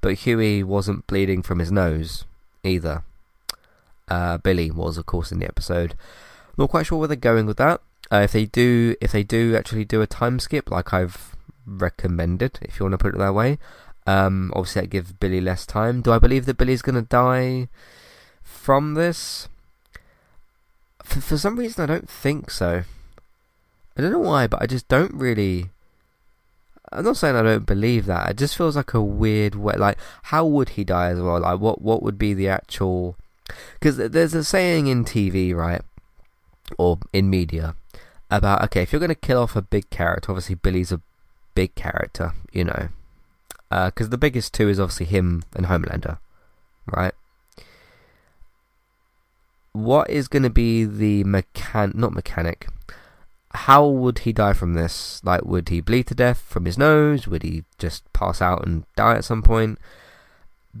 but 0.00 0.14
Hughie 0.14 0.64
wasn't 0.64 1.06
bleeding 1.06 1.40
from 1.40 1.60
his 1.60 1.70
nose 1.70 2.24
either. 2.64 3.04
Uh, 4.08 4.38
Billy 4.38 4.72
was, 4.72 4.98
of 4.98 5.06
course, 5.06 5.30
in 5.30 5.38
the 5.38 5.46
episode. 5.46 5.94
Not 6.56 6.70
quite 6.70 6.86
sure 6.86 6.98
where 6.98 7.08
they're 7.08 7.16
going 7.16 7.46
with 7.46 7.58
that. 7.58 7.80
Uh, 8.10 8.18
if 8.18 8.32
they 8.32 8.46
do, 8.46 8.94
if 9.00 9.12
they 9.12 9.22
do 9.22 9.56
actually 9.56 9.84
do 9.84 10.00
a 10.00 10.06
time 10.06 10.38
skip, 10.38 10.70
like 10.70 10.92
I've 10.92 11.34
recommended, 11.66 12.58
if 12.62 12.78
you 12.78 12.84
want 12.84 12.94
to 12.94 12.98
put 12.98 13.14
it 13.14 13.18
that 13.18 13.34
way, 13.34 13.58
um, 14.06 14.52
obviously 14.54 14.82
that 14.82 14.90
gives 14.90 15.12
Billy 15.12 15.40
less 15.40 15.66
time. 15.66 16.02
Do 16.02 16.12
I 16.12 16.18
believe 16.18 16.46
that 16.46 16.56
Billy's 16.56 16.82
going 16.82 16.94
to 16.94 17.02
die 17.02 17.68
from 18.42 18.94
this? 18.94 19.48
For, 21.02 21.20
for 21.20 21.38
some 21.38 21.58
reason, 21.58 21.82
I 21.82 21.86
don't 21.86 22.08
think 22.08 22.50
so. 22.50 22.84
I 23.96 24.02
don't 24.02 24.12
know 24.12 24.20
why, 24.20 24.46
but 24.46 24.62
I 24.62 24.66
just 24.66 24.88
don't 24.88 25.14
really. 25.14 25.70
I'm 26.92 27.04
not 27.04 27.16
saying 27.16 27.34
I 27.34 27.42
don't 27.42 27.66
believe 27.66 28.06
that. 28.06 28.30
It 28.30 28.36
just 28.36 28.56
feels 28.56 28.76
like 28.76 28.94
a 28.94 29.02
weird 29.02 29.56
way. 29.56 29.74
Like, 29.76 29.98
how 30.24 30.46
would 30.46 30.70
he 30.70 30.84
die 30.84 31.08
as 31.08 31.18
well? 31.18 31.40
Like, 31.40 31.58
what 31.58 31.82
what 31.82 32.02
would 32.02 32.18
be 32.18 32.32
the 32.32 32.48
actual? 32.48 33.16
Because 33.74 33.96
there's 33.96 34.34
a 34.34 34.44
saying 34.44 34.86
in 34.86 35.04
TV, 35.04 35.54
right? 35.54 35.82
Or 36.78 36.98
in 37.12 37.30
media 37.30 37.74
about 38.30 38.62
okay, 38.64 38.82
if 38.82 38.92
you're 38.92 39.00
going 39.00 39.08
to 39.08 39.14
kill 39.14 39.42
off 39.42 39.56
a 39.56 39.62
big 39.62 39.88
character, 39.90 40.32
obviously 40.32 40.56
Billy's 40.56 40.92
a 40.92 41.00
big 41.54 41.74
character, 41.74 42.32
you 42.52 42.64
know, 42.64 42.88
because 43.70 44.06
uh, 44.06 44.10
the 44.10 44.18
biggest 44.18 44.54
two 44.54 44.68
is 44.68 44.80
obviously 44.80 45.06
him 45.06 45.42
and 45.54 45.66
Homelander, 45.66 46.18
right? 46.86 47.14
What 49.72 50.08
is 50.08 50.28
going 50.28 50.42
to 50.42 50.50
be 50.50 50.84
the 50.84 51.24
mechan 51.24 51.94
not 51.94 52.12
mechanic? 52.12 52.68
How 53.52 53.86
would 53.86 54.20
he 54.20 54.32
die 54.32 54.52
from 54.52 54.74
this? 54.74 55.20
Like, 55.24 55.44
would 55.44 55.68
he 55.68 55.80
bleed 55.80 56.06
to 56.08 56.14
death 56.14 56.38
from 56.38 56.64
his 56.64 56.78
nose? 56.78 57.26
Would 57.26 57.42
he 57.42 57.64
just 57.78 58.10
pass 58.12 58.40
out 58.42 58.66
and 58.66 58.84
die 58.96 59.16
at 59.16 59.24
some 59.24 59.42
point? 59.42 59.78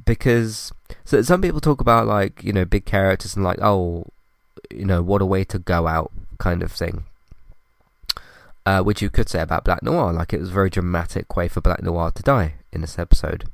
Because 0.04 0.72
so 1.04 1.22
some 1.22 1.40
people 1.40 1.60
talk 1.60 1.80
about 1.80 2.06
like 2.06 2.44
you 2.44 2.52
know 2.52 2.66
big 2.66 2.84
characters 2.84 3.34
and 3.34 3.44
like 3.44 3.58
oh 3.62 4.04
you 4.70 4.84
know, 4.84 5.02
what 5.02 5.22
a 5.22 5.26
way 5.26 5.44
to 5.44 5.58
go 5.58 5.86
out 5.86 6.12
kind 6.38 6.62
of 6.62 6.72
thing. 6.72 7.04
Uh, 8.64 8.82
which 8.82 9.00
you 9.00 9.08
could 9.08 9.28
say 9.28 9.40
about 9.40 9.64
Black 9.64 9.82
Noir, 9.82 10.12
like 10.12 10.32
it 10.32 10.40
was 10.40 10.48
a 10.48 10.52
very 10.52 10.70
dramatic 10.70 11.36
way 11.36 11.46
for 11.46 11.60
Black 11.60 11.82
Noir 11.82 12.10
to 12.10 12.22
die 12.22 12.54
in 12.72 12.80
this 12.80 12.98
episode. 12.98 13.44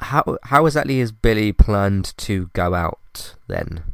How 0.00 0.38
how 0.44 0.66
exactly 0.66 0.98
is 0.98 1.12
Billy 1.12 1.52
planned 1.52 2.16
to 2.16 2.50
go 2.54 2.74
out 2.74 3.36
then? 3.46 3.84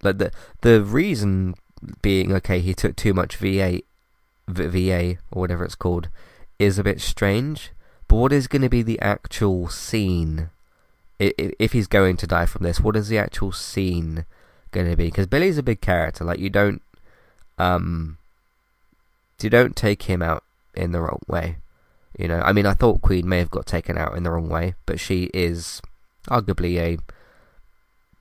Like 0.00 0.18
the 0.18 0.30
the 0.60 0.80
reason 0.82 1.56
being 2.02 2.32
okay, 2.34 2.60
he 2.60 2.72
took 2.72 2.94
too 2.94 3.12
much 3.12 3.36
VA, 3.36 3.80
VA 4.46 5.16
or 5.32 5.40
whatever 5.40 5.64
it's 5.64 5.74
called, 5.74 6.08
is 6.60 6.78
a 6.78 6.84
bit 6.84 7.00
strange. 7.00 7.72
But 8.06 8.16
what 8.16 8.32
is 8.32 8.46
going 8.46 8.62
to 8.62 8.68
be 8.68 8.82
the 8.82 9.00
actual 9.00 9.68
scene? 9.68 10.50
If 11.18 11.72
he's 11.72 11.88
going 11.88 12.16
to 12.18 12.26
die 12.26 12.46
from 12.46 12.62
this, 12.62 12.80
what 12.80 12.96
is 12.96 13.08
the 13.08 13.18
actual 13.18 13.52
scene 13.52 14.24
going 14.70 14.88
to 14.88 14.96
be? 14.96 15.06
Because 15.06 15.26
Billy's 15.26 15.58
a 15.58 15.62
big 15.62 15.80
character. 15.80 16.24
Like 16.24 16.38
you 16.38 16.50
don't, 16.50 16.80
um, 17.58 18.18
you 19.42 19.50
don't 19.50 19.74
take 19.74 20.02
him 20.02 20.22
out 20.22 20.44
in 20.74 20.92
the 20.92 21.00
wrong 21.00 21.20
way. 21.26 21.56
You 22.18 22.28
know, 22.28 22.40
I 22.40 22.52
mean, 22.52 22.66
I 22.66 22.74
thought 22.74 23.02
Queen 23.02 23.28
Maeve 23.28 23.50
got 23.50 23.66
taken 23.66 23.98
out 23.98 24.16
in 24.16 24.22
the 24.22 24.30
wrong 24.30 24.48
way, 24.48 24.74
but 24.86 24.98
she 25.00 25.30
is 25.34 25.80
arguably 26.28 26.78
a 26.78 26.98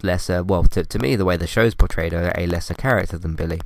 lesser, 0.04 0.44
well, 0.44 0.64
to, 0.64 0.84
to 0.84 1.00
me, 1.00 1.16
the 1.16 1.26
way 1.26 1.38
the 1.38 1.48
show's 1.48 1.76
portrayed 1.76 2.14
her, 2.14 2.32
a 2.36 2.48
lesser 2.48 2.74
character 2.74 3.18
than 3.18 3.36
Billy. 3.36 3.62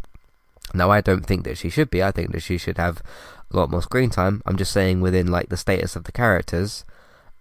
Now, 0.73 0.89
I 0.89 1.01
don't 1.01 1.25
think 1.25 1.43
that 1.43 1.57
she 1.57 1.69
should 1.69 1.89
be. 1.89 2.01
I 2.01 2.11
think 2.11 2.31
that 2.31 2.41
she 2.41 2.57
should 2.57 2.77
have 2.77 3.01
a 3.51 3.57
lot 3.57 3.69
more 3.69 3.81
screen 3.81 4.09
time. 4.09 4.41
I'm 4.45 4.55
just 4.57 4.71
saying, 4.71 5.01
within 5.01 5.27
like 5.27 5.49
the 5.49 5.57
status 5.57 5.95
of 5.95 6.05
the 6.05 6.11
characters, 6.11 6.85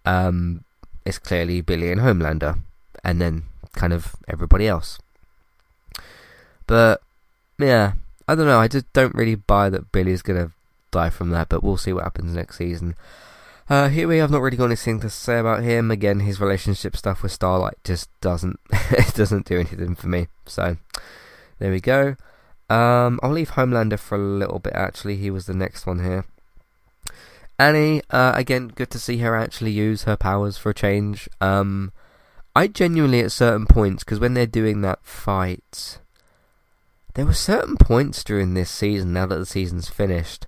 um, 0.04 0.64
it's 1.04 1.18
clearly 1.18 1.60
Billy 1.60 1.90
and 1.90 2.00
Homelander, 2.00 2.58
and 3.04 3.20
then 3.20 3.44
kind 3.72 3.92
of 3.92 4.16
everybody 4.28 4.66
else. 4.66 4.98
But 6.66 7.02
yeah, 7.58 7.92
I 8.28 8.34
don't 8.34 8.46
know. 8.46 8.60
I 8.60 8.68
just 8.68 8.92
don't 8.92 9.14
really 9.14 9.34
buy 9.34 9.70
that 9.70 9.92
Billy's 9.92 10.22
gonna 10.22 10.52
die 10.90 11.10
from 11.10 11.30
that. 11.30 11.48
But 11.48 11.62
we'll 11.62 11.76
see 11.76 11.92
what 11.92 12.04
happens 12.04 12.34
next 12.34 12.58
season. 12.58 12.94
Uh, 13.68 13.88
Hughie, 13.88 14.20
I've 14.20 14.32
not 14.32 14.42
really 14.42 14.56
got 14.56 14.64
anything 14.64 14.98
to 15.00 15.10
say 15.10 15.38
about 15.38 15.62
him. 15.62 15.92
Again, 15.92 16.20
his 16.20 16.40
relationship 16.40 16.96
stuff 16.96 17.22
with 17.22 17.30
Starlight 17.30 17.78
just 17.84 18.08
doesn't 18.20 18.58
it 18.72 19.14
doesn't 19.14 19.46
do 19.46 19.58
anything 19.60 19.94
for 19.94 20.08
me. 20.08 20.26
So 20.46 20.76
there 21.58 21.70
we 21.70 21.80
go. 21.80 22.16
Um, 22.68 23.18
I'll 23.22 23.32
leave 23.32 23.50
Homelander 23.50 23.98
for 23.98 24.16
a 24.16 24.18
little 24.18 24.58
bit. 24.58 24.72
Actually, 24.74 25.16
he 25.16 25.30
was 25.30 25.46
the 25.46 25.54
next 25.54 25.86
one 25.86 26.04
here. 26.04 26.24
Annie, 27.60 28.00
uh, 28.08 28.32
again, 28.34 28.68
good 28.68 28.88
to 28.92 28.98
see 28.98 29.18
her 29.18 29.36
actually 29.36 29.72
use 29.72 30.04
her 30.04 30.16
powers 30.16 30.56
for 30.56 30.70
a 30.70 30.74
change. 30.74 31.28
Um, 31.42 31.92
I 32.56 32.68
genuinely, 32.68 33.20
at 33.20 33.32
certain 33.32 33.66
points, 33.66 34.02
because 34.02 34.18
when 34.18 34.32
they're 34.32 34.46
doing 34.46 34.80
that 34.80 35.04
fight, 35.04 35.98
there 37.12 37.26
were 37.26 37.34
certain 37.34 37.76
points 37.76 38.24
during 38.24 38.54
this 38.54 38.70
season, 38.70 39.12
now 39.12 39.26
that 39.26 39.36
the 39.36 39.44
season's 39.44 39.90
finished, 39.90 40.46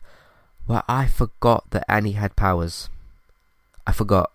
where 0.64 0.84
I 0.88 1.06
forgot 1.06 1.68
that 1.72 1.84
Annie 1.86 2.12
had 2.12 2.34
powers. 2.34 2.88
I 3.86 3.92
forgot. 3.92 4.32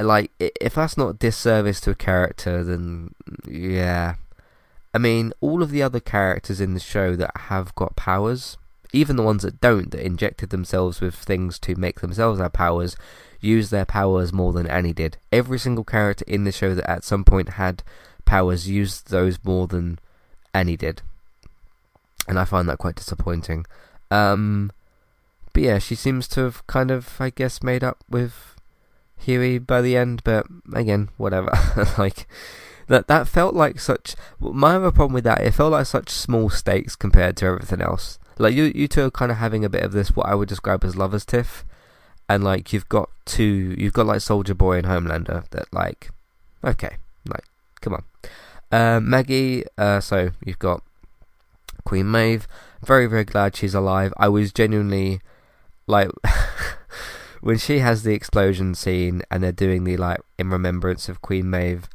Like, 0.00 0.32
if 0.40 0.74
that's 0.74 0.96
not 0.96 1.20
disservice 1.20 1.80
to 1.82 1.92
a 1.92 1.94
character, 1.94 2.64
then 2.64 3.14
yeah. 3.46 4.16
I 4.92 4.98
mean, 4.98 5.32
all 5.40 5.62
of 5.62 5.70
the 5.70 5.82
other 5.82 6.00
characters 6.00 6.60
in 6.60 6.74
the 6.74 6.80
show 6.80 7.14
that 7.14 7.30
have 7.36 7.72
got 7.76 7.94
powers, 7.94 8.56
even 8.92 9.16
the 9.16 9.22
ones 9.22 9.42
that 9.42 9.60
don't, 9.60 9.90
that 9.90 10.04
injected 10.04 10.50
themselves 10.50 11.00
with 11.00 11.14
things 11.14 11.58
to 11.60 11.74
make 11.76 12.00
themselves 12.00 12.40
have 12.40 12.52
powers, 12.52 12.96
use 13.40 13.70
their 13.70 13.84
powers 13.84 14.32
more 14.32 14.52
than 14.52 14.66
Annie 14.66 14.92
did. 14.92 15.18
Every 15.30 15.58
single 15.58 15.84
character 15.84 16.24
in 16.26 16.44
the 16.44 16.52
show 16.52 16.74
that 16.74 16.90
at 16.90 17.04
some 17.04 17.24
point 17.24 17.50
had 17.50 17.82
powers 18.24 18.68
used 18.68 19.10
those 19.10 19.38
more 19.44 19.66
than 19.66 19.98
Annie 20.54 20.76
did. 20.76 21.02
And 22.26 22.38
I 22.38 22.44
find 22.44 22.68
that 22.68 22.78
quite 22.78 22.96
disappointing. 22.96 23.64
Um, 24.10 24.70
but 25.52 25.62
yeah, 25.62 25.78
she 25.78 25.94
seems 25.94 26.28
to 26.28 26.42
have 26.42 26.66
kind 26.66 26.90
of, 26.90 27.20
I 27.20 27.30
guess, 27.30 27.62
made 27.62 27.84
up 27.84 28.04
with 28.08 28.56
Hughie 29.18 29.58
by 29.58 29.80
the 29.80 29.96
end. 29.96 30.22
But 30.24 30.46
again, 30.74 31.08
whatever. 31.16 31.50
like 31.98 32.26
that, 32.88 33.06
that 33.08 33.28
felt 33.28 33.54
like 33.54 33.80
such. 33.80 34.14
My 34.40 34.76
other 34.76 34.90
problem 34.90 35.14
with 35.14 35.24
that, 35.24 35.42
it 35.42 35.52
felt 35.52 35.72
like 35.72 35.86
such 35.86 36.10
small 36.10 36.50
stakes 36.50 36.96
compared 36.96 37.36
to 37.38 37.46
everything 37.46 37.80
else. 37.80 38.17
Like 38.38 38.54
you, 38.54 38.72
you 38.74 38.88
two 38.88 39.04
are 39.04 39.10
kind 39.10 39.32
of 39.32 39.38
having 39.38 39.64
a 39.64 39.68
bit 39.68 39.82
of 39.82 39.92
this, 39.92 40.14
what 40.14 40.26
I 40.26 40.34
would 40.34 40.48
describe 40.48 40.84
as 40.84 40.96
lovers' 40.96 41.24
tiff, 41.24 41.64
and 42.28 42.44
like 42.44 42.72
you've 42.72 42.88
got 42.88 43.10
two, 43.24 43.74
you've 43.76 43.92
got 43.92 44.06
like 44.06 44.20
Soldier 44.20 44.54
Boy 44.54 44.78
and 44.78 44.86
Homelander 44.86 45.48
that 45.50 45.72
like, 45.72 46.10
okay, 46.64 46.96
like, 47.28 47.44
come 47.80 47.94
on. 47.94 48.04
Uh, 48.70 49.00
Maggie, 49.00 49.64
uh, 49.76 50.00
so 50.00 50.30
you've 50.44 50.58
got 50.58 50.82
Queen 51.84 52.10
Maeve. 52.10 52.46
Very, 52.84 53.06
very 53.06 53.24
glad 53.24 53.56
she's 53.56 53.74
alive. 53.74 54.12
I 54.18 54.28
was 54.28 54.52
genuinely 54.52 55.20
like 55.86 56.10
when 57.40 57.58
she 57.58 57.78
has 57.78 58.02
the 58.02 58.14
explosion 58.14 58.74
scene 58.74 59.22
and 59.30 59.42
they're 59.42 59.52
doing 59.52 59.84
the 59.84 59.96
like 59.96 60.20
in 60.38 60.50
remembrance 60.50 61.08
of 61.08 61.22
Queen 61.22 61.50
Maeve. 61.50 61.88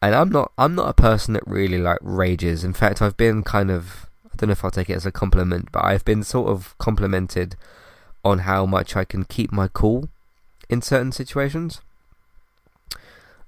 And 0.00 0.14
I'm 0.14 0.30
not 0.30 0.52
I'm 0.56 0.74
not 0.74 0.88
a 0.88 0.94
person 0.94 1.34
that 1.34 1.46
really 1.46 1.78
like 1.78 1.98
rages. 2.00 2.62
In 2.62 2.72
fact, 2.72 3.02
I've 3.02 3.16
been 3.16 3.42
kind 3.42 3.70
of 3.70 4.08
I 4.34 4.36
don't 4.36 4.48
know 4.48 4.52
if 4.52 4.64
I'll 4.64 4.70
take 4.72 4.90
it 4.90 4.96
as 4.96 5.06
a 5.06 5.12
compliment, 5.12 5.70
but 5.70 5.84
I've 5.84 6.04
been 6.04 6.24
sort 6.24 6.48
of 6.48 6.76
complimented 6.78 7.54
on 8.24 8.40
how 8.40 8.66
much 8.66 8.96
I 8.96 9.04
can 9.04 9.24
keep 9.24 9.52
my 9.52 9.68
cool 9.68 10.08
in 10.68 10.82
certain 10.82 11.12
situations. 11.12 11.80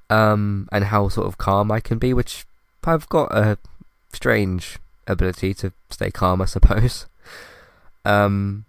Um, 0.09 0.69
and 0.71 0.85
how 0.85 1.09
sort 1.09 1.27
of 1.27 1.39
calm 1.39 1.73
I 1.73 1.81
can 1.81 1.99
be, 1.99 2.15
which 2.15 2.47
I've 2.85 3.09
got 3.09 3.33
a 3.33 3.59
strange 4.13 4.79
ability 5.09 5.53
to 5.55 5.73
stay 5.91 6.11
calm, 6.13 6.41
I 6.41 6.47
suppose. 6.47 7.07
Um, 8.05 8.67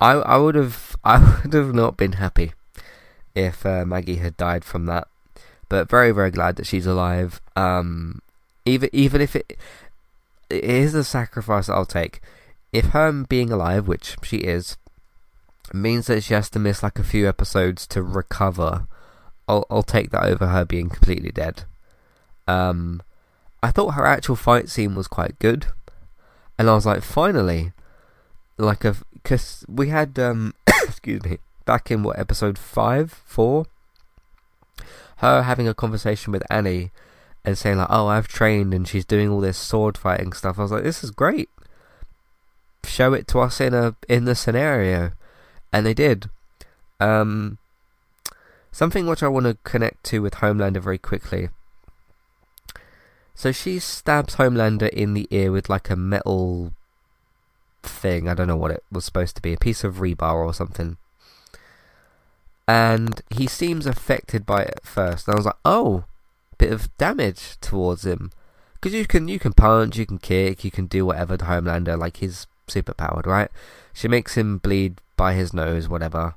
I 0.00 0.12
I 0.12 0.36
would 0.36 0.54
have 0.54 0.94
I 1.04 1.40
would 1.42 1.52
have 1.52 1.74
not 1.74 1.96
been 1.96 2.12
happy 2.12 2.52
if 3.34 3.66
uh, 3.66 3.84
Maggie 3.84 4.22
had 4.22 4.36
died 4.36 4.64
from 4.64 4.86
that, 4.86 5.08
but 5.68 5.90
very 5.90 6.12
very 6.12 6.30
glad 6.30 6.54
that 6.54 6.66
she's 6.68 6.86
alive. 6.86 7.40
Um, 7.56 8.22
even 8.64 8.88
even 8.92 9.20
if 9.20 9.34
it, 9.34 9.58
it 10.50 10.64
is 10.64 10.94
a 10.94 11.04
sacrifice 11.04 11.68
I'll 11.68 11.86
take. 11.86 12.20
If 12.72 12.86
her 12.86 13.12
being 13.12 13.50
alive, 13.50 13.86
which 13.86 14.16
she 14.22 14.38
is, 14.38 14.76
means 15.72 16.06
that 16.06 16.22
she 16.22 16.34
has 16.34 16.50
to 16.50 16.58
miss 16.58 16.82
like 16.82 16.98
a 16.98 17.04
few 17.04 17.28
episodes 17.28 17.86
to 17.88 18.02
recover, 18.02 18.86
I'll 19.48 19.66
I'll 19.70 19.82
take 19.82 20.10
that 20.10 20.24
over 20.24 20.48
her 20.48 20.64
being 20.64 20.88
completely 20.88 21.30
dead. 21.30 21.64
Um, 22.46 23.02
I 23.62 23.70
thought 23.70 23.94
her 23.94 24.06
actual 24.06 24.36
fight 24.36 24.68
scene 24.68 24.94
was 24.94 25.08
quite 25.08 25.38
good, 25.38 25.66
and 26.58 26.68
I 26.68 26.74
was 26.74 26.86
like, 26.86 27.02
finally, 27.02 27.72
like 28.58 28.84
a 28.84 28.96
because 29.12 29.64
we 29.68 29.88
had 29.88 30.18
um 30.18 30.54
excuse 30.82 31.22
me 31.24 31.38
back 31.64 31.90
in 31.90 32.02
what 32.02 32.18
episode 32.18 32.58
five 32.58 33.10
four 33.24 33.66
her 35.18 35.42
having 35.42 35.66
a 35.66 35.74
conversation 35.74 36.32
with 36.32 36.42
Annie 36.50 36.90
and 37.44 37.58
saying 37.58 37.78
like 37.78 37.88
oh 37.90 38.06
I've 38.06 38.28
trained 38.28 38.72
and 38.72 38.86
she's 38.86 39.04
doing 39.04 39.28
all 39.28 39.40
this 39.40 39.58
sword 39.58 39.98
fighting 39.98 40.32
stuff 40.32 40.58
I 40.58 40.62
was 40.62 40.72
like 40.72 40.82
this 40.82 41.04
is 41.04 41.10
great 41.10 41.48
show 42.84 43.12
it 43.12 43.26
to 43.28 43.40
us 43.40 43.60
in 43.60 43.74
a 43.74 43.96
in 44.08 44.24
the 44.24 44.34
scenario 44.34 45.12
and 45.72 45.86
they 45.86 45.94
did 45.94 46.28
um 47.00 47.58
something 48.72 49.06
which 49.06 49.22
I 49.22 49.28
want 49.28 49.46
to 49.46 49.56
connect 49.64 50.04
to 50.04 50.22
with 50.22 50.34
Homelander 50.34 50.80
very 50.80 50.98
quickly 50.98 51.48
so 53.34 53.52
she 53.52 53.78
stabs 53.78 54.36
Homelander 54.36 54.88
in 54.88 55.14
the 55.14 55.26
ear 55.30 55.50
with 55.50 55.68
like 55.68 55.90
a 55.90 55.96
metal 55.96 56.72
thing. 57.82 58.28
I 58.28 58.34
don't 58.34 58.46
know 58.46 58.56
what 58.56 58.70
it 58.70 58.82
was 58.90 59.04
supposed 59.04 59.36
to 59.36 59.42
be, 59.42 59.52
a 59.52 59.58
piece 59.58 59.84
of 59.84 59.96
rebar 59.96 60.34
or 60.34 60.54
something. 60.54 60.96
And 62.66 63.20
he 63.30 63.46
seems 63.46 63.86
affected 63.86 64.46
by 64.46 64.62
it 64.62 64.74
at 64.76 64.86
first. 64.86 65.26
And 65.26 65.34
I 65.34 65.36
was 65.36 65.46
like, 65.46 65.56
oh, 65.64 66.04
bit 66.58 66.72
of 66.72 66.94
damage 66.98 67.58
towards 67.60 68.04
him. 68.04 68.30
Because 68.74 68.94
you 68.94 69.06
can 69.06 69.28
you 69.28 69.38
can 69.38 69.52
punch, 69.52 69.96
you 69.96 70.06
can 70.06 70.18
kick, 70.18 70.64
you 70.64 70.70
can 70.70 70.86
do 70.86 71.06
whatever 71.06 71.36
to 71.36 71.44
Homelander, 71.44 71.98
like 71.98 72.18
he's 72.18 72.46
super 72.66 72.94
powered, 72.94 73.26
right? 73.26 73.50
She 73.92 74.08
makes 74.08 74.36
him 74.36 74.58
bleed 74.58 75.00
by 75.16 75.34
his 75.34 75.52
nose, 75.52 75.88
whatever. 75.88 76.34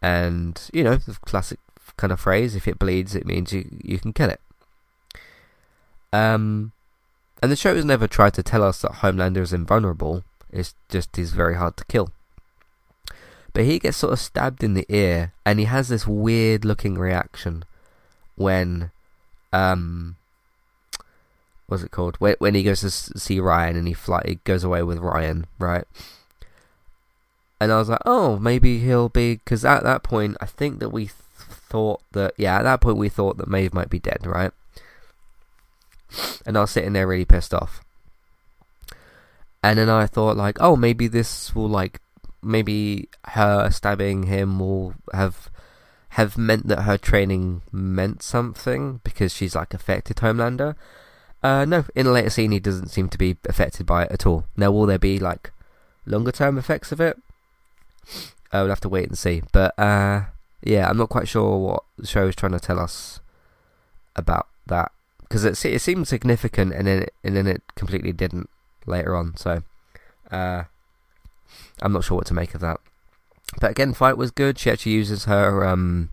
And, 0.00 0.60
you 0.72 0.84
know, 0.84 0.96
the 0.96 1.16
classic 1.24 1.58
kind 1.96 2.12
of 2.12 2.20
phrase, 2.20 2.56
if 2.56 2.66
it 2.66 2.78
bleeds, 2.78 3.14
it 3.14 3.26
means 3.26 3.52
you, 3.52 3.68
you 3.82 3.98
can 3.98 4.12
kill 4.12 4.30
it. 4.30 4.40
Um, 6.12 6.72
and 7.42 7.50
the 7.50 7.56
show 7.56 7.74
has 7.74 7.84
never 7.84 8.06
tried 8.06 8.34
to 8.34 8.42
tell 8.42 8.62
us 8.62 8.82
that 8.82 8.92
Homelander 8.92 9.38
is 9.38 9.52
invulnerable. 9.52 10.24
It's 10.52 10.74
just 10.88 11.16
he's 11.16 11.32
very 11.32 11.56
hard 11.56 11.76
to 11.78 11.84
kill. 11.86 12.12
But 13.52 13.64
he 13.64 13.78
gets 13.78 13.96
sort 13.96 14.12
of 14.12 14.18
stabbed 14.18 14.62
in 14.62 14.74
the 14.74 14.86
ear, 14.88 15.32
and 15.44 15.58
he 15.58 15.66
has 15.66 15.88
this 15.88 16.06
weird 16.06 16.64
looking 16.64 16.94
reaction 16.94 17.64
when, 18.36 18.91
um, 19.52 20.16
what's 21.66 21.82
it 21.82 21.90
called? 21.90 22.16
When, 22.16 22.36
when 22.38 22.54
he 22.54 22.62
goes 22.62 22.80
to 22.80 22.90
see 22.90 23.40
Ryan 23.40 23.76
and 23.76 23.88
he 23.88 23.94
fly, 23.94 24.22
he 24.26 24.34
goes 24.44 24.64
away 24.64 24.82
with 24.82 24.98
Ryan, 24.98 25.46
right? 25.58 25.84
And 27.60 27.70
I 27.72 27.76
was 27.78 27.88
like, 27.88 28.02
oh, 28.04 28.38
maybe 28.38 28.80
he'll 28.80 29.08
be 29.08 29.36
because 29.36 29.64
at 29.64 29.84
that 29.84 30.02
point 30.02 30.36
I 30.40 30.46
think 30.46 30.80
that 30.80 30.90
we 30.90 31.04
th- 31.04 31.14
thought 31.38 32.02
that 32.12 32.34
yeah, 32.36 32.58
at 32.58 32.64
that 32.64 32.80
point 32.80 32.96
we 32.96 33.08
thought 33.08 33.38
that 33.38 33.48
Maeve 33.48 33.72
might 33.72 33.88
be 33.88 34.00
dead, 34.00 34.26
right? 34.26 34.50
And 36.44 36.58
I 36.58 36.62
was 36.62 36.72
sitting 36.72 36.92
there 36.92 37.06
really 37.06 37.24
pissed 37.24 37.54
off. 37.54 37.82
And 39.62 39.78
then 39.78 39.88
I 39.88 40.06
thought 40.06 40.36
like, 40.36 40.58
oh, 40.60 40.76
maybe 40.76 41.06
this 41.06 41.54
will 41.54 41.68
like, 41.68 42.00
maybe 42.42 43.08
her 43.26 43.70
stabbing 43.70 44.24
him 44.24 44.58
will 44.58 44.94
have 45.12 45.48
have 46.12 46.36
meant 46.36 46.68
that 46.68 46.82
her 46.82 46.98
training 46.98 47.62
meant 47.72 48.22
something 48.22 49.00
because 49.02 49.32
she's 49.32 49.54
like 49.54 49.72
affected 49.72 50.18
Homelander. 50.18 50.74
Uh, 51.42 51.64
no, 51.64 51.86
in 51.94 52.06
a 52.06 52.12
later 52.12 52.28
scene, 52.28 52.52
he 52.52 52.60
doesn't 52.60 52.88
seem 52.88 53.08
to 53.08 53.16
be 53.16 53.38
affected 53.48 53.86
by 53.86 54.04
it 54.04 54.12
at 54.12 54.26
all. 54.26 54.44
Now, 54.54 54.70
will 54.72 54.84
there 54.84 54.98
be 54.98 55.18
like 55.18 55.52
longer 56.04 56.30
term 56.30 56.58
effects 56.58 56.92
of 56.92 57.00
it? 57.00 57.16
Uh, 58.52 58.60
we'll 58.60 58.68
have 58.68 58.80
to 58.80 58.90
wait 58.90 59.08
and 59.08 59.16
see. 59.16 59.42
But 59.52 59.78
uh, 59.78 60.24
yeah, 60.62 60.86
I'm 60.86 60.98
not 60.98 61.08
quite 61.08 61.28
sure 61.28 61.58
what 61.58 61.84
the 61.96 62.06
show 62.06 62.26
is 62.26 62.36
trying 62.36 62.52
to 62.52 62.60
tell 62.60 62.78
us 62.78 63.20
about 64.14 64.48
that 64.66 64.92
because 65.20 65.46
it 65.46 65.64
it 65.64 65.80
seemed 65.80 66.06
significant 66.06 66.74
and 66.74 66.86
then 66.86 67.04
it, 67.04 67.14
and 67.24 67.34
then 67.34 67.46
it 67.46 67.62
completely 67.74 68.12
didn't 68.12 68.50
later 68.84 69.16
on. 69.16 69.34
So 69.38 69.62
uh, 70.30 70.64
I'm 71.80 71.92
not 71.92 72.04
sure 72.04 72.18
what 72.18 72.26
to 72.26 72.34
make 72.34 72.54
of 72.54 72.60
that. 72.60 72.80
But 73.60 73.70
again, 73.70 73.94
fight 73.94 74.16
was 74.16 74.30
good. 74.30 74.58
She 74.58 74.70
actually 74.70 74.92
uses 74.92 75.24
her 75.24 75.64
um, 75.64 76.10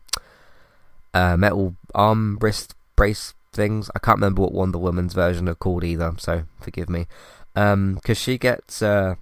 uh, 1.14 1.38
metal 1.38 1.76
arm 1.96 2.38
wrist 2.42 2.76
brace 2.96 3.34
things. 3.52 3.90
I 3.96 4.00
can't 4.00 4.18
remember 4.18 4.42
what 4.42 4.52
Wonder 4.52 4.78
Woman's 4.78 5.14
version 5.14 5.50
are 5.50 5.56
called 5.56 5.84
either, 5.84 6.14
so 6.18 6.44
forgive 6.60 6.90
me. 6.90 7.08
Because 7.54 7.74
um, 7.74 8.00
she 8.14 8.38
gets 8.38 8.82
uh, 8.82 9.16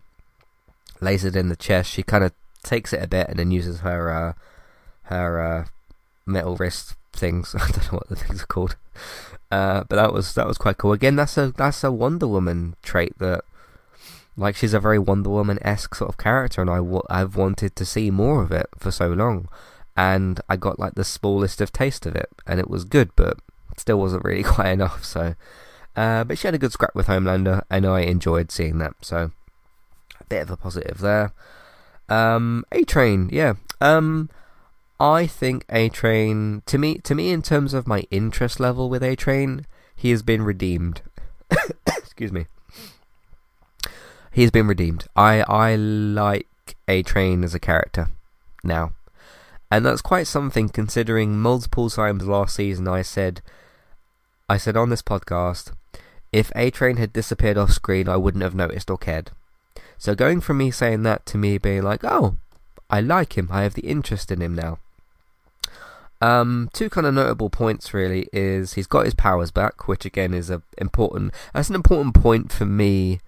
lasered 0.99 1.36
in 1.36 1.49
the 1.49 1.56
chest, 1.56 1.91
she 1.91 2.03
kind 2.03 2.23
of 2.23 2.34
takes 2.63 2.91
it 2.93 3.03
a 3.03 3.08
bit 3.08 3.30
and 3.30 3.39
then 3.39 3.51
uses 3.51 3.80
her 3.80 4.12
uh, 4.12 4.34
her 5.03 5.39
uh, 5.39 5.65
metal 6.25 6.56
wrist 6.56 6.95
things. 7.13 7.56
I 7.60 7.60
don't 7.71 7.91
know 7.91 7.99
what 7.99 8.10
the 8.10 8.15
things 8.15 8.43
are 8.43 8.47
called, 8.47 8.75
uh, 9.51 9.84
but 9.88 9.95
that 9.95 10.13
was 10.13 10.34
that 10.36 10.47
was 10.47 10.58
quite 10.58 10.77
cool. 10.77 10.93
Again, 10.93 11.15
that's 11.15 11.38
a 11.38 11.51
that's 11.51 11.84
a 11.84 11.91
Wonder 11.91 12.27
Woman 12.27 12.75
trait 12.82 13.17
that. 13.19 13.43
Like 14.38 14.56
she's 14.56 14.73
a 14.76 14.80
very 14.80 15.00
Wonder 15.00 15.32
Woman 15.32 15.58
esque 15.63 15.95
sort 15.95 16.10
of 16.10 16.17
character, 16.17 16.62
and 16.62 16.69
I 16.69 16.78
w- 16.78 17.02
I've 17.10 17.36
wanted 17.36 17.76
to 17.76 17.86
see 17.86 18.12
more 18.12 18.43
of 18.43 18.52
it 18.52 18.67
for 18.78 18.91
so 18.91 19.08
long, 19.10 19.50
and 19.95 20.39
I 20.47 20.56
got 20.56 20.78
like 20.80 20.93
the 20.93 21.04
smallest 21.04 21.60
of 21.60 21.73
taste 21.73 22.06
of 22.06 22.15
it, 22.15 22.30
and 22.45 22.60
it 22.60 22.69
was 22.69 22.84
good, 22.86 23.10
but 23.15 23.39
still 23.78 24.00
wasn't 24.00 24.23
really 24.23 24.43
quite 24.56 24.69
enough. 24.69 25.04
So, 25.04 25.34
uh, 25.95 26.23
but 26.23 26.38
she 26.38 26.47
had 26.47 26.54
a 26.54 26.60
good 26.60 26.71
scrap 26.71 26.93
with 26.93 27.08
Homelander, 27.08 27.63
and 27.69 27.86
I 27.86 28.02
enjoyed 28.02 28.52
seeing 28.52 28.78
that. 28.78 28.93
So, 29.02 29.32
a 30.19 30.23
bit 30.26 30.43
of 30.43 30.52
a 30.52 30.58
positive 30.58 31.00
there. 31.00 31.34
Um, 32.08 32.63
a 32.71 32.84
Train, 32.84 33.30
yeah. 33.34 33.56
Um, 33.82 34.30
I 35.00 35.28
think 35.28 35.65
A 35.69 35.89
Train 35.89 36.62
to 36.67 36.78
me, 36.78 37.00
to 37.00 37.15
me, 37.15 37.32
in 37.32 37.41
terms 37.41 37.73
of 37.73 37.88
my 37.88 38.06
interest 38.12 38.60
level 38.60 38.89
with 38.89 39.04
A 39.04 39.15
Train, 39.15 39.65
he 39.95 40.12
has 40.12 40.21
been 40.21 40.43
redeemed. 40.43 41.02
Excuse 41.88 42.32
me. 42.32 42.45
He 44.38 44.43
has 44.43 44.52
been 44.52 44.67
redeemed. 44.67 45.08
I 45.15 45.41
I 45.50 45.76
like 45.76 46.45
A 46.88 47.02
Train 47.02 47.43
as 47.43 47.56
a 47.56 47.60
character 47.60 48.10
now. 48.63 48.93
And 49.71 49.84
that's 49.84 50.04
quite 50.04 50.28
something 50.28 50.69
considering 50.69 51.39
multiple 51.39 51.89
times 51.89 52.28
last 52.28 52.56
season 52.56 52.88
I 52.88 53.02
said 53.02 53.41
I 54.47 54.58
said 54.58 54.78
on 54.78 54.91
this 54.91 55.02
podcast, 55.02 55.73
if 56.32 56.52
A 56.56 56.69
Train 56.69 56.97
had 56.97 57.13
disappeared 57.13 57.58
off 57.58 57.71
screen, 57.71 58.08
I 58.08 58.17
wouldn't 58.17 58.43
have 58.43 58.54
noticed 58.54 58.91
or 58.91 58.97
cared. 59.00 59.32
So 59.97 60.13
going 60.13 60.41
from 60.41 60.60
me 60.60 60.69
saying 60.69 61.02
that 61.02 61.26
to 61.26 61.39
me 61.39 61.58
being 61.58 61.82
like, 61.82 62.04
oh, 62.04 62.38
I 62.91 63.02
like 63.02 63.39
him, 63.39 63.50
I 63.52 63.63
have 63.63 63.73
the 63.73 63.88
interest 63.88 64.32
in 64.32 64.39
him 64.39 64.54
now. 64.54 64.78
Um, 66.21 66.69
two 66.73 66.91
kind 66.91 67.08
of 67.08 67.15
notable 67.15 67.50
points 67.50 67.91
really 67.91 68.30
is 68.32 68.73
he's 68.73 68.86
got 68.86 69.06
his 69.06 69.15
powers 69.15 69.50
back, 69.50 69.88
which 69.88 70.06
again 70.06 70.36
is 70.36 70.52
a 70.52 70.62
important. 70.78 71.34
That's 71.56 71.69
an 71.69 71.76
important 71.76 72.13
point 72.13 72.52
for 72.52 72.67
me 72.67 73.19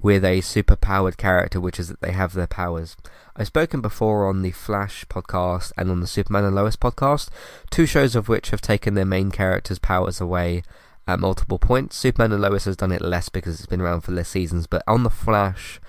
with 0.00 0.24
a 0.24 0.40
super 0.40 0.76
powered 0.76 1.16
character, 1.16 1.60
which 1.60 1.80
is 1.80 1.88
that 1.88 2.00
they 2.00 2.12
have 2.12 2.32
their 2.32 2.46
powers. 2.46 2.96
I've 3.36 3.48
spoken 3.48 3.80
before 3.80 4.28
on 4.28 4.42
the 4.42 4.52
Flash 4.52 5.04
podcast 5.06 5.72
and 5.76 5.90
on 5.90 6.00
the 6.00 6.06
Superman 6.06 6.44
and 6.44 6.54
Lois 6.54 6.76
podcast, 6.76 7.30
two 7.70 7.86
shows 7.86 8.14
of 8.14 8.28
which 8.28 8.50
have 8.50 8.60
taken 8.60 8.94
their 8.94 9.04
main 9.04 9.30
characters' 9.30 9.78
powers 9.78 10.20
away 10.20 10.62
at 11.06 11.20
multiple 11.20 11.58
points. 11.58 11.96
Superman 11.96 12.32
and 12.32 12.42
Lois 12.42 12.64
has 12.64 12.76
done 12.76 12.92
it 12.92 13.02
less 13.02 13.28
because 13.28 13.58
it's 13.58 13.66
been 13.66 13.80
around 13.80 14.02
for 14.02 14.12
less 14.12 14.28
seasons, 14.28 14.66
but 14.66 14.82
on 14.86 15.02
the 15.02 15.10
Flash, 15.10 15.80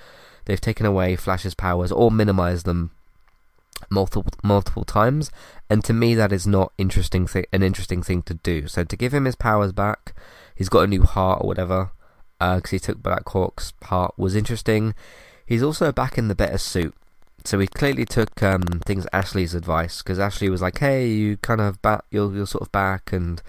they've 0.45 0.61
taken 0.61 0.85
away 0.85 1.15
Flash's 1.15 1.53
powers 1.53 1.91
or 1.91 2.09
minimized 2.09 2.65
them 2.65 2.91
multiple 3.89 4.25
multiple 4.43 4.83
times, 4.83 5.31
and 5.69 5.83
to 5.83 5.93
me 5.93 6.15
that 6.15 6.31
is 6.31 6.45
not 6.45 6.73
interesting 6.77 7.27
th- 7.27 7.47
an 7.53 7.63
interesting 7.63 8.03
thing 8.03 8.21
to 8.23 8.33
do. 8.33 8.67
So 8.67 8.83
to 8.83 8.95
give 8.97 9.13
him 9.13 9.25
his 9.25 9.35
powers 9.35 9.71
back, 9.71 10.13
he's 10.55 10.69
got 10.69 10.81
a 10.81 10.87
new 10.87 11.03
heart 11.03 11.41
or 11.41 11.47
whatever 11.47 11.91
because 12.39 12.63
uh, 12.65 12.71
he 12.71 12.79
took 12.79 13.03
Black 13.03 13.27
Hawk's 13.27 13.73
part 13.79 14.17
was 14.17 14.35
interesting. 14.35 14.95
He's 15.45 15.63
also 15.63 15.91
back 15.91 16.17
in 16.17 16.29
the 16.29 16.35
better 16.35 16.57
suit. 16.57 16.95
So 17.43 17.59
he 17.59 17.67
clearly 17.67 18.05
took 18.05 18.41
um, 18.43 18.63
things 18.85 19.07
Ashley's 19.11 19.53
advice 19.53 20.01
because 20.01 20.19
Ashley 20.19 20.49
was 20.49 20.61
like, 20.61 20.77
"Hey, 20.79 21.07
you 21.07 21.37
kind 21.37 21.61
of 21.61 21.81
back, 21.81 22.03
you're 22.11 22.33
you're 22.33 22.45
sort 22.45 22.61
of 22.61 22.71
back, 22.71 23.11
and 23.11 23.41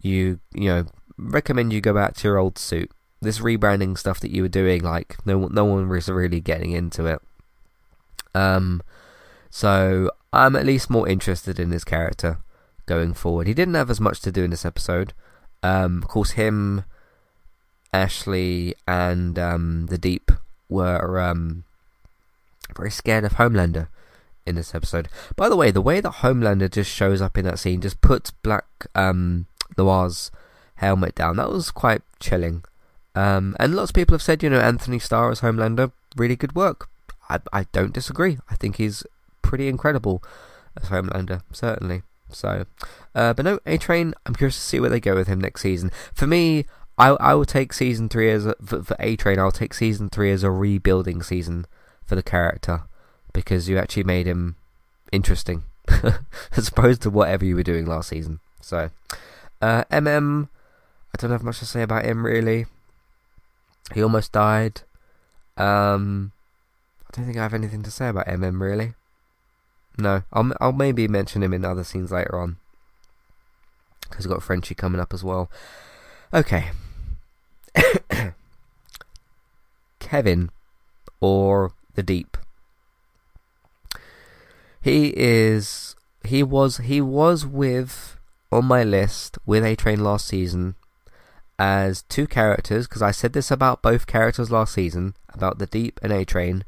you 0.00 0.40
you 0.52 0.68
know 0.68 0.86
recommend 1.16 1.72
you 1.72 1.80
go 1.80 1.94
back 1.94 2.14
to 2.16 2.28
your 2.28 2.38
old 2.38 2.58
suit. 2.58 2.90
This 3.20 3.38
rebranding 3.38 3.96
stuff 3.96 4.20
that 4.20 4.30
you 4.30 4.42
were 4.42 4.48
doing, 4.48 4.82
like 4.82 5.16
no 5.26 5.46
no 5.48 5.64
one 5.64 5.88
was 5.88 6.08
really 6.08 6.40
getting 6.40 6.72
into 6.72 7.06
it. 7.06 7.20
Um, 8.34 8.82
so 9.50 10.10
I'm 10.32 10.56
at 10.56 10.66
least 10.66 10.90
more 10.90 11.08
interested 11.08 11.60
in 11.60 11.70
his 11.70 11.84
character 11.84 12.38
going 12.86 13.14
forward. 13.14 13.46
He 13.46 13.54
didn't 13.54 13.74
have 13.74 13.90
as 13.90 14.00
much 14.00 14.20
to 14.22 14.32
do 14.32 14.44
in 14.44 14.50
this 14.50 14.64
episode. 14.64 15.12
Um, 15.62 16.02
of 16.02 16.08
course, 16.08 16.32
him 16.32 16.84
Ashley 17.94 18.74
and 18.88 19.38
um, 19.38 19.86
the 19.86 19.96
Deep 19.96 20.32
were 20.68 21.20
um, 21.20 21.62
very 22.76 22.90
scared 22.90 23.22
of 23.24 23.34
Homelander 23.34 23.86
in 24.44 24.56
this 24.56 24.74
episode. 24.74 25.08
By 25.36 25.48
the 25.48 25.54
way, 25.54 25.70
the 25.70 25.80
way 25.80 26.00
that 26.00 26.14
Homelander 26.14 26.68
just 26.70 26.90
shows 26.90 27.22
up 27.22 27.38
in 27.38 27.44
that 27.44 27.60
scene, 27.60 27.80
just 27.80 28.00
puts 28.00 28.32
Black 28.32 28.66
um, 28.96 29.46
Noir's 29.78 30.32
helmet 30.76 31.14
down, 31.14 31.36
that 31.36 31.52
was 31.52 31.70
quite 31.70 32.02
chilling. 32.18 32.64
Um, 33.14 33.54
and 33.60 33.76
lots 33.76 33.92
of 33.92 33.94
people 33.94 34.14
have 34.14 34.22
said, 34.22 34.42
you 34.42 34.50
know, 34.50 34.58
Anthony 34.58 34.98
Starr 34.98 35.30
as 35.30 35.40
Homelander, 35.40 35.92
really 36.16 36.34
good 36.34 36.56
work. 36.56 36.88
I, 37.30 37.38
I 37.52 37.66
don't 37.70 37.92
disagree. 37.92 38.38
I 38.50 38.56
think 38.56 38.76
he's 38.76 39.04
pretty 39.40 39.68
incredible 39.68 40.20
as 40.76 40.88
Homelander, 40.88 41.42
certainly. 41.52 42.02
So, 42.28 42.66
uh, 43.14 43.34
but 43.34 43.44
no, 43.44 43.60
A 43.66 43.78
Train. 43.78 44.14
I'm 44.26 44.34
curious 44.34 44.56
to 44.56 44.60
see 44.60 44.80
where 44.80 44.90
they 44.90 44.98
go 44.98 45.14
with 45.14 45.28
him 45.28 45.40
next 45.40 45.62
season. 45.62 45.92
For 46.12 46.26
me, 46.26 46.66
I 46.98 47.08
I 47.08 47.34
will 47.34 47.44
take 47.44 47.72
season 47.72 48.08
three 48.08 48.30
as 48.30 48.46
a, 48.46 48.54
for, 48.64 48.82
for 48.82 48.96
A 49.00 49.16
Train. 49.16 49.38
I'll 49.38 49.50
take 49.50 49.74
season 49.74 50.08
three 50.08 50.30
as 50.30 50.42
a 50.42 50.50
rebuilding 50.50 51.22
season 51.22 51.66
for 52.04 52.14
the 52.14 52.22
character 52.22 52.82
because 53.32 53.68
you 53.68 53.78
actually 53.78 54.04
made 54.04 54.26
him 54.26 54.56
interesting 55.12 55.64
as 56.56 56.68
opposed 56.68 57.02
to 57.02 57.10
whatever 57.10 57.44
you 57.44 57.56
were 57.56 57.62
doing 57.62 57.86
last 57.86 58.08
season. 58.08 58.40
So, 58.60 58.90
uh, 59.60 59.84
MM, 59.90 60.48
I 61.12 61.16
don't 61.18 61.30
have 61.30 61.42
much 61.42 61.58
to 61.58 61.66
say 61.66 61.82
about 61.82 62.04
him 62.04 62.24
really. 62.24 62.66
He 63.92 64.02
almost 64.02 64.32
died. 64.32 64.82
Um, 65.56 66.32
I 67.06 67.16
don't 67.16 67.26
think 67.26 67.36
I 67.36 67.42
have 67.42 67.54
anything 67.54 67.82
to 67.82 67.90
say 67.90 68.08
about 68.08 68.26
MM 68.26 68.60
really. 68.60 68.94
No, 69.98 70.22
I'll 70.32 70.52
I'll 70.60 70.72
maybe 70.72 71.06
mention 71.06 71.42
him 71.42 71.52
in 71.52 71.64
other 71.64 71.84
scenes 71.84 72.10
later 72.10 72.38
on 72.38 72.56
because 74.08 74.26
we've 74.26 74.34
got 74.34 74.42
Frenchie 74.42 74.74
coming 74.74 75.00
up 75.00 75.14
as 75.14 75.22
well. 75.22 75.50
Okay, 76.32 76.70
Kevin 79.98 80.50
or 81.20 81.72
the 81.94 82.02
Deep. 82.02 82.36
He 84.80 85.14
is 85.16 85.96
he 86.24 86.42
was 86.42 86.78
he 86.78 87.00
was 87.00 87.46
with 87.46 88.18
on 88.52 88.66
my 88.66 88.84
list 88.84 89.38
with 89.46 89.64
A 89.64 89.74
Train 89.74 90.04
last 90.04 90.26
season 90.26 90.74
as 91.58 92.02
two 92.02 92.26
characters 92.26 92.86
because 92.86 93.02
I 93.02 93.10
said 93.10 93.32
this 93.32 93.50
about 93.50 93.82
both 93.82 94.06
characters 94.06 94.50
last 94.50 94.74
season 94.74 95.14
about 95.32 95.58
the 95.58 95.66
Deep 95.66 96.00
and 96.02 96.12
A 96.12 96.24
Train 96.24 96.64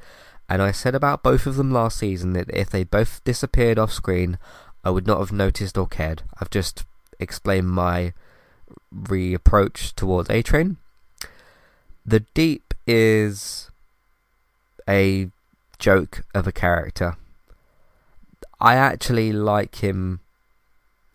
and 0.49 0.63
I 0.63 0.71
said 0.71 0.95
about 0.95 1.23
both 1.23 1.47
of 1.47 1.57
them 1.57 1.73
last 1.73 1.99
season 1.99 2.33
that 2.35 2.49
if 2.51 2.71
they 2.71 2.85
both 2.85 3.23
disappeared 3.25 3.79
off 3.79 3.93
screen 3.93 4.39
I 4.85 4.91
would 4.91 5.07
not 5.07 5.19
have 5.19 5.33
noticed 5.33 5.77
or 5.77 5.87
cared. 5.87 6.23
I've 6.41 6.51
just 6.51 6.85
explained 7.19 7.69
my 7.69 8.13
reapproach 8.95 9.95
towards 9.95 10.31
A 10.31 10.43
Train 10.43 10.77
the 12.07 12.21
Deep 12.35 12.73
is 12.87 13.71
a 14.89 15.29
joke 15.79 16.25
of 16.35 16.47
a 16.47 16.53
character. 16.53 17.17
I 18.61 18.77
actually 18.77 19.33
like 19.33 19.77
him 19.77 20.21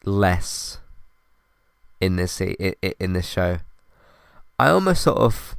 less 0.03 0.79
in 1.99 2.17
this 2.17 2.41
in 2.41 3.13
this 3.13 3.27
show. 3.27 3.59
I 4.59 4.69
almost 4.69 5.03
sort 5.03 5.17
of 5.17 5.55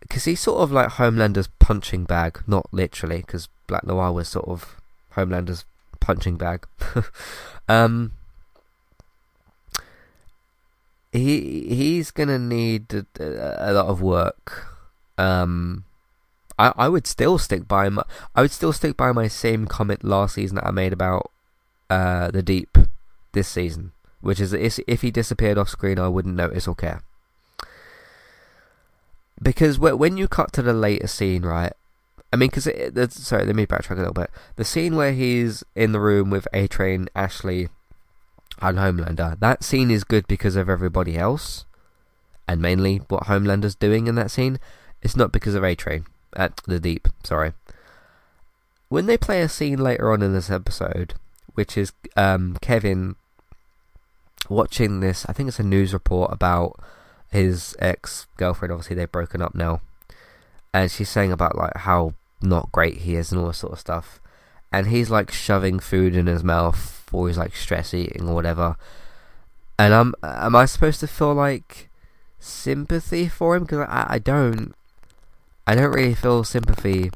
because 0.00 0.24
he's 0.24 0.40
sort 0.40 0.60
of 0.60 0.72
like 0.72 0.92
Homelander's 0.92 1.48
punching 1.58 2.04
bag, 2.04 2.40
not 2.46 2.66
literally, 2.72 3.18
because 3.18 3.48
Black 3.66 3.84
Noir 3.84 4.12
was 4.12 4.28
sort 4.28 4.48
of 4.48 4.76
Homelander's 5.10 5.64
punching 6.00 6.36
bag. 6.36 6.66
um, 7.68 8.12
he 11.12 11.66
he's 11.74 12.10
gonna 12.10 12.38
need 12.38 12.92
a, 13.18 13.70
a 13.70 13.72
lot 13.72 13.86
of 13.86 14.00
work. 14.02 14.66
Um, 15.18 15.84
I 16.58 16.72
I 16.76 16.88
would 16.88 17.06
still 17.06 17.38
stick 17.38 17.66
by 17.68 17.88
my 17.88 18.02
I 18.34 18.42
would 18.42 18.52
still 18.52 18.72
stick 18.72 18.96
by 18.96 19.12
my 19.12 19.28
same 19.28 19.66
comment 19.66 20.04
last 20.04 20.34
season 20.34 20.56
that 20.56 20.66
I 20.66 20.70
made 20.70 20.92
about 20.92 21.30
uh 21.88 22.30
the 22.30 22.42
deep 22.42 22.78
this 23.32 23.48
season, 23.48 23.92
which 24.20 24.40
is 24.40 24.52
if 24.52 24.78
if 24.86 25.02
he 25.02 25.10
disappeared 25.10 25.58
off 25.58 25.68
screen, 25.68 25.98
I 25.98 26.08
wouldn't 26.08 26.36
notice 26.36 26.68
or 26.68 26.74
care. 26.74 27.02
because 29.42 29.78
when 29.78 30.16
you 30.16 30.28
cut 30.28 30.52
to 30.52 30.62
the 30.62 30.72
later 30.72 31.06
scene, 31.06 31.42
right? 31.42 31.72
I 32.32 32.36
mean, 32.36 32.50
because 32.50 32.64
sorry, 33.14 33.44
let 33.44 33.56
me 33.56 33.66
backtrack 33.66 33.96
a 33.96 34.04
little 34.06 34.12
bit. 34.12 34.30
The 34.56 34.64
scene 34.64 34.94
where 34.94 35.12
he's 35.12 35.64
in 35.74 35.92
the 35.92 36.00
room 36.00 36.30
with 36.30 36.46
A 36.52 36.68
Train, 36.68 37.08
Ashley, 37.16 37.68
and 38.60 38.78
Homelander. 38.78 39.38
That 39.40 39.64
scene 39.64 39.90
is 39.90 40.04
good 40.04 40.26
because 40.26 40.56
of 40.56 40.68
everybody 40.68 41.16
else, 41.16 41.64
and 42.46 42.60
mainly 42.60 42.98
what 43.08 43.24
Homelander's 43.24 43.74
doing 43.74 44.06
in 44.06 44.14
that 44.16 44.30
scene. 44.30 44.58
It's 45.02 45.16
not 45.16 45.32
because 45.32 45.54
of 45.54 45.64
A 45.64 45.74
Train 45.74 46.04
at 46.36 46.56
the 46.66 46.80
Deep. 46.80 47.08
Sorry. 47.24 47.52
When 48.88 49.06
they 49.06 49.16
play 49.16 49.40
a 49.40 49.48
scene 49.48 49.78
later 49.78 50.12
on 50.12 50.22
in 50.22 50.32
this 50.32 50.50
episode, 50.50 51.14
which 51.54 51.78
is 51.78 51.92
um, 52.16 52.56
Kevin 52.60 53.16
watching 54.48 55.00
this, 55.00 55.24
I 55.28 55.32
think 55.32 55.48
it's 55.48 55.60
a 55.60 55.64
news 55.64 55.92
report 55.92 56.32
about 56.32 56.78
his 57.30 57.76
ex 57.78 58.26
girlfriend. 58.36 58.72
Obviously, 58.72 58.96
they've 58.96 59.10
broken 59.10 59.40
up 59.40 59.54
now, 59.54 59.80
and 60.74 60.90
she's 60.90 61.08
saying 61.08 61.32
about 61.32 61.56
like 61.56 61.76
how 61.76 62.14
not 62.42 62.72
great 62.72 62.98
he 62.98 63.16
is 63.16 63.30
and 63.30 63.40
all 63.40 63.48
this 63.48 63.58
sort 63.58 63.74
of 63.74 63.80
stuff. 63.80 64.20
And 64.72 64.88
he's 64.88 65.10
like 65.10 65.30
shoving 65.30 65.80
food 65.80 66.14
in 66.14 66.26
his 66.26 66.44
mouth, 66.44 66.99
or 67.12 67.28
he's 67.28 67.38
like 67.38 67.54
stress 67.56 67.94
eating 67.94 68.28
or 68.28 68.34
whatever. 68.34 68.76
And 69.78 69.94
I'm, 69.94 70.14
am 70.22 70.54
I 70.54 70.66
supposed 70.66 71.00
to 71.00 71.06
feel 71.06 71.34
like 71.34 71.88
sympathy 72.38 73.28
for 73.28 73.56
him? 73.56 73.62
Because 73.64 73.86
I, 73.88 74.06
I 74.10 74.18
don't. 74.18 74.74
I 75.66 75.74
don't 75.74 75.92
really 75.92 76.14
feel 76.14 76.42
sympathy 76.44 77.10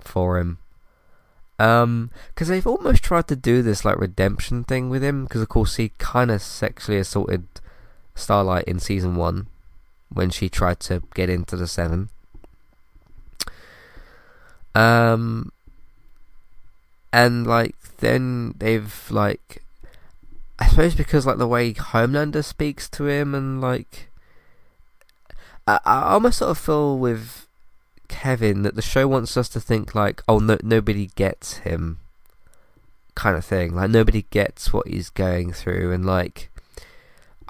for 0.00 0.38
him. 0.38 0.58
Um, 1.58 2.10
because 2.28 2.48
they've 2.48 2.66
almost 2.66 3.02
tried 3.02 3.28
to 3.28 3.36
do 3.36 3.62
this 3.62 3.84
like 3.84 3.98
redemption 3.98 4.64
thing 4.64 4.90
with 4.90 5.02
him. 5.02 5.24
Because 5.24 5.40
of 5.40 5.48
course 5.48 5.76
he 5.76 5.92
kind 5.98 6.30
of 6.30 6.42
sexually 6.42 6.98
assaulted 6.98 7.46
Starlight 8.14 8.64
in 8.64 8.78
season 8.78 9.16
one 9.16 9.48
when 10.12 10.30
she 10.30 10.48
tried 10.48 10.80
to 10.80 11.02
get 11.14 11.28
into 11.28 11.56
the 11.56 11.66
Seven. 11.66 12.10
Um, 14.74 15.52
and 17.12 17.46
like 17.46 17.74
then 17.98 18.54
they've 18.58 19.06
like, 19.10 19.62
I 20.58 20.68
suppose 20.68 20.94
because 20.94 21.26
like 21.26 21.38
the 21.38 21.46
way 21.46 21.72
Homelander 21.74 22.44
speaks 22.44 22.88
to 22.90 23.06
him 23.06 23.34
and 23.34 23.60
like, 23.60 24.08
I, 25.66 25.80
I 25.84 26.02
almost 26.12 26.38
sort 26.38 26.50
of 26.50 26.58
feel 26.58 26.98
with 26.98 27.46
Kevin 28.08 28.62
that 28.62 28.74
the 28.74 28.82
show 28.82 29.06
wants 29.06 29.36
us 29.36 29.48
to 29.50 29.60
think 29.60 29.94
like, 29.94 30.22
oh 30.28 30.38
no, 30.38 30.58
nobody 30.62 31.10
gets 31.14 31.58
him, 31.58 31.98
kind 33.14 33.36
of 33.36 33.44
thing. 33.44 33.74
Like 33.74 33.90
nobody 33.90 34.24
gets 34.30 34.72
what 34.72 34.88
he's 34.88 35.10
going 35.10 35.52
through, 35.52 35.92
and 35.92 36.06
like, 36.06 36.50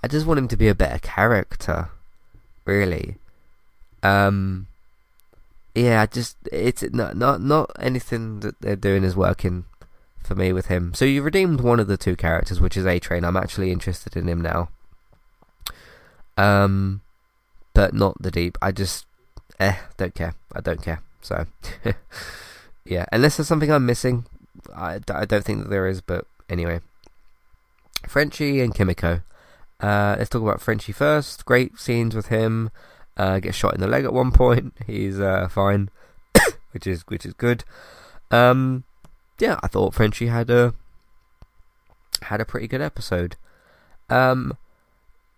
I 0.03 0.09
just 0.09 0.27
want 0.27 0.39
him 0.39 0.49
to 0.49 0.57
be 0.57 0.69
a 0.69 0.75
better 0.75 0.99
character, 0.99 1.91
really. 2.65 3.17
Um, 4.03 4.67
yeah, 5.75 6.07
just 6.07 6.37
it's 6.51 6.83
not 6.83 7.17
not 7.17 7.41
not 7.41 7.71
anything 7.79 8.41
that 8.41 8.61
they're 8.61 8.77
doing 8.77 9.05
is 9.05 9.15
working 9.15 9.65
for 10.27 10.35
me 10.35 10.53
with 10.53 10.67
him. 10.67 10.93
So 10.95 11.05
you 11.05 11.23
redeemed 11.23 11.61
one 11.61 11.81
of 11.81 11.87
the 11.87 11.97
two 11.97 12.17
characters, 12.17 12.61
which 12.61 12.77
is 12.77 12.85
A 12.85 12.99
Train. 12.99 13.25
I'm 13.25 13.37
actually 13.37 13.71
interested 13.71 14.17
in 14.17 14.29
him 14.29 14.41
now. 14.41 14.69
Um, 16.37 17.01
but 17.75 17.95
not 17.95 18.21
the 18.21 18.31
deep. 18.31 18.59
I 18.61 18.73
just 18.73 19.07
eh, 19.59 19.77
don't 19.97 20.15
care. 20.15 20.35
I 20.55 20.61
don't 20.61 20.83
care. 20.83 21.03
So, 21.21 21.47
yeah, 22.85 23.07
unless 23.13 23.37
there's 23.37 23.49
something 23.49 23.71
I'm 23.71 23.87
missing, 23.87 24.27
I, 24.75 25.01
I 25.09 25.25
don't 25.25 25.45
think 25.45 25.63
that 25.63 25.71
there 25.71 25.87
is. 25.87 26.01
But 26.01 26.27
anyway, 26.49 26.81
Frenchie 28.07 28.61
and 28.61 28.75
Kimiko. 28.75 29.23
Uh, 29.81 30.17
let's 30.19 30.31
talk 30.31 30.43
about 30.43 30.61
Frenchie 30.61 30.93
first. 30.93 31.45
Great 31.45 31.79
scenes 31.79 32.15
with 32.15 32.29
him. 32.29 32.71
Uh, 33.17 33.41
shot 33.51 33.75
in 33.75 33.81
the 33.81 33.87
leg 33.87 34.05
at 34.05 34.13
one 34.13 34.31
point. 34.33 34.75
He's 34.87 35.21
uh, 35.21 35.49
fine, 35.49 35.91
which 36.73 36.87
is 36.87 37.03
which 37.09 37.27
is 37.27 37.35
good. 37.35 37.65
Um, 38.31 38.85
yeah, 39.39 39.59
I 39.63 39.69
thought 39.69 39.95
Frenchie 39.95 40.27
had 40.27 40.51
a 40.51 40.75
had 42.23 42.41
a 42.41 42.45
pretty 42.45 42.67
good 42.69 42.81
episode. 42.81 43.37
Um, 44.09 44.57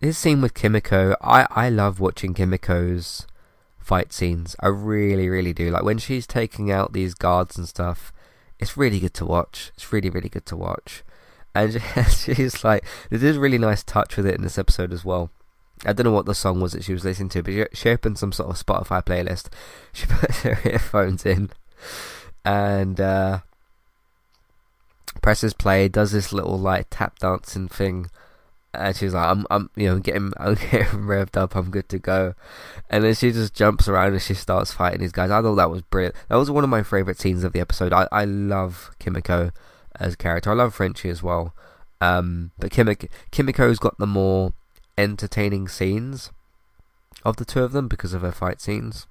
this 0.00 0.18
scene 0.18 0.40
with 0.40 0.54
Kimiko, 0.54 1.16
I 1.20 1.46
I 1.50 1.68
love 1.68 2.00
watching 2.00 2.34
Kimiko's 2.34 3.26
fight 3.78 4.12
scenes. 4.12 4.54
I 4.60 4.68
really, 4.68 5.28
really 5.28 5.52
do. 5.52 5.70
Like 5.70 5.82
when 5.82 5.98
she's 5.98 6.26
taking 6.26 6.70
out 6.70 6.92
these 6.92 7.14
guards 7.14 7.56
and 7.56 7.66
stuff, 7.66 8.12
it's 8.58 8.76
really 8.76 9.00
good 9.00 9.14
to 9.14 9.24
watch. 9.24 9.72
It's 9.74 9.92
really, 9.92 10.10
really 10.10 10.28
good 10.28 10.46
to 10.46 10.56
watch. 10.56 11.02
And 11.54 11.80
she's 12.10 12.62
like, 12.62 12.84
there's 13.10 13.36
a 13.36 13.40
really 13.40 13.58
nice 13.58 13.82
touch 13.82 14.16
with 14.16 14.26
it 14.26 14.34
in 14.34 14.42
this 14.42 14.58
episode 14.58 14.92
as 14.92 15.04
well. 15.04 15.30
I 15.86 15.92
don't 15.92 16.04
know 16.04 16.12
what 16.12 16.26
the 16.26 16.34
song 16.34 16.60
was 16.60 16.72
that 16.72 16.84
she 16.84 16.92
was 16.92 17.04
listening 17.04 17.30
to, 17.30 17.42
but 17.42 17.76
she 17.76 17.88
opened 17.88 18.18
some 18.18 18.32
sort 18.32 18.50
of 18.50 18.64
Spotify 18.64 19.04
playlist. 19.04 19.48
She 19.92 20.06
put 20.06 20.34
her 20.36 20.58
earphones 20.68 21.24
in 21.24 21.50
and 22.44 23.00
uh, 23.00 23.40
presses 25.28 25.52
play, 25.52 25.88
does 25.88 26.12
this 26.12 26.32
little 26.32 26.58
like 26.58 26.86
tap 26.88 27.18
dancing 27.18 27.68
thing 27.68 28.08
and 28.72 28.96
she's 28.96 29.12
like, 29.12 29.28
"I'm, 29.28 29.46
I'm, 29.50 29.68
you 29.76 29.86
know, 29.86 29.98
getting, 29.98 30.32
I'm 30.38 30.54
getting 30.54 31.04
revved 31.04 31.36
up. 31.36 31.54
I'm 31.54 31.70
good 31.70 31.86
to 31.90 31.98
go." 31.98 32.32
And 32.88 33.04
then 33.04 33.12
she 33.12 33.30
just 33.30 33.52
jumps 33.52 33.88
around 33.88 34.14
and 34.14 34.22
she 34.22 34.32
starts 34.32 34.72
fighting 34.72 35.00
these 35.00 35.12
guys. 35.12 35.30
I 35.30 35.42
thought 35.42 35.56
that 35.56 35.68
was 35.68 35.82
brilliant. 35.82 36.14
That 36.30 36.36
was 36.36 36.50
one 36.50 36.64
of 36.64 36.70
my 36.70 36.82
favorite 36.82 37.20
scenes 37.20 37.44
of 37.44 37.52
the 37.52 37.60
episode. 37.60 37.92
I, 37.92 38.08
I 38.10 38.24
love 38.24 38.90
Kimiko 38.98 39.50
as 40.00 40.14
a 40.14 40.16
character. 40.16 40.50
I 40.50 40.54
love 40.54 40.74
Frenchie 40.74 41.10
as 41.10 41.22
well. 41.22 41.52
Um, 42.00 42.52
but 42.58 42.70
Kimiko, 42.70 43.08
Kimiko's 43.30 43.78
got 43.78 43.98
the 43.98 44.06
more 44.06 44.54
entertaining 44.96 45.68
scenes 45.68 46.32
of 47.22 47.36
the 47.36 47.44
two 47.44 47.62
of 47.62 47.72
them 47.72 47.86
because 47.86 48.14
of 48.14 48.22
her 48.22 48.32
fight 48.32 48.62
scenes. 48.62 49.06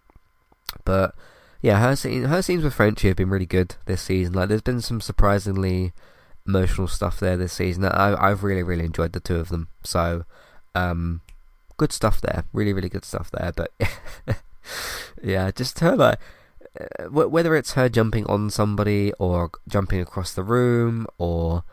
But 0.83 1.13
yeah, 1.61 1.79
her 1.79 1.95
scene, 1.95 2.23
her 2.25 2.41
scenes 2.41 2.63
with 2.63 2.73
Frenchie 2.73 3.07
have 3.07 3.17
been 3.17 3.29
really 3.29 3.45
good 3.45 3.75
this 3.85 4.01
season. 4.01 4.33
Like, 4.33 4.49
there's 4.49 4.61
been 4.61 4.81
some 4.81 5.01
surprisingly 5.01 5.93
emotional 6.45 6.87
stuff 6.87 7.19
there 7.19 7.37
this 7.37 7.53
season. 7.53 7.85
I, 7.85 8.15
I've 8.15 8.43
really, 8.43 8.63
really 8.63 8.85
enjoyed 8.85 9.13
the 9.13 9.19
two 9.19 9.35
of 9.35 9.49
them. 9.49 9.67
So, 9.83 10.25
um, 10.75 11.21
good 11.77 11.91
stuff 11.91 12.21
there. 12.21 12.45
Really, 12.53 12.73
really 12.73 12.89
good 12.89 13.05
stuff 13.05 13.31
there. 13.31 13.51
But 13.55 13.71
yeah, 15.23 15.51
just 15.51 15.79
her 15.79 15.95
like 15.95 16.19
uh, 16.79 17.05
whether 17.09 17.55
it's 17.55 17.73
her 17.73 17.89
jumping 17.89 18.25
on 18.27 18.49
somebody 18.49 19.13
or 19.13 19.51
jumping 19.67 20.01
across 20.01 20.33
the 20.33 20.43
room 20.43 21.07
or 21.17 21.63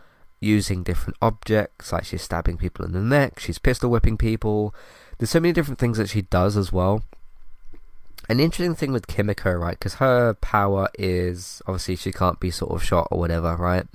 using 0.41 0.83
different 0.83 1.17
objects, 1.21 1.93
like 1.93 2.05
she's 2.05 2.23
stabbing 2.23 2.57
people 2.57 2.85
in 2.85 2.93
the 2.93 3.01
neck, 3.01 3.39
she's 3.39 3.59
pistol 3.59 3.91
whipping 3.91 4.17
people. 4.17 4.75
There's 5.19 5.31
so 5.31 5.41
many 5.41 5.53
different 5.53 5.79
things 5.79 5.99
that 5.99 6.09
she 6.09 6.23
does 6.23 6.57
as 6.57 6.73
well. 6.73 7.03
An 8.29 8.41
interesting 8.41 8.75
thing 8.75 8.93
with 8.93 9.07
Kimiko, 9.07 9.53
right? 9.53 9.79
Because 9.79 9.95
her 9.95 10.35
power 10.35 10.89
is 10.99 11.61
obviously 11.67 11.97
she 11.97 12.13
can't 12.13 12.41
be 12.41 12.51
sort 12.51 12.73
of 12.73 12.83
shot 12.83 13.09
or 13.11 13.19
whatever, 13.19 13.55
right? 13.57 13.87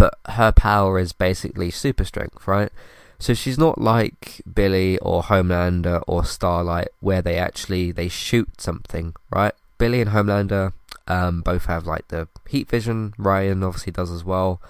but 0.00 0.18
her 0.30 0.50
power 0.50 0.98
is 0.98 1.12
basically 1.12 1.70
super 1.70 2.04
strength, 2.04 2.48
right? 2.48 2.72
So 3.18 3.34
she's 3.34 3.58
not 3.58 3.78
like 3.78 4.40
Billy 4.50 4.96
or 5.00 5.24
Homelander 5.24 6.02
or 6.06 6.24
Starlight, 6.24 6.88
where 7.00 7.20
they 7.20 7.36
actually 7.36 7.92
they 7.92 8.08
shoot 8.08 8.62
something, 8.62 9.14
right? 9.28 9.52
Billy 9.76 10.00
and 10.00 10.12
Homelander 10.12 10.72
um, 11.06 11.42
both 11.42 11.66
have 11.66 11.86
like 11.86 12.08
the 12.08 12.28
heat 12.48 12.70
vision. 12.70 13.12
Ryan 13.18 13.62
obviously 13.62 13.92
does 13.92 14.10
as 14.10 14.24
well. 14.24 14.62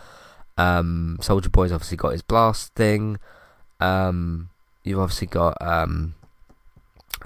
Um, 0.58 1.18
Soldier 1.20 1.48
Boy's 1.48 1.70
obviously 1.70 1.96
got 1.96 2.10
his 2.10 2.22
blast 2.22 2.74
thing. 2.74 3.20
Um, 3.78 4.50
you've 4.82 4.98
obviously 4.98 5.28
got 5.28 5.56
um, 5.60 6.16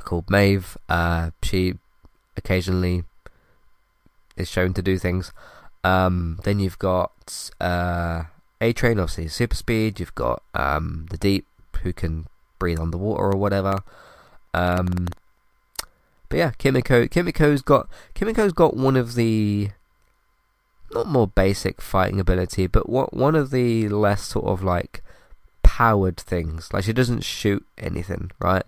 called 0.03 0.31
Maeve. 0.31 0.77
Uh, 0.89 1.31
she 1.43 1.75
occasionally 2.37 3.05
is 4.37 4.51
shown 4.51 4.75
to 4.75 4.83
do 4.83 4.99
things. 4.99 5.33
Um, 5.83 6.41
then 6.45 6.59
you've 6.59 6.79
got 6.79 7.51
uh, 7.61 8.25
A 8.61 8.73
Train, 8.73 8.99
obviously 8.99 9.29
super 9.29 9.55
speed. 9.55 10.01
You've 10.01 10.15
got 10.15 10.43
um, 10.55 11.07
the 11.11 11.19
Deep, 11.19 11.47
who 11.83 11.93
can 11.93 12.27
breathe 12.59 12.81
underwater 12.81 13.25
or 13.25 13.37
whatever. 13.37 13.83
Um, 14.53 15.09
but 16.29 16.39
yeah, 16.39 16.51
Kimiko. 16.59 17.07
Kimiko's 17.07 17.63
got 17.63 17.89
Kimiko's 18.15 18.53
got 18.53 18.77
one 18.77 18.97
of 18.97 19.15
the 19.15 19.71
not 20.93 21.07
more 21.07 21.29
basic 21.29 21.83
fighting 21.83 22.19
ability, 22.21 22.67
but 22.67 22.89
what 22.89 23.13
one 23.13 23.35
of 23.35 23.51
the 23.51 23.89
less 23.89 24.23
sort 24.23 24.47
of 24.47 24.63
like 24.63 25.03
powered 25.63 26.17
things. 26.17 26.73
Like 26.73 26.85
she 26.85 26.93
doesn't 26.93 27.25
shoot 27.25 27.67
anything, 27.77 28.31
right? 28.39 28.65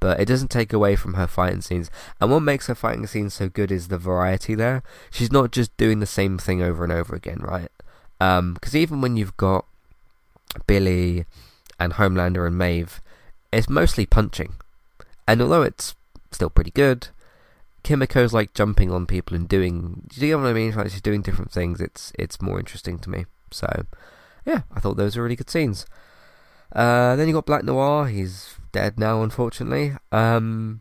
But 0.00 0.18
it 0.18 0.24
doesn't 0.24 0.50
take 0.50 0.72
away 0.72 0.96
from 0.96 1.14
her 1.14 1.26
fighting 1.26 1.60
scenes. 1.60 1.90
And 2.20 2.30
what 2.30 2.40
makes 2.40 2.66
her 2.66 2.74
fighting 2.74 3.06
scenes 3.06 3.34
so 3.34 3.48
good 3.48 3.70
is 3.70 3.88
the 3.88 3.98
variety 3.98 4.54
there. 4.54 4.82
She's 5.10 5.30
not 5.30 5.52
just 5.52 5.76
doing 5.76 6.00
the 6.00 6.06
same 6.06 6.38
thing 6.38 6.62
over 6.62 6.82
and 6.82 6.92
over 6.92 7.14
again, 7.14 7.38
right? 7.40 7.70
Because 8.18 8.74
um, 8.74 8.80
even 8.80 9.00
when 9.00 9.16
you've 9.16 9.36
got 9.36 9.66
Billy 10.66 11.26
and 11.78 11.94
Homelander 11.94 12.46
and 12.46 12.58
Maeve, 12.58 13.00
it's 13.52 13.68
mostly 13.68 14.06
punching. 14.06 14.54
And 15.28 15.40
although 15.42 15.62
it's 15.62 15.94
still 16.32 16.50
pretty 16.50 16.70
good, 16.70 17.08
Kimiko's 17.84 18.32
like 18.32 18.54
jumping 18.54 18.90
on 18.90 19.06
people 19.06 19.36
and 19.36 19.48
doing. 19.48 20.02
Do 20.08 20.26
you 20.26 20.36
know 20.36 20.42
what 20.42 20.50
I 20.50 20.52
mean? 20.52 20.74
Like 20.74 20.90
she's 20.90 21.00
doing 21.00 21.22
different 21.22 21.50
things. 21.50 21.80
It's 21.80 22.12
it's 22.18 22.42
more 22.42 22.58
interesting 22.58 22.98
to 23.00 23.10
me. 23.10 23.26
So, 23.50 23.86
yeah, 24.44 24.62
I 24.74 24.80
thought 24.80 24.96
those 24.96 25.16
were 25.16 25.22
really 25.22 25.36
good 25.36 25.50
scenes. 25.50 25.86
Uh, 26.72 27.16
then 27.16 27.26
you 27.26 27.34
got 27.34 27.46
Black 27.46 27.64
Noir. 27.64 28.06
He's 28.06 28.54
dead 28.72 28.98
now, 28.98 29.22
unfortunately. 29.22 29.94
Um, 30.12 30.80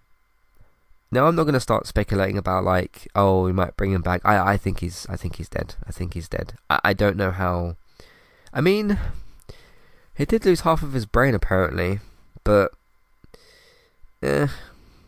now 1.11 1.25
I'm 1.25 1.35
not 1.35 1.43
going 1.43 1.53
to 1.53 1.59
start 1.59 1.87
speculating 1.87 2.37
about 2.37 2.63
like, 2.63 3.07
oh, 3.15 3.43
we 3.43 3.51
might 3.51 3.77
bring 3.77 3.91
him 3.91 4.01
back. 4.01 4.21
I 4.23 4.53
I 4.53 4.57
think 4.57 4.79
he's 4.79 5.07
I 5.09 5.15
think 5.15 5.37
he's 5.37 5.49
dead. 5.49 5.75
I 5.87 5.91
think 5.91 6.13
he's 6.13 6.29
dead. 6.29 6.53
I, 6.69 6.79
I 6.85 6.93
don't 6.93 7.17
know 7.17 7.31
how. 7.31 7.75
I 8.53 8.61
mean, 8.61 8.97
he 10.15 10.25
did 10.25 10.45
lose 10.45 10.61
half 10.61 10.83
of 10.83 10.93
his 10.93 11.05
brain 11.05 11.33
apparently, 11.33 11.99
but 12.43 12.71
eh, 14.21 14.47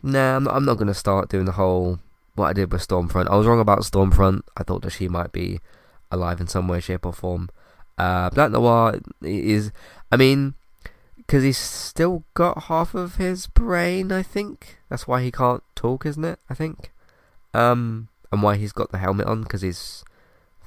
nah, 0.02 0.36
I'm 0.36 0.44
not, 0.44 0.54
I'm 0.54 0.64
not 0.64 0.78
going 0.78 0.88
to 0.88 0.94
start 0.94 1.28
doing 1.28 1.44
the 1.44 1.52
whole 1.52 2.00
what 2.34 2.48
I 2.48 2.52
did 2.52 2.72
with 2.72 2.86
Stormfront. 2.86 3.28
I 3.30 3.36
was 3.36 3.46
wrong 3.46 3.60
about 3.60 3.80
Stormfront. 3.80 4.42
I 4.56 4.62
thought 4.62 4.82
that 4.82 4.90
she 4.90 5.08
might 5.08 5.32
be 5.32 5.60
alive 6.10 6.40
in 6.40 6.46
some 6.46 6.68
way, 6.68 6.80
shape, 6.80 7.06
or 7.06 7.12
form. 7.12 7.50
Uh, 7.98 8.30
Black 8.30 8.50
Noir 8.50 9.00
is, 9.22 9.70
I 10.10 10.16
mean, 10.16 10.54
because 11.26 11.42
he's 11.42 11.58
still 11.58 12.24
got 12.34 12.64
half 12.64 12.94
of 12.94 13.16
his 13.16 13.46
brain. 13.46 14.12
I 14.12 14.22
think 14.22 14.78
that's 14.88 15.06
why 15.06 15.22
he 15.22 15.30
can't 15.30 15.62
talk, 15.74 16.04
isn't 16.06 16.24
it? 16.24 16.38
I 16.50 16.54
think, 16.54 16.92
um, 17.54 18.08
and 18.30 18.42
why 18.42 18.56
he's 18.56 18.72
got 18.72 18.92
the 18.92 18.98
helmet 18.98 19.26
on 19.26 19.42
because 19.42 19.62
his 19.62 20.04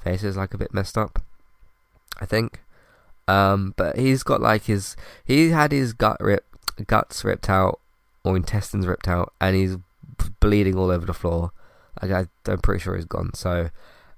face 0.02 0.22
is 0.22 0.36
like 0.36 0.54
a 0.54 0.58
bit 0.58 0.74
messed 0.74 0.98
up. 0.98 1.22
I 2.20 2.26
think, 2.26 2.60
um, 3.28 3.74
but 3.76 3.98
he's 3.98 4.22
got 4.22 4.40
like 4.40 4.64
his 4.64 4.96
he 5.24 5.50
had 5.50 5.72
his 5.72 5.92
gut 5.92 6.16
rip 6.20 6.44
guts 6.86 7.24
ripped 7.24 7.48
out 7.48 7.80
or 8.24 8.36
intestines 8.36 8.86
ripped 8.86 9.08
out, 9.08 9.32
and 9.40 9.54
he's 9.54 9.76
bleeding 10.40 10.76
all 10.76 10.90
over 10.90 11.06
the 11.06 11.14
floor. 11.14 11.52
Like 12.02 12.10
I, 12.10 12.50
I'm 12.50 12.60
pretty 12.60 12.82
sure 12.82 12.96
he's 12.96 13.04
gone. 13.04 13.34
So, 13.34 13.70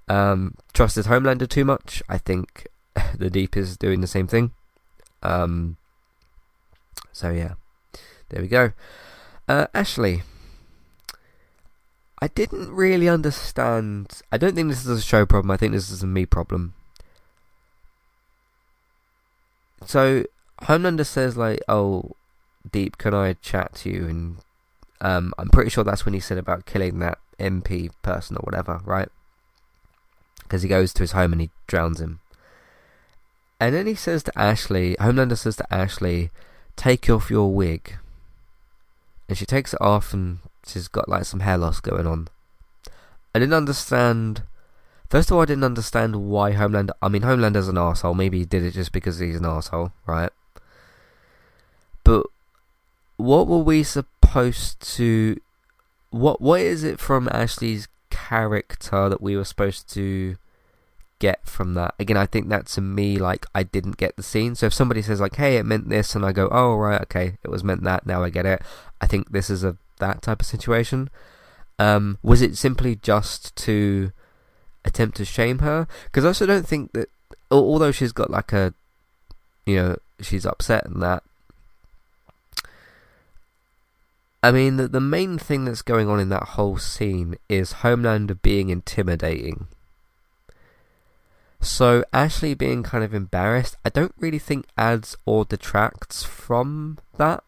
um, 0.08 0.54
trusted 0.72 1.06
Homelander 1.06 1.48
too 1.48 1.64
much. 1.64 2.02
I 2.08 2.18
think 2.18 2.66
the 3.16 3.30
Deep 3.30 3.56
is 3.56 3.76
doing 3.76 4.00
the 4.00 4.06
same 4.06 4.26
thing. 4.26 4.52
Um, 5.22 5.76
so 7.12 7.30
yeah, 7.30 7.54
there 8.28 8.42
we 8.42 8.48
go. 8.48 8.72
Uh, 9.48 9.66
Ashley, 9.74 10.22
I 12.20 12.28
didn't 12.28 12.70
really 12.70 13.08
understand. 13.08 14.20
I 14.32 14.38
don't 14.38 14.54
think 14.54 14.68
this 14.68 14.84
is 14.84 14.98
a 14.98 15.02
show 15.02 15.24
problem. 15.24 15.50
I 15.50 15.56
think 15.56 15.72
this 15.72 15.90
is 15.90 16.02
a 16.02 16.06
me 16.06 16.26
problem. 16.26 16.74
So 19.86 20.24
Homelander 20.62 21.06
says 21.06 21.36
like, 21.36 21.62
"Oh, 21.68 22.12
Deep, 22.70 22.98
can 22.98 23.14
I 23.14 23.34
chat 23.34 23.74
to 23.76 23.90
you?" 23.90 24.06
And 24.06 24.36
um, 25.00 25.32
I'm 25.38 25.48
pretty 25.48 25.70
sure 25.70 25.84
that's 25.84 26.04
when 26.04 26.14
he 26.14 26.20
said 26.20 26.38
about 26.38 26.66
killing 26.66 26.98
that 26.98 27.18
MP 27.38 27.90
person 28.02 28.36
or 28.36 28.40
whatever, 28.40 28.80
right? 28.84 29.08
Because 30.42 30.62
he 30.62 30.68
goes 30.68 30.92
to 30.94 31.02
his 31.02 31.12
home 31.12 31.32
and 31.32 31.40
he 31.40 31.50
drowns 31.66 32.00
him. 32.00 32.20
And 33.60 33.74
then 33.74 33.86
he 33.86 33.94
says 33.94 34.22
to 34.24 34.38
Ashley, 34.38 34.96
Homelander 34.98 35.36
says 35.36 35.56
to 35.56 35.74
Ashley, 35.74 36.30
take 36.78 37.10
off 37.10 37.28
your 37.28 37.52
wig. 37.52 37.96
And 39.28 39.36
she 39.36 39.44
takes 39.44 39.74
it 39.74 39.80
off 39.82 40.14
and 40.14 40.38
she's 40.66 40.88
got 40.88 41.08
like 41.08 41.26
some 41.26 41.40
hair 41.40 41.58
loss 41.58 41.80
going 41.80 42.06
on. 42.06 42.28
I 43.34 43.38
didn't 43.38 43.52
understand. 43.52 44.42
First 45.10 45.30
of 45.30 45.36
all, 45.36 45.42
I 45.42 45.46
didn't 45.46 45.64
understand 45.64 46.28
why 46.30 46.52
Homelander. 46.52 46.92
I 47.02 47.08
mean, 47.08 47.22
Homelander's 47.22 47.68
an 47.68 47.76
asshole. 47.76 48.14
Maybe 48.14 48.38
he 48.38 48.44
did 48.46 48.62
it 48.62 48.72
just 48.72 48.92
because 48.92 49.18
he's 49.18 49.36
an 49.36 49.44
asshole, 49.44 49.92
right? 50.06 50.30
But 52.04 52.26
what 53.16 53.46
were 53.46 53.58
we 53.58 53.82
supposed 53.82 54.80
to? 54.96 55.38
What 56.10 56.40
What 56.40 56.60
is 56.60 56.84
it 56.84 56.98
from 56.98 57.28
Ashley's 57.32 57.88
character 58.08 59.08
that 59.10 59.20
we 59.20 59.36
were 59.36 59.44
supposed 59.44 59.92
to 59.94 60.36
get 61.18 61.46
from 61.46 61.74
that. 61.74 61.94
Again, 61.98 62.16
I 62.16 62.26
think 62.26 62.48
that 62.48 62.66
to 62.68 62.80
me, 62.80 63.18
like, 63.18 63.46
I 63.54 63.62
didn't 63.62 63.96
get 63.96 64.16
the 64.16 64.22
scene. 64.22 64.54
So 64.54 64.66
if 64.66 64.74
somebody 64.74 65.02
says, 65.02 65.20
like, 65.20 65.36
hey, 65.36 65.56
it 65.56 65.66
meant 65.66 65.88
this, 65.88 66.14
and 66.14 66.24
I 66.24 66.32
go, 66.32 66.48
oh, 66.50 66.76
right, 66.76 67.00
okay, 67.02 67.38
it 67.42 67.50
was 67.50 67.64
meant 67.64 67.82
that, 67.84 68.06
now 68.06 68.22
I 68.22 68.30
get 68.30 68.46
it. 68.46 68.62
I 69.00 69.06
think 69.06 69.30
this 69.30 69.50
is 69.50 69.64
a 69.64 69.76
that 69.98 70.22
type 70.22 70.40
of 70.40 70.46
situation. 70.46 71.10
Um, 71.78 72.18
was 72.22 72.40
it 72.40 72.56
simply 72.56 72.96
just 72.96 73.54
to 73.56 74.12
attempt 74.84 75.16
to 75.16 75.24
shame 75.24 75.58
her? 75.58 75.88
Because 76.04 76.24
I 76.24 76.28
also 76.28 76.46
don't 76.46 76.66
think 76.66 76.92
that, 76.92 77.10
although 77.50 77.92
she's 77.92 78.12
got, 78.12 78.30
like, 78.30 78.52
a, 78.52 78.74
you 79.66 79.76
know, 79.76 79.96
she's 80.20 80.46
upset 80.46 80.86
and 80.86 81.02
that, 81.02 81.22
I 84.40 84.52
mean, 84.52 84.76
the, 84.76 84.86
the 84.86 85.00
main 85.00 85.36
thing 85.36 85.64
that's 85.64 85.82
going 85.82 86.08
on 86.08 86.20
in 86.20 86.28
that 86.28 86.50
whole 86.50 86.78
scene 86.78 87.36
is 87.48 87.74
Homelander 87.74 88.40
being 88.40 88.70
intimidating 88.70 89.66
so 91.60 92.04
Ashley 92.12 92.54
being 92.54 92.82
kind 92.82 93.02
of 93.02 93.14
embarrassed, 93.14 93.76
I 93.84 93.88
don't 93.88 94.14
really 94.18 94.38
think 94.38 94.66
adds 94.76 95.16
or 95.26 95.44
detracts 95.44 96.22
from 96.22 96.98
that. 97.16 97.42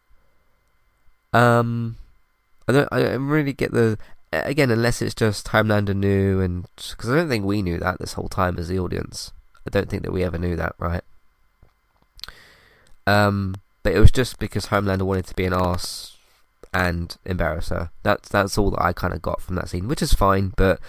Um, 1.33 1.97
I 2.67 2.73
don't, 2.73 2.89
I 2.91 2.99
don't 3.01 3.27
really 3.27 3.53
get 3.53 3.71
the 3.71 3.97
again 4.33 4.71
unless 4.71 5.01
it's 5.01 5.15
just 5.15 5.47
Homelander 5.47 5.95
knew, 5.95 6.41
and 6.41 6.65
because 6.75 7.09
I 7.09 7.15
don't 7.15 7.29
think 7.29 7.45
we 7.45 7.61
knew 7.61 7.77
that 7.79 7.99
this 7.99 8.13
whole 8.13 8.29
time 8.29 8.57
as 8.57 8.67
the 8.67 8.79
audience. 8.79 9.31
I 9.65 9.69
don't 9.69 9.89
think 9.89 10.03
that 10.03 10.11
we 10.11 10.23
ever 10.23 10.37
knew 10.37 10.55
that, 10.55 10.75
right? 10.77 11.03
Um, 13.05 13.55
but 13.83 13.93
it 13.93 13.99
was 13.99 14.11
just 14.11 14.39
because 14.39 14.67
Homelander 14.67 15.03
wanted 15.03 15.27
to 15.27 15.35
be 15.35 15.45
an 15.45 15.53
ass 15.53 16.17
and 16.73 17.15
embarrass 17.25 17.69
her. 17.69 17.91
That's 18.03 18.29
that's 18.29 18.57
all 18.57 18.71
that 18.71 18.83
I 18.83 18.93
kind 18.93 19.13
of 19.13 19.21
got 19.21 19.41
from 19.41 19.55
that 19.55 19.69
scene, 19.69 19.87
which 19.87 20.01
is 20.01 20.13
fine. 20.13 20.53
But 20.55 20.79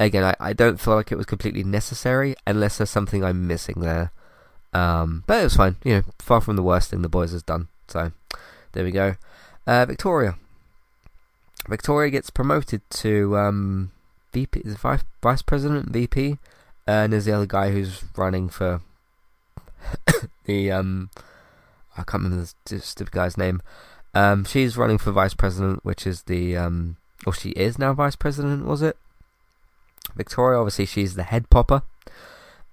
again, 0.00 0.24
I, 0.24 0.34
I 0.40 0.52
don't 0.52 0.80
feel 0.80 0.94
like 0.94 1.12
it 1.12 1.16
was 1.16 1.26
completely 1.26 1.64
necessary 1.64 2.34
unless 2.46 2.78
there's 2.78 2.90
something 2.90 3.24
I'm 3.24 3.46
missing 3.46 3.80
there. 3.80 4.12
Um, 4.72 5.22
but 5.26 5.40
it 5.40 5.44
was 5.44 5.56
fine. 5.56 5.76
You 5.84 5.94
know, 5.94 6.02
far 6.18 6.40
from 6.40 6.56
the 6.56 6.62
worst 6.62 6.90
thing 6.90 7.02
the 7.02 7.08
boys 7.08 7.32
has 7.32 7.42
done. 7.42 7.68
So 7.88 8.12
there 8.72 8.84
we 8.84 8.90
go. 8.90 9.16
Uh, 9.66 9.86
Victoria. 9.86 10.36
Victoria 11.68 12.10
gets 12.10 12.30
promoted 12.30 12.82
to 12.90 13.36
um, 13.38 13.92
VP, 14.32 14.62
vice, 14.64 15.04
vice 15.22 15.42
president, 15.42 15.90
VP, 15.90 16.38
uh, 16.86 16.90
and 16.90 17.12
there's 17.12 17.24
the 17.24 17.32
other 17.32 17.46
guy 17.46 17.70
who's 17.70 18.04
running 18.16 18.48
for 18.50 18.82
the 20.44 20.70
um, 20.70 21.08
I 21.96 22.02
can't 22.02 22.24
remember 22.24 22.46
the 22.66 22.80
stupid 22.80 23.12
guy's 23.12 23.38
name. 23.38 23.62
Um, 24.14 24.44
she's 24.44 24.76
running 24.76 24.98
for 24.98 25.12
vice 25.12 25.34
president, 25.34 25.84
which 25.84 26.06
is 26.06 26.22
the 26.22 26.56
um, 26.56 26.96
or 27.26 27.32
she 27.32 27.50
is 27.50 27.78
now 27.78 27.94
vice 27.94 28.16
president, 28.16 28.66
was 28.66 28.82
it? 28.82 28.96
Victoria, 30.16 30.58
obviously, 30.58 30.86
she's 30.86 31.14
the 31.14 31.24
head 31.24 31.50
popper. 31.50 31.82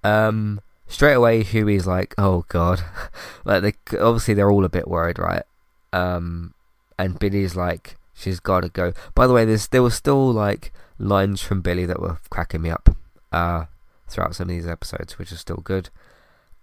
Um, 0.04 0.60
straight 0.86 1.14
away, 1.14 1.42
Hughie's 1.42 1.86
like, 1.86 2.14
"Oh 2.18 2.44
God!" 2.48 2.82
like, 3.44 3.62
they, 3.62 3.98
obviously, 3.98 4.34
they're 4.34 4.50
all 4.50 4.64
a 4.64 4.70
bit 4.70 4.88
worried, 4.88 5.18
right? 5.18 5.44
Um, 5.92 6.54
and 6.98 7.18
Billy's 7.18 7.56
like, 7.56 7.96
"She's 8.14 8.40
got 8.40 8.60
to 8.60 8.68
go." 8.68 8.92
By 9.14 9.26
the 9.26 9.32
way, 9.32 9.44
there's 9.44 9.68
there 9.68 9.82
were 9.82 9.90
still 9.90 10.32
like 10.32 10.72
lines 10.98 11.42
from 11.42 11.60
Billy 11.60 11.86
that 11.86 12.00
were 12.00 12.18
cracking 12.30 12.62
me 12.62 12.70
up 12.70 12.94
uh, 13.32 13.66
throughout 14.08 14.34
some 14.34 14.48
of 14.48 14.54
these 14.54 14.66
episodes, 14.66 15.18
which 15.18 15.32
is 15.32 15.40
still 15.40 15.56
good. 15.56 15.90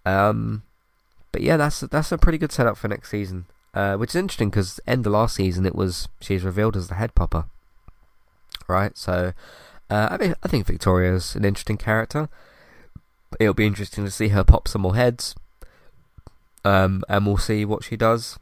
Um, 0.06 0.64
but 1.32 1.42
yeah, 1.42 1.58
that's 1.58 1.82
that's 1.82 2.12
a 2.12 2.18
pretty 2.18 2.38
good 2.38 2.52
setup 2.52 2.78
for 2.78 2.88
next 2.88 3.10
season. 3.10 3.46
Uh, 3.72 3.96
which 3.98 4.12
is 4.12 4.16
interesting 4.16 4.50
because 4.50 4.80
end 4.88 5.06
of 5.06 5.14
last 5.14 5.36
season 5.36 5.64
it 5.64 5.76
was 5.76 6.10
she's 6.20 6.44
revealed 6.44 6.76
as 6.76 6.88
the 6.88 6.96
head 6.96 7.14
popper, 7.14 7.46
right? 8.68 8.98
So 8.98 9.34
uh, 9.90 10.18
I 10.20 10.36
I 10.44 10.48
think 10.48 10.66
Victoria's 10.66 11.36
an 11.36 11.46
interesting 11.46 11.78
character. 11.78 12.30
It'll 13.40 13.54
be 13.54 13.68
interesting 13.68 14.06
to 14.06 14.12
see 14.12 14.30
her 14.30 14.44
pop 14.44 14.68
some 14.68 14.82
more 14.82 14.96
heads, 14.96 15.36
um, 16.66 17.04
and 17.08 17.26
we'll 17.26 17.38
see 17.38 17.66
what 17.66 17.84
she 17.84 17.96
does. 17.96 18.40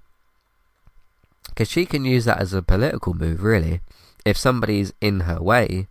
Because 1.49 1.69
she 1.69 1.85
can 1.85 2.05
use 2.05 2.25
that 2.25 2.39
as 2.39 2.53
a 2.53 2.61
political 2.61 3.13
move, 3.13 3.43
really. 3.43 3.81
If 4.25 4.37
somebody's 4.37 4.93
in 5.01 5.21
her 5.21 5.41
way, 5.41 5.87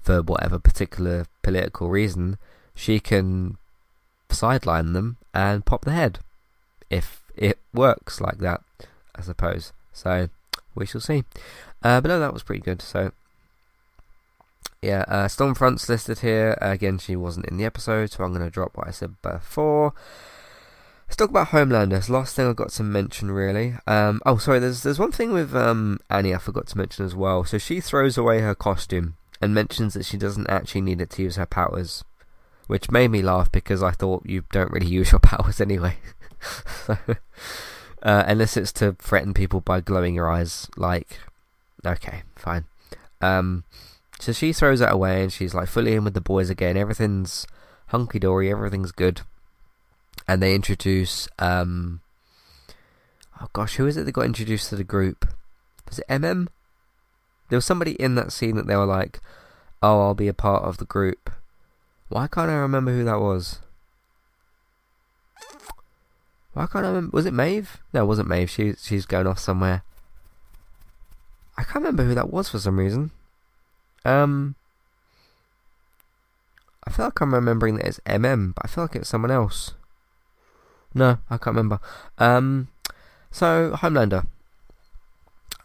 for 0.00 0.22
whatever 0.22 0.58
particular 0.58 1.26
political 1.42 1.88
reason, 1.88 2.38
she 2.74 3.00
can 3.00 3.56
sideline 4.30 4.92
them 4.92 5.16
and 5.32 5.64
pop 5.64 5.84
the 5.84 5.92
head. 5.92 6.18
If 6.90 7.22
it 7.34 7.58
works 7.72 8.20
like 8.20 8.38
that, 8.38 8.62
I 9.16 9.22
suppose. 9.22 9.72
So, 9.92 10.28
we 10.74 10.86
shall 10.86 11.00
see. 11.00 11.24
Uh, 11.82 12.00
but 12.00 12.08
no, 12.08 12.20
that 12.20 12.32
was 12.32 12.42
pretty 12.42 12.62
good. 12.62 12.82
So, 12.82 13.12
yeah, 14.82 15.04
uh, 15.08 15.26
Stormfront's 15.26 15.88
listed 15.88 16.18
here. 16.18 16.58
Again, 16.60 16.98
she 16.98 17.16
wasn't 17.16 17.46
in 17.46 17.56
the 17.56 17.64
episode, 17.64 18.10
so 18.10 18.22
I'm 18.22 18.32
going 18.32 18.44
to 18.44 18.50
drop 18.50 18.76
what 18.76 18.86
I 18.86 18.90
said 18.90 19.20
before. 19.22 19.94
Let's 21.06 21.16
talk 21.16 21.30
about 21.30 21.48
Homelander. 21.48 21.98
It's 21.98 22.06
the 22.08 22.12
last 22.12 22.34
thing 22.34 22.46
I 22.46 22.52
got 22.52 22.70
to 22.70 22.82
mention, 22.82 23.30
really. 23.30 23.74
Um, 23.86 24.20
oh, 24.26 24.36
sorry. 24.36 24.58
There's 24.58 24.82
there's 24.82 24.98
one 24.98 25.12
thing 25.12 25.32
with 25.32 25.54
um, 25.54 26.00
Annie 26.10 26.34
I 26.34 26.38
forgot 26.38 26.66
to 26.68 26.78
mention 26.78 27.04
as 27.04 27.14
well. 27.14 27.44
So 27.44 27.56
she 27.58 27.80
throws 27.80 28.18
away 28.18 28.40
her 28.40 28.54
costume 28.54 29.16
and 29.40 29.54
mentions 29.54 29.94
that 29.94 30.04
she 30.04 30.16
doesn't 30.16 30.48
actually 30.50 30.80
need 30.80 31.00
it 31.00 31.10
to 31.10 31.22
use 31.22 31.36
her 31.36 31.46
powers, 31.46 32.04
which 32.66 32.90
made 32.90 33.10
me 33.10 33.22
laugh 33.22 33.52
because 33.52 33.82
I 33.82 33.90
thought 33.90 34.26
you 34.26 34.44
don't 34.52 34.72
really 34.72 34.86
use 34.86 35.12
your 35.12 35.18
powers 35.20 35.60
anyway. 35.60 35.96
so, 36.86 36.98
uh, 38.02 38.24
unless 38.26 38.56
it's 38.56 38.72
to 38.72 38.92
threaten 38.98 39.34
people 39.34 39.60
by 39.60 39.80
glowing 39.80 40.14
your 40.14 40.30
eyes. 40.30 40.68
Like, 40.76 41.18
okay, 41.86 42.22
fine. 42.36 42.64
Um, 43.20 43.64
so 44.18 44.32
she 44.32 44.52
throws 44.52 44.80
that 44.80 44.92
away 44.92 45.22
and 45.22 45.32
she's 45.32 45.54
like 45.54 45.68
fully 45.68 45.94
in 45.94 46.04
with 46.04 46.14
the 46.14 46.20
boys 46.20 46.50
again. 46.50 46.76
Everything's 46.76 47.46
hunky 47.88 48.18
dory, 48.18 48.50
everything's 48.50 48.92
good. 48.92 49.22
And 50.26 50.42
they 50.42 50.54
introduce, 50.54 51.28
um, 51.38 52.00
oh 53.40 53.48
gosh, 53.52 53.76
who 53.76 53.86
is 53.86 53.96
it 53.96 54.04
that 54.04 54.12
got 54.12 54.24
introduced 54.24 54.70
to 54.70 54.76
the 54.76 54.84
group? 54.84 55.28
Was 55.88 55.98
it 55.98 56.08
MM? 56.08 56.48
there 57.48 57.56
was 57.56 57.64
somebody 57.64 57.92
in 57.92 58.14
that 58.14 58.32
scene 58.32 58.56
that 58.56 58.66
they 58.66 58.76
were 58.76 58.86
like, 58.86 59.20
"Oh, 59.82 60.00
I'll 60.00 60.14
be 60.14 60.28
a 60.28 60.34
part 60.34 60.64
of 60.64 60.78
the 60.78 60.84
group." 60.84 61.30
Why 62.08 62.26
can't 62.26 62.50
I 62.50 62.54
remember 62.54 62.92
who 62.92 63.04
that 63.04 63.20
was? 63.20 63.60
Why 66.52 66.66
can't 66.66 66.84
I 66.84 66.88
remember? 66.88 67.16
Was 67.16 67.26
it 67.26 67.34
Maeve? 67.34 67.78
No, 67.92 68.02
it 68.02 68.06
wasn't 68.06 68.28
Maeve. 68.28 68.50
She 68.50 68.74
she's 68.74 69.06
going 69.06 69.26
off 69.26 69.38
somewhere. 69.38 69.82
I 71.56 71.62
can't 71.62 71.76
remember 71.76 72.04
who 72.04 72.14
that 72.14 72.32
was 72.32 72.48
for 72.48 72.58
some 72.58 72.78
reason. 72.78 73.10
Um, 74.04 74.54
I 76.86 76.90
feel 76.90 77.06
like 77.06 77.20
I'm 77.20 77.34
remembering 77.34 77.76
that 77.76 77.86
it's 77.86 78.00
MM, 78.00 78.54
but 78.54 78.66
I 78.66 78.68
feel 78.68 78.84
like 78.84 78.96
it's 78.96 79.08
someone 79.08 79.30
else. 79.30 79.74
No, 80.94 81.18
I 81.28 81.38
can't 81.38 81.56
remember. 81.56 81.80
Um, 82.18 82.68
so 83.30 83.72
Homelander. 83.76 84.26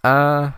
Uh, 0.04 0.52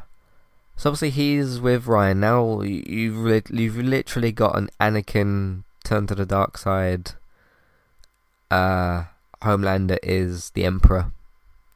so 0.77 0.89
obviously 0.89 1.09
he's 1.09 1.59
with 1.59 1.87
Ryan 1.87 2.19
now. 2.21 2.61
You've 2.61 3.17
li- 3.17 3.41
you've 3.49 3.77
literally 3.77 4.31
got 4.31 4.57
an 4.57 4.69
Anakin 4.79 5.63
turned 5.83 6.07
to 6.09 6.15
the 6.15 6.25
dark 6.25 6.57
side. 6.57 7.11
Uh, 8.49 9.05
Homelander 9.41 9.97
is 10.03 10.51
the 10.51 10.65
Emperor, 10.65 11.11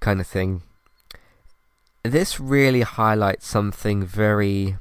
kind 0.00 0.20
of 0.20 0.26
thing. 0.26 0.62
This 2.10 2.40
really 2.40 2.82
highlights 2.82 3.46
something 3.46 4.04
very, 4.04 4.76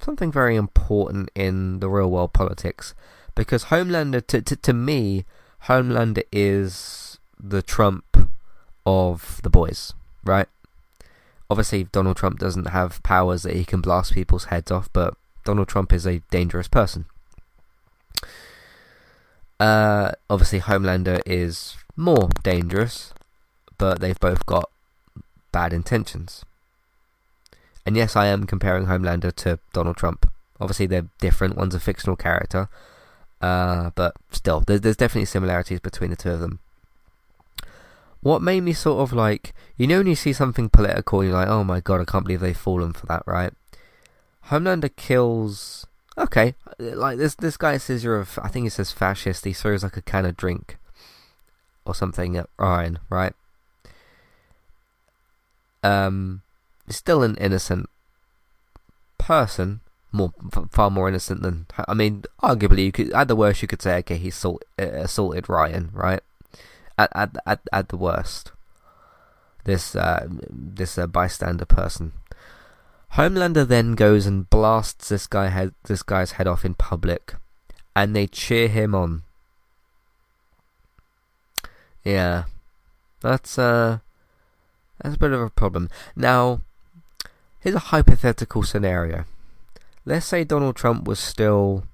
something 0.00 0.30
very 0.32 0.56
important 0.56 1.30
in 1.34 1.80
the 1.80 1.88
real 1.88 2.10
world 2.10 2.32
politics, 2.32 2.94
because 3.34 3.66
Homelander, 3.66 4.26
to 4.28 4.42
to, 4.42 4.56
to 4.56 4.72
me, 4.72 5.24
Homelander 5.64 6.22
is 6.32 7.18
the 7.38 7.62
Trump 7.62 8.30
of 8.86 9.40
the 9.42 9.50
boys, 9.50 9.94
right? 10.24 10.48
Obviously, 11.50 11.84
Donald 11.84 12.16
Trump 12.16 12.38
doesn't 12.38 12.68
have 12.68 13.02
powers 13.02 13.42
that 13.42 13.56
he 13.56 13.64
can 13.64 13.80
blast 13.80 14.12
people's 14.12 14.44
heads 14.44 14.70
off, 14.70 14.88
but 14.92 15.14
Donald 15.44 15.68
Trump 15.68 15.92
is 15.92 16.06
a 16.06 16.20
dangerous 16.30 16.68
person. 16.68 17.06
Uh, 19.58 20.12
obviously, 20.28 20.60
Homelander 20.60 21.20
is 21.26 21.76
more 21.96 22.28
dangerous, 22.42 23.12
but 23.78 24.00
they've 24.00 24.20
both 24.20 24.44
got 24.46 24.70
bad 25.58 25.72
intentions. 25.72 26.44
And 27.84 27.96
yes, 27.96 28.14
I 28.14 28.26
am 28.26 28.46
comparing 28.46 28.86
Homelander 28.86 29.34
to 29.42 29.58
Donald 29.72 29.96
Trump. 29.96 30.30
Obviously, 30.60 30.86
they're 30.86 31.08
different. 31.18 31.56
One's 31.56 31.74
a 31.74 31.80
fictional 31.80 32.14
character, 32.14 32.68
uh, 33.40 33.90
but 33.96 34.12
still, 34.30 34.60
there's, 34.60 34.82
there's 34.82 35.02
definitely 35.02 35.24
similarities 35.24 35.80
between 35.80 36.10
the 36.10 36.16
two 36.16 36.30
of 36.30 36.38
them. 36.38 36.60
What 38.20 38.40
made 38.40 38.60
me 38.60 38.72
sort 38.72 39.00
of 39.00 39.12
like, 39.12 39.52
you 39.76 39.88
know, 39.88 39.98
when 39.98 40.06
you 40.06 40.14
see 40.14 40.32
something 40.32 40.68
political, 40.68 41.24
you're 41.24 41.32
like, 41.32 41.48
oh 41.48 41.64
my 41.64 41.80
god, 41.80 42.00
I 42.00 42.04
can't 42.04 42.24
believe 42.24 42.40
they've 42.40 42.56
fallen 42.56 42.92
for 42.92 43.06
that, 43.06 43.24
right? 43.26 43.52
Homelander 44.50 44.94
kills. 44.94 45.86
Okay, 46.16 46.54
like 46.78 47.18
this 47.18 47.34
this 47.34 47.56
guy 47.56 47.78
says 47.78 48.04
you're 48.04 48.20
a, 48.20 48.26
I 48.42 48.48
think 48.48 48.64
he 48.66 48.70
says 48.70 48.92
fascist. 48.92 49.44
He 49.44 49.52
throws 49.52 49.82
like 49.82 49.96
a 49.96 50.02
can 50.02 50.24
of 50.24 50.36
drink 50.36 50.78
or 51.84 51.94
something 51.96 52.36
at 52.36 52.48
Ryan, 52.58 52.98
right? 53.10 53.34
Um, 55.88 56.42
still 56.88 57.22
an 57.22 57.36
innocent 57.36 57.88
person, 59.18 59.80
more 60.12 60.32
far 60.70 60.90
more 60.90 61.08
innocent 61.08 61.42
than 61.42 61.66
I 61.86 61.94
mean, 61.94 62.24
arguably 62.42 62.84
you 62.86 62.92
could 62.92 63.12
at 63.12 63.28
the 63.28 63.36
worst 63.36 63.62
you 63.62 63.68
could 63.68 63.82
say 63.82 63.98
okay 63.98 64.16
he 64.16 64.28
assault, 64.28 64.64
uh, 64.78 64.84
assaulted 64.84 65.48
Ryan, 65.48 65.90
right? 65.92 66.20
At 66.96 67.10
at 67.14 67.36
at 67.46 67.60
at 67.72 67.88
the 67.88 67.96
worst, 67.96 68.52
this 69.64 69.94
uh, 69.94 70.26
this 70.50 70.98
uh, 70.98 71.06
bystander 71.06 71.66
person. 71.66 72.12
Homelander 73.14 73.66
then 73.66 73.94
goes 73.94 74.26
and 74.26 74.48
blasts 74.50 75.08
this 75.08 75.26
guy 75.26 75.48
head 75.48 75.72
this 75.84 76.02
guy's 76.02 76.32
head 76.32 76.46
off 76.46 76.64
in 76.64 76.74
public, 76.74 77.34
and 77.94 78.14
they 78.14 78.26
cheer 78.26 78.68
him 78.68 78.94
on. 78.94 79.22
Yeah, 82.04 82.44
that's 83.20 83.58
uh, 83.58 83.98
that's 85.00 85.16
a 85.16 85.18
bit 85.18 85.32
of 85.32 85.40
a 85.40 85.50
problem. 85.50 85.88
Now, 86.16 86.60
here's 87.60 87.74
a 87.74 87.90
hypothetical 87.90 88.62
scenario. 88.62 89.24
Let's 90.04 90.26
say 90.26 90.44
Donald 90.44 90.76
Trump 90.76 91.06
was 91.06 91.18
still 91.18 91.84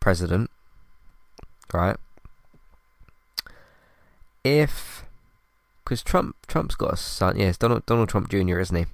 president, 0.00 0.50
right? 1.72 1.96
If 4.42 5.04
because 5.84 6.02
Trump 6.02 6.36
Trump's 6.46 6.74
got 6.74 6.94
a 6.94 6.96
son, 6.96 7.38
yes, 7.38 7.56
Donald 7.58 7.84
Donald 7.86 8.08
Trump 8.08 8.30
Jr. 8.30 8.58
isn't 8.58 8.76
he? 8.76 8.86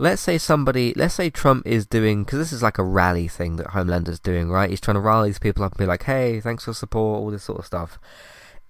Let's 0.00 0.22
say 0.22 0.38
somebody, 0.38 0.94
let's 0.94 1.14
say 1.14 1.28
Trump 1.28 1.66
is 1.66 1.84
doing 1.84 2.24
because 2.24 2.38
this 2.38 2.52
is 2.52 2.62
like 2.62 2.78
a 2.78 2.84
rally 2.84 3.28
thing 3.28 3.56
that 3.56 3.68
Homelander's 3.68 4.20
doing, 4.20 4.48
right? 4.48 4.70
He's 4.70 4.80
trying 4.80 4.94
to 4.94 5.00
rally 5.00 5.30
these 5.30 5.38
people 5.38 5.64
up 5.64 5.72
and 5.72 5.78
be 5.78 5.86
like, 5.86 6.04
"Hey, 6.04 6.40
thanks 6.40 6.64
for 6.64 6.72
support," 6.72 7.20
all 7.20 7.30
this 7.30 7.44
sort 7.44 7.58
of 7.58 7.66
stuff. 7.66 7.98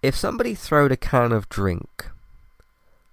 If 0.03 0.15
somebody 0.17 0.55
throwed 0.55 0.93
a 0.93 0.97
can 0.97 1.33
of 1.33 1.49
drink 1.49 2.11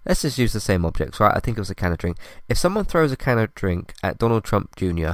Let's 0.05 0.21
just 0.21 0.37
use 0.37 0.53
the 0.53 0.59
same 0.59 0.85
objects, 0.85 1.19
right? 1.19 1.35
I 1.35 1.39
think 1.39 1.57
it 1.57 1.61
was 1.61 1.69
a 1.69 1.75
can 1.75 1.91
of 1.91 1.97
drink. 1.97 2.17
If 2.47 2.57
someone 2.57 2.85
throws 2.85 3.11
a 3.11 3.17
can 3.17 3.39
of 3.39 3.55
drink 3.55 3.93
at 4.03 4.17
Donald 4.17 4.43
Trump 4.43 4.75
Jr. 4.75 5.13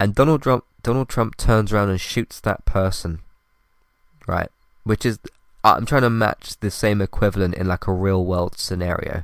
and 0.00 0.14
Donald 0.14 0.42
Trump 0.42 0.64
Donald 0.82 1.08
Trump 1.08 1.36
turns 1.36 1.72
around 1.72 1.90
and 1.90 2.00
shoots 2.00 2.40
that 2.40 2.64
person, 2.64 3.20
right? 4.26 4.50
Which 4.82 5.06
is 5.06 5.20
I'm 5.64 5.86
trying 5.86 6.02
to 6.02 6.10
match 6.10 6.58
the 6.58 6.70
same 6.70 7.00
equivalent 7.00 7.54
in 7.54 7.68
like 7.68 7.86
a 7.86 7.92
real 7.92 8.24
world 8.24 8.58
scenario. 8.58 9.22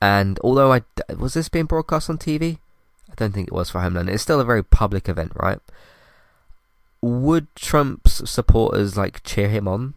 And 0.00 0.38
although 0.44 0.72
I 0.72 0.82
was 1.16 1.34
this 1.34 1.48
being 1.48 1.64
broadcast 1.64 2.10
on 2.10 2.18
TV, 2.18 2.58
I 3.10 3.14
don't 3.16 3.32
think 3.32 3.48
it 3.48 3.54
was 3.54 3.70
for 3.70 3.80
Homeland. 3.80 4.10
It's 4.10 4.22
still 4.22 4.40
a 4.40 4.44
very 4.44 4.62
public 4.62 5.08
event, 5.08 5.32
right? 5.34 5.60
Would 7.00 7.54
Trump's 7.54 8.28
supporters 8.28 8.96
like 8.96 9.22
cheer 9.22 9.48
him 9.48 9.66
on? 9.66 9.94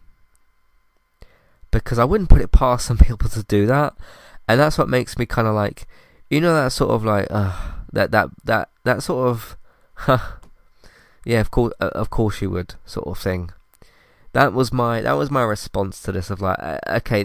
Because 1.72 1.98
I 1.98 2.04
wouldn't 2.04 2.30
put 2.30 2.40
it 2.40 2.52
past 2.52 2.86
some 2.86 2.98
people 3.08 3.28
to 3.30 3.42
do 3.42 3.66
that, 3.66 3.94
and 4.46 4.60
that's 4.60 4.78
what 4.78 4.88
makes 4.88 5.18
me 5.18 5.26
kind 5.26 5.48
of 5.48 5.54
like, 5.54 5.86
you 6.30 6.40
know, 6.40 6.54
that 6.54 6.70
sort 6.70 6.90
of 6.92 7.04
like, 7.04 7.26
uh, 7.30 7.52
that 7.92 8.12
that 8.12 8.28
that 8.44 8.68
that 8.84 9.02
sort 9.02 9.28
of, 9.28 9.56
huh, 9.94 10.36
yeah, 11.24 11.40
of 11.40 11.50
course, 11.50 11.74
uh, 11.80 11.90
of 11.94 12.10
course 12.10 12.40
you 12.40 12.50
would, 12.50 12.74
sort 12.86 13.08
of 13.08 13.18
thing. 13.18 13.50
That 14.32 14.52
was 14.52 14.72
my 14.72 15.00
that 15.00 15.12
was 15.12 15.30
my 15.30 15.42
response 15.42 16.00
to 16.02 16.12
this 16.12 16.30
of 16.30 16.40
like, 16.40 16.58
uh, 16.60 16.78
okay, 16.88 17.24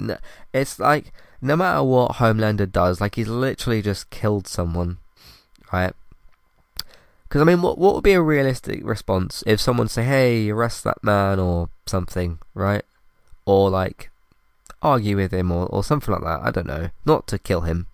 it's 0.53 0.79
like 0.79 1.13
no 1.41 1.55
matter 1.55 1.83
what 1.83 2.13
Homelander 2.13 2.71
does, 2.71 2.99
like 2.99 3.15
he's 3.15 3.27
literally 3.27 3.81
just 3.81 4.09
killed 4.09 4.47
someone, 4.47 4.97
right? 5.71 5.93
Because 7.27 7.41
I 7.41 7.45
mean, 7.45 7.61
what 7.61 7.77
what 7.77 7.95
would 7.95 8.03
be 8.03 8.13
a 8.13 8.21
realistic 8.21 8.81
response 8.83 9.43
if 9.45 9.59
someone 9.59 9.87
say, 9.87 10.03
"Hey, 10.03 10.49
arrest 10.49 10.83
that 10.85 11.03
man" 11.03 11.39
or 11.39 11.69
something, 11.85 12.39
right? 12.53 12.83
Or 13.45 13.69
like, 13.69 14.09
argue 14.81 15.15
with 15.15 15.33
him 15.33 15.51
or, 15.51 15.65
or 15.67 15.83
something 15.83 16.13
like 16.13 16.23
that. 16.23 16.41
I 16.43 16.51
don't 16.51 16.67
know. 16.67 16.89
Not 17.05 17.27
to 17.27 17.39
kill 17.39 17.61
him, 17.61 17.87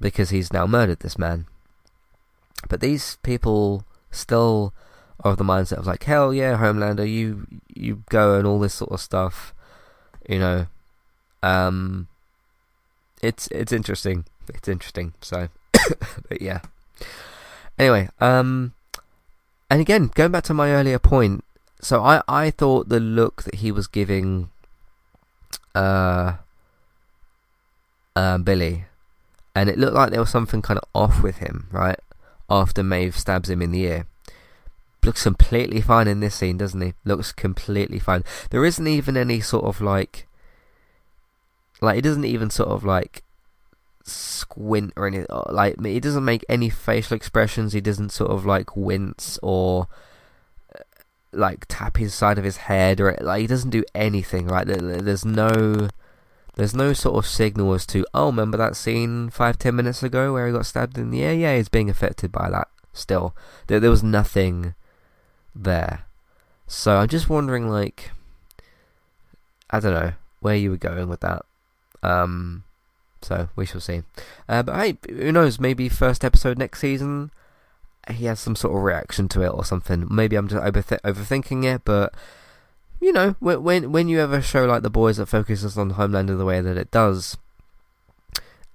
because 0.00 0.30
he's 0.30 0.52
now 0.52 0.66
murdered 0.66 1.00
this 1.00 1.18
man. 1.18 1.46
But 2.68 2.80
these 2.80 3.16
people 3.22 3.84
still 4.10 4.72
are 5.22 5.32
of 5.32 5.38
the 5.38 5.44
mindset 5.44 5.78
of 5.78 5.86
like, 5.86 6.04
hell 6.04 6.32
yeah, 6.32 6.58
Homelander, 6.58 7.10
you 7.10 7.46
you 7.74 8.02
go 8.08 8.38
and 8.38 8.46
all 8.46 8.58
this 8.58 8.74
sort 8.74 8.92
of 8.92 9.00
stuff. 9.00 9.54
You 10.28 10.38
know, 10.38 10.66
um, 11.42 12.08
it's 13.22 13.46
it's 13.48 13.72
interesting. 13.72 14.24
It's 14.48 14.68
interesting. 14.68 15.14
So, 15.20 15.48
but 16.28 16.40
yeah. 16.40 16.60
Anyway, 17.78 18.08
um, 18.20 18.72
and 19.70 19.80
again, 19.80 20.10
going 20.14 20.32
back 20.32 20.44
to 20.44 20.54
my 20.54 20.72
earlier 20.72 20.98
point, 20.98 21.44
so 21.80 22.02
I 22.02 22.22
I 22.26 22.50
thought 22.50 22.88
the 22.88 23.00
look 23.00 23.42
that 23.44 23.56
he 23.56 23.70
was 23.70 23.86
giving 23.86 24.50
uh, 25.76 26.36
uh, 28.16 28.38
Billy, 28.38 28.86
and 29.54 29.68
it 29.68 29.78
looked 29.78 29.94
like 29.94 30.10
there 30.10 30.20
was 30.20 30.30
something 30.30 30.62
kind 30.62 30.78
of 30.78 30.88
off 30.94 31.22
with 31.22 31.36
him, 31.36 31.68
right? 31.70 31.98
After 32.48 32.82
Maeve 32.82 33.16
stabs 33.16 33.50
him 33.50 33.60
in 33.60 33.72
the 33.72 33.82
ear. 33.82 34.06
Looks 35.04 35.22
completely 35.22 35.80
fine 35.80 36.08
in 36.08 36.20
this 36.20 36.34
scene, 36.34 36.56
doesn't 36.56 36.80
he? 36.80 36.94
Looks 37.04 37.30
completely 37.30 37.98
fine. 37.98 38.24
There 38.50 38.64
isn't 38.64 38.86
even 38.86 39.16
any 39.16 39.40
sort 39.40 39.64
of 39.64 39.80
like. 39.80 40.26
Like, 41.82 41.96
he 41.96 42.00
doesn't 42.00 42.24
even 42.24 42.48
sort 42.48 42.70
of 42.70 42.82
like 42.82 43.22
squint 44.02 44.94
or 44.96 45.06
anything. 45.06 45.26
Like, 45.50 45.84
he 45.84 46.00
doesn't 46.00 46.24
make 46.24 46.44
any 46.48 46.70
facial 46.70 47.14
expressions. 47.14 47.74
He 47.74 47.82
doesn't 47.82 48.10
sort 48.10 48.30
of 48.30 48.46
like 48.46 48.76
wince 48.76 49.38
or 49.42 49.88
like 51.36 51.66
tap 51.68 51.96
his 51.96 52.14
side 52.14 52.38
of 52.38 52.44
his 52.44 52.56
head 52.56 53.00
or 53.00 53.16
like 53.20 53.42
he 53.42 53.46
doesn't 53.46 53.70
do 53.70 53.84
anything 53.94 54.46
right? 54.46 54.66
There's 54.66 55.24
no 55.24 55.88
there's 56.54 56.74
no 56.74 56.92
sort 56.92 57.16
of 57.16 57.26
signal 57.26 57.74
as 57.74 57.84
to 57.86 58.06
oh 58.14 58.26
remember 58.26 58.56
that 58.56 58.76
scene 58.76 59.30
five 59.30 59.58
ten 59.58 59.76
minutes 59.76 60.02
ago 60.02 60.32
where 60.32 60.46
he 60.46 60.52
got 60.52 60.66
stabbed 60.66 60.96
in 60.98 61.10
the 61.10 61.20
ear 61.20 61.32
yeah 61.32 61.56
he's 61.56 61.68
being 61.68 61.90
affected 61.90 62.32
by 62.32 62.48
that 62.50 62.68
still. 62.92 63.34
There, 63.66 63.78
there 63.78 63.90
was 63.90 64.02
nothing 64.02 64.74
there. 65.54 66.06
So 66.66 66.96
i'm 66.96 67.08
just 67.08 67.28
wondering 67.28 67.68
like 67.68 68.10
i 69.70 69.78
don't 69.80 69.94
know 69.94 70.12
where 70.40 70.56
you 70.56 70.70
were 70.70 70.76
going 70.76 71.08
with 71.08 71.20
that. 71.20 71.44
Um 72.02 72.64
So 73.22 73.48
we 73.56 73.66
shall 73.66 73.80
see. 73.80 74.02
Uh, 74.48 74.62
but 74.62 74.76
hey, 74.76 74.98
who 75.08 75.32
knows? 75.32 75.58
Maybe 75.58 75.88
first 75.88 76.24
episode 76.24 76.58
next 76.58 76.80
season, 76.80 77.30
he 78.10 78.26
has 78.26 78.40
some 78.40 78.56
sort 78.56 78.76
of 78.76 78.82
reaction 78.82 79.28
to 79.28 79.42
it 79.42 79.48
or 79.48 79.64
something. 79.64 80.06
Maybe 80.10 80.36
I'm 80.36 80.48
just 80.48 80.62
overth- 80.62 81.02
overthinking 81.02 81.64
it, 81.64 81.82
but 81.84 82.14
you 83.00 83.12
know, 83.12 83.36
when 83.40 83.62
when 83.62 83.92
when 83.92 84.08
you 84.08 84.18
have 84.18 84.32
a 84.32 84.42
show 84.42 84.64
like 84.64 84.82
The 84.82 84.90
Boys 84.90 85.18
that 85.18 85.26
focuses 85.26 85.76
on 85.76 85.94
Homelander 85.94 86.36
the 86.36 86.44
way 86.44 86.60
that 86.60 86.76
it 86.76 86.90
does, 86.90 87.36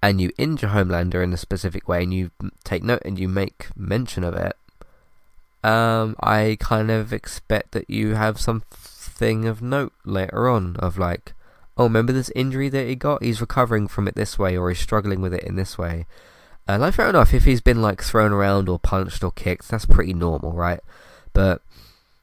and 0.02 0.22
you 0.22 0.32
injure 0.38 0.68
Homelander 0.68 1.24
in 1.24 1.34
a 1.34 1.38
specific 1.38 1.88
way, 1.88 2.04
and 2.04 2.14
you 2.14 2.32
take 2.64 2.84
note 2.84 3.02
and 3.04 3.18
you 3.18 3.28
make 3.28 3.68
mention 3.76 4.24
of 4.24 4.36
it, 4.36 4.56
um, 5.64 6.16
I 6.20 6.58
kind 6.60 6.92
of 6.92 7.14
expect 7.14 7.72
that 7.72 7.90
you 7.90 8.16
have 8.16 8.40
something 8.40 9.46
of 9.46 9.62
note 9.62 9.94
later 10.06 10.50
on 10.50 10.76
of 10.78 10.98
like, 10.98 11.34
oh, 11.78 11.86
remember 11.86 12.14
this 12.14 12.32
injury 12.36 12.70
that 12.70 12.88
he 12.88 12.96
got? 12.96 13.24
He's 13.24 13.42
recovering 13.42 13.88
from 13.88 14.08
it 14.08 14.16
this 14.16 14.38
way, 14.38 14.58
or 14.58 14.70
he's 14.70 14.80
struggling 14.80 15.22
with 15.22 15.34
it 15.34 15.44
in 15.44 15.56
this 15.56 15.78
way. 15.78 16.06
And 16.74 16.82
like, 16.82 16.94
fair 16.94 17.10
enough, 17.10 17.34
if 17.34 17.46
he's 17.46 17.62
been 17.62 17.82
like 17.82 18.02
thrown 18.02 18.32
around 18.32 18.70
or 18.70 18.80
punched 18.80 19.24
or 19.24 19.32
kicked, 19.32 19.70
that's 19.70 19.86
pretty 19.86 20.14
normal, 20.14 20.52
right? 20.52 20.80
But 21.34 21.62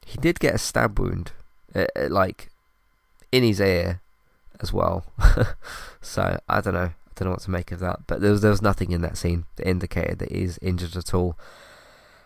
he 0.04 0.18
did 0.18 0.40
get 0.40 0.54
a 0.54 0.58
stab 0.58 0.98
wound, 0.98 1.32
uh, 1.74 1.86
uh 1.96 2.08
like 2.08 2.50
in 3.32 3.42
his 3.42 3.60
ear 3.60 4.00
as 4.60 4.72
well. 4.72 5.04
so 6.00 6.40
I 6.48 6.60
don't 6.60 6.74
know, 6.74 6.80
I 6.80 6.94
don't 7.14 7.26
know 7.26 7.32
what 7.32 7.42
to 7.42 7.50
make 7.50 7.72
of 7.72 7.80
that. 7.80 8.00
But 8.06 8.20
there 8.20 8.30
was 8.30 8.42
there 8.42 8.50
was 8.50 8.62
nothing 8.62 8.90
in 8.90 9.02
that 9.02 9.16
scene 9.16 9.44
that 9.56 9.68
indicated 9.68 10.18
that 10.20 10.32
he's 10.32 10.58
injured 10.62 10.96
at 10.96 11.14
all. 11.14 11.36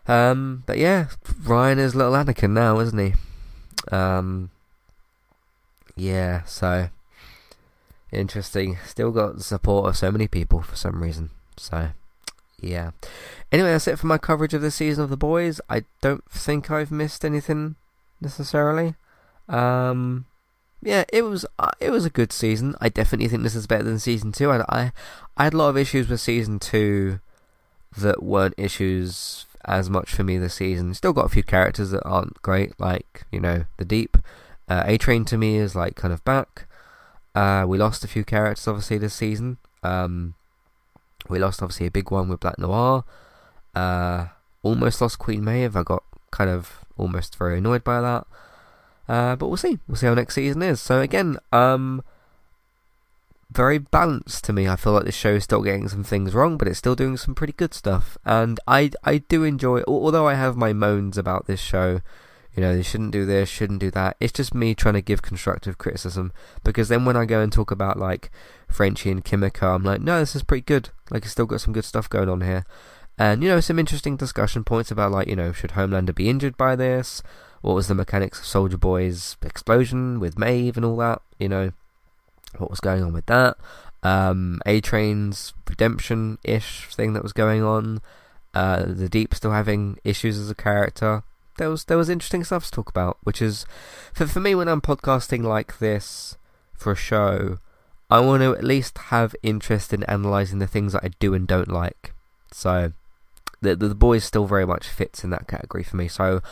Um, 0.07 0.65
but 0.67 0.79
yeah, 0.79 1.07
Ryan 1.43 1.79
is 1.79 1.95
little 1.95 2.13
Anakin 2.13 2.51
now, 2.51 2.79
isn't 2.81 2.99
he? 2.99 3.15
Um, 3.95 4.51
yeah, 5.97 6.43
so 6.45 6.89
interesting. 8.11 8.79
Still 8.87 9.11
got 9.11 9.37
the 9.37 9.43
support 9.43 9.89
of 9.89 9.97
so 9.97 10.11
many 10.11 10.29
people 10.29 10.63
for 10.63 10.77
some 10.77 11.03
reason. 11.03 11.31
So 11.57 11.91
yeah. 12.63 12.93
Anyway, 13.51 13.71
that's 13.71 13.89
it 13.89 13.99
for 13.99 14.07
my 14.07 14.19
coverage 14.19 14.55
of 14.55 14.63
the 14.63 14.71
season 14.71 15.05
of 15.05 15.11
The 15.11 15.17
Boys. 15.17 15.61
I 15.69 15.85
don't 16.01 16.25
think 16.31 16.71
I've 16.71 16.91
missed 16.91 17.25
anything 17.25 17.77
necessarily. 18.21 18.95
Um, 19.49 20.27
yeah, 20.81 21.05
it 21.13 21.23
was 21.23 21.45
uh, 21.59 21.71
it 21.81 21.91
was 21.91 22.05
a 22.05 22.11
good 22.11 22.33
season. 22.33 22.75
I 22.81 22.89
definitely 22.89 23.29
think 23.29 23.43
this 23.43 23.55
is 23.55 23.67
better 23.67 23.85
than 23.85 23.99
season 23.99 24.33
two. 24.33 24.51
I, 24.51 24.65
I 24.69 24.93
I 25.37 25.45
had 25.45 25.55
a 25.55 25.57
lot 25.57 25.69
of 25.69 25.77
issues 25.77 26.09
with 26.09 26.21
season 26.21 26.59
two 26.59 27.21
that 27.97 28.23
weren't 28.23 28.55
issues 28.57 29.47
as 29.65 29.89
much 29.91 30.13
for 30.13 30.25
me 30.25 30.39
this 30.39 30.55
season. 30.55 30.95
Still 30.95 31.13
got 31.13 31.27
a 31.27 31.31
few 31.31 31.43
characters 31.43 31.91
that 31.91 32.05
aren't 32.05 32.41
great, 32.43 32.79
like 32.81 33.25
you 33.31 33.41
know 33.41 33.65
the 33.77 33.85
Deep. 33.85 34.17
Uh, 34.69 34.85
a 34.87 34.99
Train 34.99 35.25
to 35.27 35.37
me 35.37 35.57
is 35.57 35.77
like 35.77 35.95
kind 35.95 36.13
of 36.13 36.25
back. 36.25 36.67
Uh, 37.35 37.65
we 37.67 37.79
lost 37.79 38.05
a 38.05 38.09
few 38.09 38.25
characters 38.25 38.67
obviously 38.67 38.99
this 38.99 39.15
season. 39.15 39.59
Um, 39.83 40.35
we 41.29 41.39
lost 41.39 41.63
obviously 41.63 41.87
a 41.87 41.91
big 41.91 42.11
one 42.11 42.29
with 42.29 42.41
Black 42.41 42.59
Noir. 42.59 43.05
Uh, 43.75 44.29
almost 44.63 45.01
lost 45.01 45.19
Queen 45.19 45.45
Maeve. 45.45 45.77
I 45.77 45.83
got 45.83 46.03
kind 46.31 46.51
of 46.51 46.85
almost 46.97 47.37
very 47.37 47.59
annoyed 47.59 47.85
by 47.85 48.01
that. 48.01 48.27
Uh, 49.09 49.37
but 49.37 49.49
we'll 49.49 49.57
see. 49.57 49.79
We'll 49.87 49.97
see 49.97 50.07
how 50.07 50.15
next 50.15 50.35
season 50.35 50.63
is. 50.63 50.81
So 50.81 51.01
again, 51.01 51.37
um, 51.53 52.03
very 53.51 53.79
balanced 53.79 54.45
to 54.45 54.53
me. 54.53 54.69
I 54.69 54.77
feel 54.77 54.93
like 54.93 55.05
this 55.05 55.15
show 55.15 55.35
is 55.35 55.45
still 55.45 55.63
getting 55.63 55.89
some 55.89 56.05
things 56.05 56.35
wrong, 56.35 56.57
but 56.57 56.69
it's 56.69 56.79
still 56.79 56.95
doing 56.95 57.17
some 57.17 57.35
pretty 57.35 57.53
good 57.53 57.75
stuff. 57.75 58.17
And 58.25 58.59
I 58.67 58.91
I 59.05 59.19
do 59.19 59.45
enjoy, 59.45 59.83
although 59.87 60.27
I 60.27 60.35
have 60.35 60.57
my 60.57 60.73
moans 60.73 61.19
about 61.19 61.47
this 61.47 61.61
show. 61.61 62.01
You 62.55 62.63
know, 62.63 62.75
they 62.75 62.83
shouldn't 62.83 63.13
do 63.13 63.25
this, 63.25 63.49
shouldn't 63.49 63.81
do 63.81 63.91
that. 63.93 64.17
It's 64.21 64.33
just 64.33 64.55
me 64.55 64.75
trying 64.75 64.95
to 64.95 65.01
give 65.01 65.23
constructive 65.23 65.79
criticism 65.79 66.33
because 66.65 66.89
then 66.89 67.05
when 67.05 67.17
I 67.17 67.25
go 67.25 67.41
and 67.41 67.51
talk 67.51 67.71
about 67.71 67.99
like 67.99 68.31
Frenchie 68.69 69.11
and 69.11 69.25
Kimiko, 69.25 69.75
I'm 69.75 69.85
like, 69.85 70.01
no, 70.01 70.19
this 70.19 70.37
is 70.37 70.43
pretty 70.43 70.63
good. 70.63 70.91
Like, 71.11 71.23
it's 71.23 71.33
still 71.33 71.47
got 71.47 71.61
some 71.61 71.73
good 71.73 71.85
stuff 71.85 72.11
going 72.11 72.29
on 72.29 72.43
here. 72.43 72.65
And, 73.19 73.43
you 73.43 73.49
know, 73.49 73.61
some 73.61 73.79
interesting 73.79 74.17
discussion 74.17 74.65
points 74.65 74.91
about, 74.91 75.13
like, 75.13 75.29
you 75.29 75.37
know, 75.37 75.53
should 75.53 75.73
Homelander 75.73 76.15
be 76.15 76.29
injured 76.29 76.57
by 76.57 76.77
this? 76.77 77.23
What 77.61 77.75
was 77.75 77.87
the 77.87 77.95
mechanics 77.95 78.41
of 78.41 78.47
Soldier 78.47 78.79
Boy's 78.79 79.37
explosion 79.43 80.19
with 80.19 80.39
Maeve 80.39 80.77
and 80.77 80.85
all 80.85 80.97
that? 80.97 81.23
You 81.39 81.49
know, 81.49 81.73
what 82.59 82.71
was 82.71 82.81
going 82.81 83.03
on 83.03 83.13
with 83.13 83.27
that? 83.27 83.57
Um, 84.03 84.61
A 84.67 84.81
Train's 84.81 85.55
redemption 85.69 86.39
ish 86.43 86.93
thing 86.95 87.13
that 87.13 87.23
was 87.23 87.33
going 87.33 87.63
on. 87.63 88.01
Uh, 88.55 88.85
the 88.87 89.09
Deep 89.09 89.35
still 89.35 89.53
having 89.53 89.99
issues 90.05 90.39
as 90.39 90.51
a 90.51 90.55
character. 90.55 91.23
There 91.59 91.71
was 91.71 91.85
there 91.85 91.99
was 91.99 92.09
interesting 92.09 92.45
stuff 92.45 92.65
to 92.65 92.71
talk 92.71 92.89
about, 92.89 93.19
which 93.23 93.43
is 93.43 93.67
for 94.13 94.27
for 94.27 94.41
me 94.41 94.55
when 94.55 94.69
I'm 94.69 94.81
podcasting 94.81 95.43
like 95.43 95.79
this 95.79 96.37
for 96.75 96.93
a 96.93 96.97
show, 96.97 97.59
I 98.11 98.21
want 98.21 98.43
to 98.43 98.55
at 98.55 98.65
least 98.65 98.99
have 98.99 99.35
interest 99.43 99.93
in 99.93 100.05
analysing 100.09 100.59
the 100.59 100.67
things 100.67 100.93
that 100.93 101.05
I 101.05 101.11
do 101.19 101.33
and 101.33 101.47
don't 101.47 101.69
like. 101.69 102.13
So 102.51 102.93
the, 103.63 103.77
the, 103.77 103.89
the 103.89 103.95
boys 103.95 104.25
still 104.25 104.47
very 104.47 104.67
much 104.67 104.89
fits 104.89 105.25
in 105.25 105.31
that 105.31 105.49
category 105.49 105.85
for 105.85 105.97
me. 105.97 106.09
So 106.09 106.43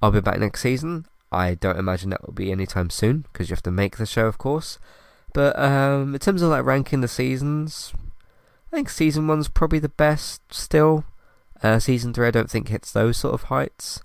I'll 0.00 0.12
be 0.12 0.20
back 0.20 0.38
next 0.38 0.60
season. 0.60 1.06
I 1.32 1.54
don't 1.54 1.78
imagine 1.78 2.10
that 2.10 2.24
will 2.24 2.34
be 2.34 2.52
anytime 2.52 2.90
soon 2.90 3.26
because 3.32 3.50
you 3.50 3.54
have 3.54 3.62
to 3.64 3.70
make 3.70 3.96
the 3.96 4.06
show, 4.06 4.26
of 4.26 4.38
course. 4.38 4.78
But 5.34 5.58
um, 5.58 6.14
in 6.14 6.20
terms 6.20 6.40
of 6.42 6.50
like 6.50 6.64
ranking 6.64 7.00
the 7.00 7.08
seasons, 7.08 7.92
I 8.72 8.76
think 8.76 8.88
season 8.88 9.26
one's 9.26 9.48
probably 9.48 9.78
the 9.78 9.88
best 9.88 10.40
still. 10.52 11.04
Uh, 11.62 11.80
season 11.80 12.14
three, 12.14 12.28
I 12.28 12.30
don't 12.30 12.50
think 12.50 12.68
hits 12.68 12.92
those 12.92 13.16
sort 13.16 13.34
of 13.34 13.44
heights. 13.44 14.02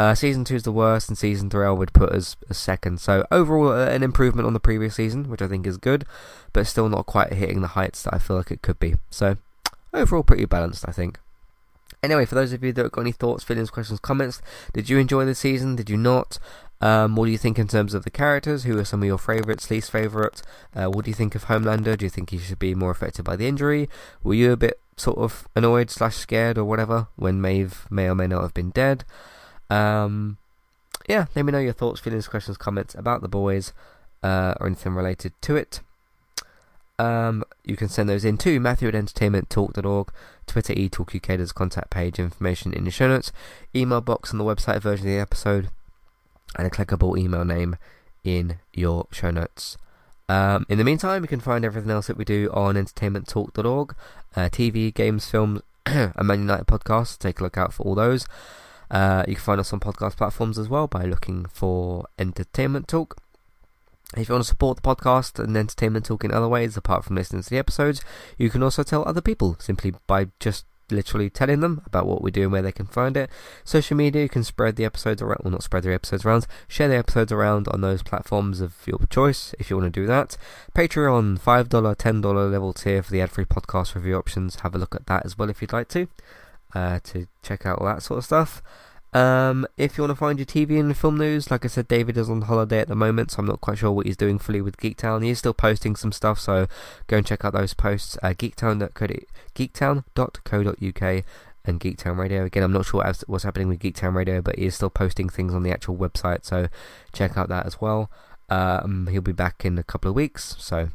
Uh, 0.00 0.14
season 0.14 0.46
two 0.46 0.54
is 0.54 0.62
the 0.62 0.72
worst, 0.72 1.10
and 1.10 1.18
season 1.18 1.50
three 1.50 1.66
I 1.66 1.70
would 1.70 1.92
put 1.92 2.10
as 2.14 2.34
a 2.48 2.54
second. 2.54 3.00
So 3.00 3.26
overall, 3.30 3.72
uh, 3.72 3.84
an 3.84 4.02
improvement 4.02 4.46
on 4.46 4.54
the 4.54 4.58
previous 4.58 4.94
season, 4.94 5.28
which 5.28 5.42
I 5.42 5.46
think 5.46 5.66
is 5.66 5.76
good, 5.76 6.06
but 6.54 6.66
still 6.66 6.88
not 6.88 7.04
quite 7.04 7.34
hitting 7.34 7.60
the 7.60 7.76
heights 7.76 8.04
that 8.04 8.14
I 8.14 8.18
feel 8.18 8.38
like 8.38 8.50
it 8.50 8.62
could 8.62 8.78
be. 8.78 8.94
So 9.10 9.36
overall, 9.92 10.22
pretty 10.22 10.46
balanced, 10.46 10.88
I 10.88 10.92
think. 10.92 11.18
Anyway, 12.02 12.24
for 12.24 12.34
those 12.34 12.54
of 12.54 12.64
you 12.64 12.72
that 12.72 12.82
have 12.82 12.92
got 12.92 13.02
any 13.02 13.12
thoughts, 13.12 13.44
feelings, 13.44 13.68
questions, 13.68 14.00
comments, 14.00 14.40
did 14.72 14.88
you 14.88 14.96
enjoy 14.96 15.26
the 15.26 15.34
season? 15.34 15.76
Did 15.76 15.90
you 15.90 15.98
not? 15.98 16.38
Um, 16.80 17.14
what 17.14 17.26
do 17.26 17.30
you 17.30 17.36
think 17.36 17.58
in 17.58 17.68
terms 17.68 17.92
of 17.92 18.04
the 18.04 18.10
characters? 18.10 18.64
Who 18.64 18.78
are 18.78 18.86
some 18.86 19.02
of 19.02 19.06
your 19.06 19.18
favourites, 19.18 19.70
least 19.70 19.90
favourite? 19.90 20.40
Uh, 20.74 20.86
what 20.86 21.04
do 21.04 21.10
you 21.10 21.14
think 21.14 21.34
of 21.34 21.44
Homelander? 21.44 21.98
Do 21.98 22.06
you 22.06 22.10
think 22.10 22.30
he 22.30 22.38
should 22.38 22.58
be 22.58 22.74
more 22.74 22.90
affected 22.90 23.26
by 23.26 23.36
the 23.36 23.46
injury? 23.46 23.86
Were 24.22 24.32
you 24.32 24.52
a 24.52 24.56
bit 24.56 24.80
sort 24.96 25.18
of 25.18 25.46
annoyed 25.54 25.90
slash 25.90 26.16
scared 26.16 26.56
or 26.56 26.64
whatever 26.64 27.08
when 27.16 27.42
Maeve 27.42 27.86
may 27.90 28.08
or 28.08 28.14
may 28.14 28.28
not 28.28 28.40
have 28.40 28.54
been 28.54 28.70
dead? 28.70 29.04
Um, 29.70 30.38
yeah, 31.08 31.26
let 31.34 31.44
me 31.44 31.52
know 31.52 31.58
your 31.58 31.72
thoughts, 31.72 32.00
feelings, 32.00 32.28
questions, 32.28 32.56
comments 32.56 32.94
about 32.94 33.22
the 33.22 33.28
boys 33.28 33.72
uh, 34.22 34.54
or 34.60 34.66
anything 34.66 34.94
related 34.94 35.32
to 35.42 35.56
it. 35.56 35.80
Um, 36.98 37.44
you 37.64 37.76
can 37.76 37.88
send 37.88 38.08
those 38.10 38.26
in 38.26 38.36
to 38.38 38.60
Matthew 38.60 38.88
at 38.88 38.94
entertainmenttalk.org, 38.94 40.12
Twitter 40.46 40.74
eTalkUK, 40.74 41.26
there's 41.28 41.52
contact 41.52 41.88
page, 41.88 42.18
information 42.18 42.74
in 42.74 42.84
the 42.84 42.90
show 42.90 43.08
notes, 43.08 43.32
email 43.74 44.02
box 44.02 44.32
on 44.32 44.38
the 44.38 44.44
website 44.44 44.82
version 44.82 45.06
of 45.06 45.14
the 45.14 45.18
episode, 45.18 45.70
and 46.56 46.66
a 46.66 46.70
clickable 46.70 47.18
email 47.18 47.44
name 47.44 47.76
in 48.22 48.58
your 48.74 49.06
show 49.10 49.30
notes. 49.30 49.78
Um, 50.28 50.66
in 50.68 50.78
the 50.78 50.84
meantime, 50.84 51.22
you 51.22 51.28
can 51.28 51.40
find 51.40 51.64
everything 51.64 51.90
else 51.90 52.06
that 52.08 52.18
we 52.18 52.24
do 52.24 52.50
on 52.52 52.74
entertainmenttalk.org, 52.74 53.94
uh, 54.36 54.48
TV, 54.50 54.92
games, 54.92 55.28
films, 55.28 55.62
a 55.86 56.22
Man 56.22 56.40
United 56.40 56.66
podcast. 56.66 57.18
Take 57.18 57.40
a 57.40 57.42
look 57.42 57.56
out 57.56 57.72
for 57.72 57.82
all 57.84 57.94
those. 57.94 58.26
Uh, 58.90 59.24
you 59.28 59.34
can 59.34 59.42
find 59.42 59.60
us 59.60 59.72
on 59.72 59.80
podcast 59.80 60.16
platforms 60.16 60.58
as 60.58 60.68
well 60.68 60.86
by 60.86 61.04
looking 61.04 61.46
for 61.46 62.06
Entertainment 62.18 62.88
Talk. 62.88 63.16
If 64.16 64.28
you 64.28 64.34
want 64.34 64.44
to 64.44 64.48
support 64.48 64.76
the 64.76 64.82
podcast 64.82 65.38
and 65.38 65.56
Entertainment 65.56 66.06
Talk 66.06 66.24
in 66.24 66.32
other 66.32 66.48
ways, 66.48 66.76
apart 66.76 67.04
from 67.04 67.14
listening 67.14 67.42
to 67.42 67.50
the 67.50 67.58
episodes, 67.58 68.02
you 68.36 68.50
can 68.50 68.62
also 68.62 68.82
tell 68.82 69.06
other 69.06 69.20
people 69.20 69.56
simply 69.60 69.94
by 70.08 70.28
just 70.40 70.66
literally 70.90 71.30
telling 71.30 71.60
them 71.60 71.82
about 71.86 72.06
what 72.06 72.20
we 72.20 72.32
do 72.32 72.42
and 72.42 72.52
where 72.52 72.62
they 72.62 72.72
can 72.72 72.86
find 72.86 73.16
it. 73.16 73.30
Social 73.62 73.96
media, 73.96 74.22
you 74.22 74.28
can 74.28 74.42
spread 74.42 74.74
the 74.74 74.84
episodes 74.84 75.22
around, 75.22 75.40
well, 75.44 75.52
not 75.52 75.62
spread 75.62 75.84
the 75.84 75.94
episodes 75.94 76.24
around, 76.24 76.48
share 76.66 76.88
the 76.88 76.96
episodes 76.96 77.30
around 77.30 77.68
on 77.68 77.80
those 77.80 78.02
platforms 78.02 78.60
of 78.60 78.74
your 78.86 78.98
choice 79.08 79.54
if 79.60 79.70
you 79.70 79.76
want 79.76 79.92
to 79.92 80.00
do 80.00 80.08
that. 80.08 80.36
Patreon, 80.74 81.38
$5, 81.38 81.68
$10 81.68 82.50
level 82.50 82.72
tier 82.72 83.04
for 83.04 83.12
the 83.12 83.20
ad 83.20 83.30
free 83.30 83.44
podcast 83.44 83.94
review 83.94 84.16
options. 84.16 84.56
Have 84.56 84.74
a 84.74 84.78
look 84.78 84.96
at 84.96 85.06
that 85.06 85.24
as 85.24 85.38
well 85.38 85.48
if 85.48 85.60
you'd 85.62 85.72
like 85.72 85.88
to 85.90 86.08
uh, 86.74 87.00
to 87.04 87.26
check 87.42 87.66
out 87.66 87.78
all 87.78 87.86
that 87.86 88.02
sort 88.02 88.18
of 88.18 88.24
stuff. 88.24 88.62
Um, 89.12 89.66
if 89.76 89.98
you 89.98 90.02
want 90.02 90.12
to 90.12 90.16
find 90.16 90.38
your 90.38 90.46
TV 90.46 90.78
and 90.78 90.96
film 90.96 91.18
news, 91.18 91.50
like 91.50 91.64
I 91.64 91.68
said, 91.68 91.88
David 91.88 92.16
is 92.16 92.30
on 92.30 92.42
holiday 92.42 92.78
at 92.78 92.86
the 92.88 92.94
moment, 92.94 93.32
so 93.32 93.40
I'm 93.40 93.46
not 93.46 93.60
quite 93.60 93.78
sure 93.78 93.90
what 93.90 94.06
he's 94.06 94.16
doing 94.16 94.38
fully 94.38 94.60
with 94.60 94.76
Geektown. 94.76 95.24
He 95.24 95.30
is 95.30 95.40
still 95.40 95.54
posting 95.54 95.96
some 95.96 96.12
stuff, 96.12 96.38
so 96.38 96.68
go 97.08 97.16
and 97.16 97.26
check 97.26 97.44
out 97.44 97.52
those 97.52 97.74
posts. 97.74 98.16
Uh, 98.22 98.28
geektown.co.uk 98.28 101.24
and 101.64 101.80
Geektown 101.80 102.16
Radio. 102.16 102.44
Again, 102.44 102.62
I'm 102.62 102.72
not 102.72 102.86
sure 102.86 103.04
what's 103.26 103.44
happening 103.44 103.68
with 103.68 103.80
Geektown 103.80 104.14
Radio, 104.14 104.40
but 104.40 104.58
he 104.58 104.66
is 104.66 104.76
still 104.76 104.90
posting 104.90 105.28
things 105.28 105.54
on 105.54 105.64
the 105.64 105.72
actual 105.72 105.96
website, 105.96 106.44
so 106.44 106.68
check 107.12 107.36
out 107.36 107.48
that 107.48 107.66
as 107.66 107.80
well. 107.80 108.12
Um, 108.48 109.08
he'll 109.10 109.22
be 109.22 109.32
back 109.32 109.64
in 109.64 109.76
a 109.76 109.82
couple 109.82 110.08
of 110.08 110.14
weeks, 110.14 110.54
so 110.58 110.90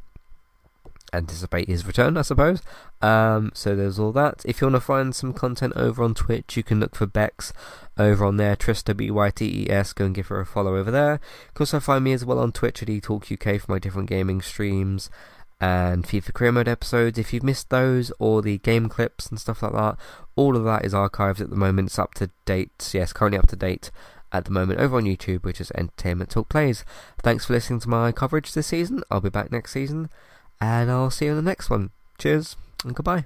anticipate 1.13 1.67
his 1.67 1.85
return, 1.85 2.17
I 2.17 2.21
suppose. 2.23 2.61
Um, 3.01 3.51
so 3.53 3.75
there's 3.75 3.99
all 3.99 4.11
that. 4.13 4.43
If 4.45 4.61
you 4.61 4.67
want 4.67 4.75
to 4.75 4.81
find 4.81 5.15
some 5.15 5.33
content 5.33 5.73
over 5.75 6.03
on 6.03 6.13
Twitch, 6.13 6.57
you 6.57 6.63
can 6.63 6.79
look 6.79 6.95
for 6.95 7.05
Bex 7.05 7.53
over 7.97 8.25
on 8.25 8.37
there, 8.37 8.55
Trista 8.55 8.95
B 8.95 9.11
Y 9.11 9.29
T 9.29 9.63
E 9.63 9.69
S. 9.69 9.93
Go 9.93 10.05
and 10.05 10.15
give 10.15 10.27
her 10.27 10.39
a 10.39 10.45
follow 10.45 10.75
over 10.75 10.91
there. 10.91 11.13
You 11.13 11.51
can 11.53 11.61
also 11.63 11.79
find 11.79 12.03
me 12.03 12.13
as 12.13 12.25
well 12.25 12.39
on 12.39 12.51
Twitch 12.51 12.81
at 12.81 12.89
eTalkUK 12.89 13.61
for 13.61 13.71
my 13.71 13.79
different 13.79 14.09
gaming 14.09 14.41
streams. 14.41 15.09
and 15.61 16.05
FIFA 16.05 16.33
Career 16.33 16.51
Mode 16.51 16.67
episodes. 16.67 17.17
If 17.17 17.33
you've 17.33 17.43
missed 17.43 17.69
those 17.69 18.11
or 18.19 18.41
the 18.41 18.57
game 18.59 18.89
clips 18.89 19.27
and 19.27 19.39
stuff 19.39 19.63
like 19.63 19.73
that, 19.73 19.97
all 20.35 20.55
of 20.55 20.63
that 20.65 20.83
is 20.85 20.93
archived 20.93 21.39
at 21.41 21.49
the 21.49 21.55
moment. 21.55 21.89
It's 21.89 21.99
up 21.99 22.13
to 22.15 22.29
date. 22.45 22.91
Yes, 22.93 23.13
currently 23.13 23.39
up 23.39 23.47
to 23.47 23.55
date 23.55 23.89
at 24.31 24.45
the 24.45 24.51
moment 24.51 24.79
over 24.79 24.97
on 24.97 25.03
YouTube, 25.05 25.43
which 25.43 25.61
is 25.61 25.71
Entertainment 25.75 26.29
Talk 26.29 26.49
Plays. 26.49 26.83
Thanks 27.21 27.45
for 27.45 27.53
listening 27.53 27.79
to 27.81 27.89
my 27.89 28.11
coverage 28.11 28.51
this 28.53 28.67
season. 28.67 29.01
I'll 29.09 29.21
be 29.21 29.29
back 29.29 29.51
next 29.51 29.71
season, 29.71 30.09
and 30.65 30.91
I'll 30.91 31.11
see 31.11 31.25
you 31.25 31.31
in 31.31 31.37
the 31.37 31.43
next 31.43 31.69
one. 31.69 31.91
Cheers 32.17 32.55
and 32.83 32.95
goodbye. 32.95 33.25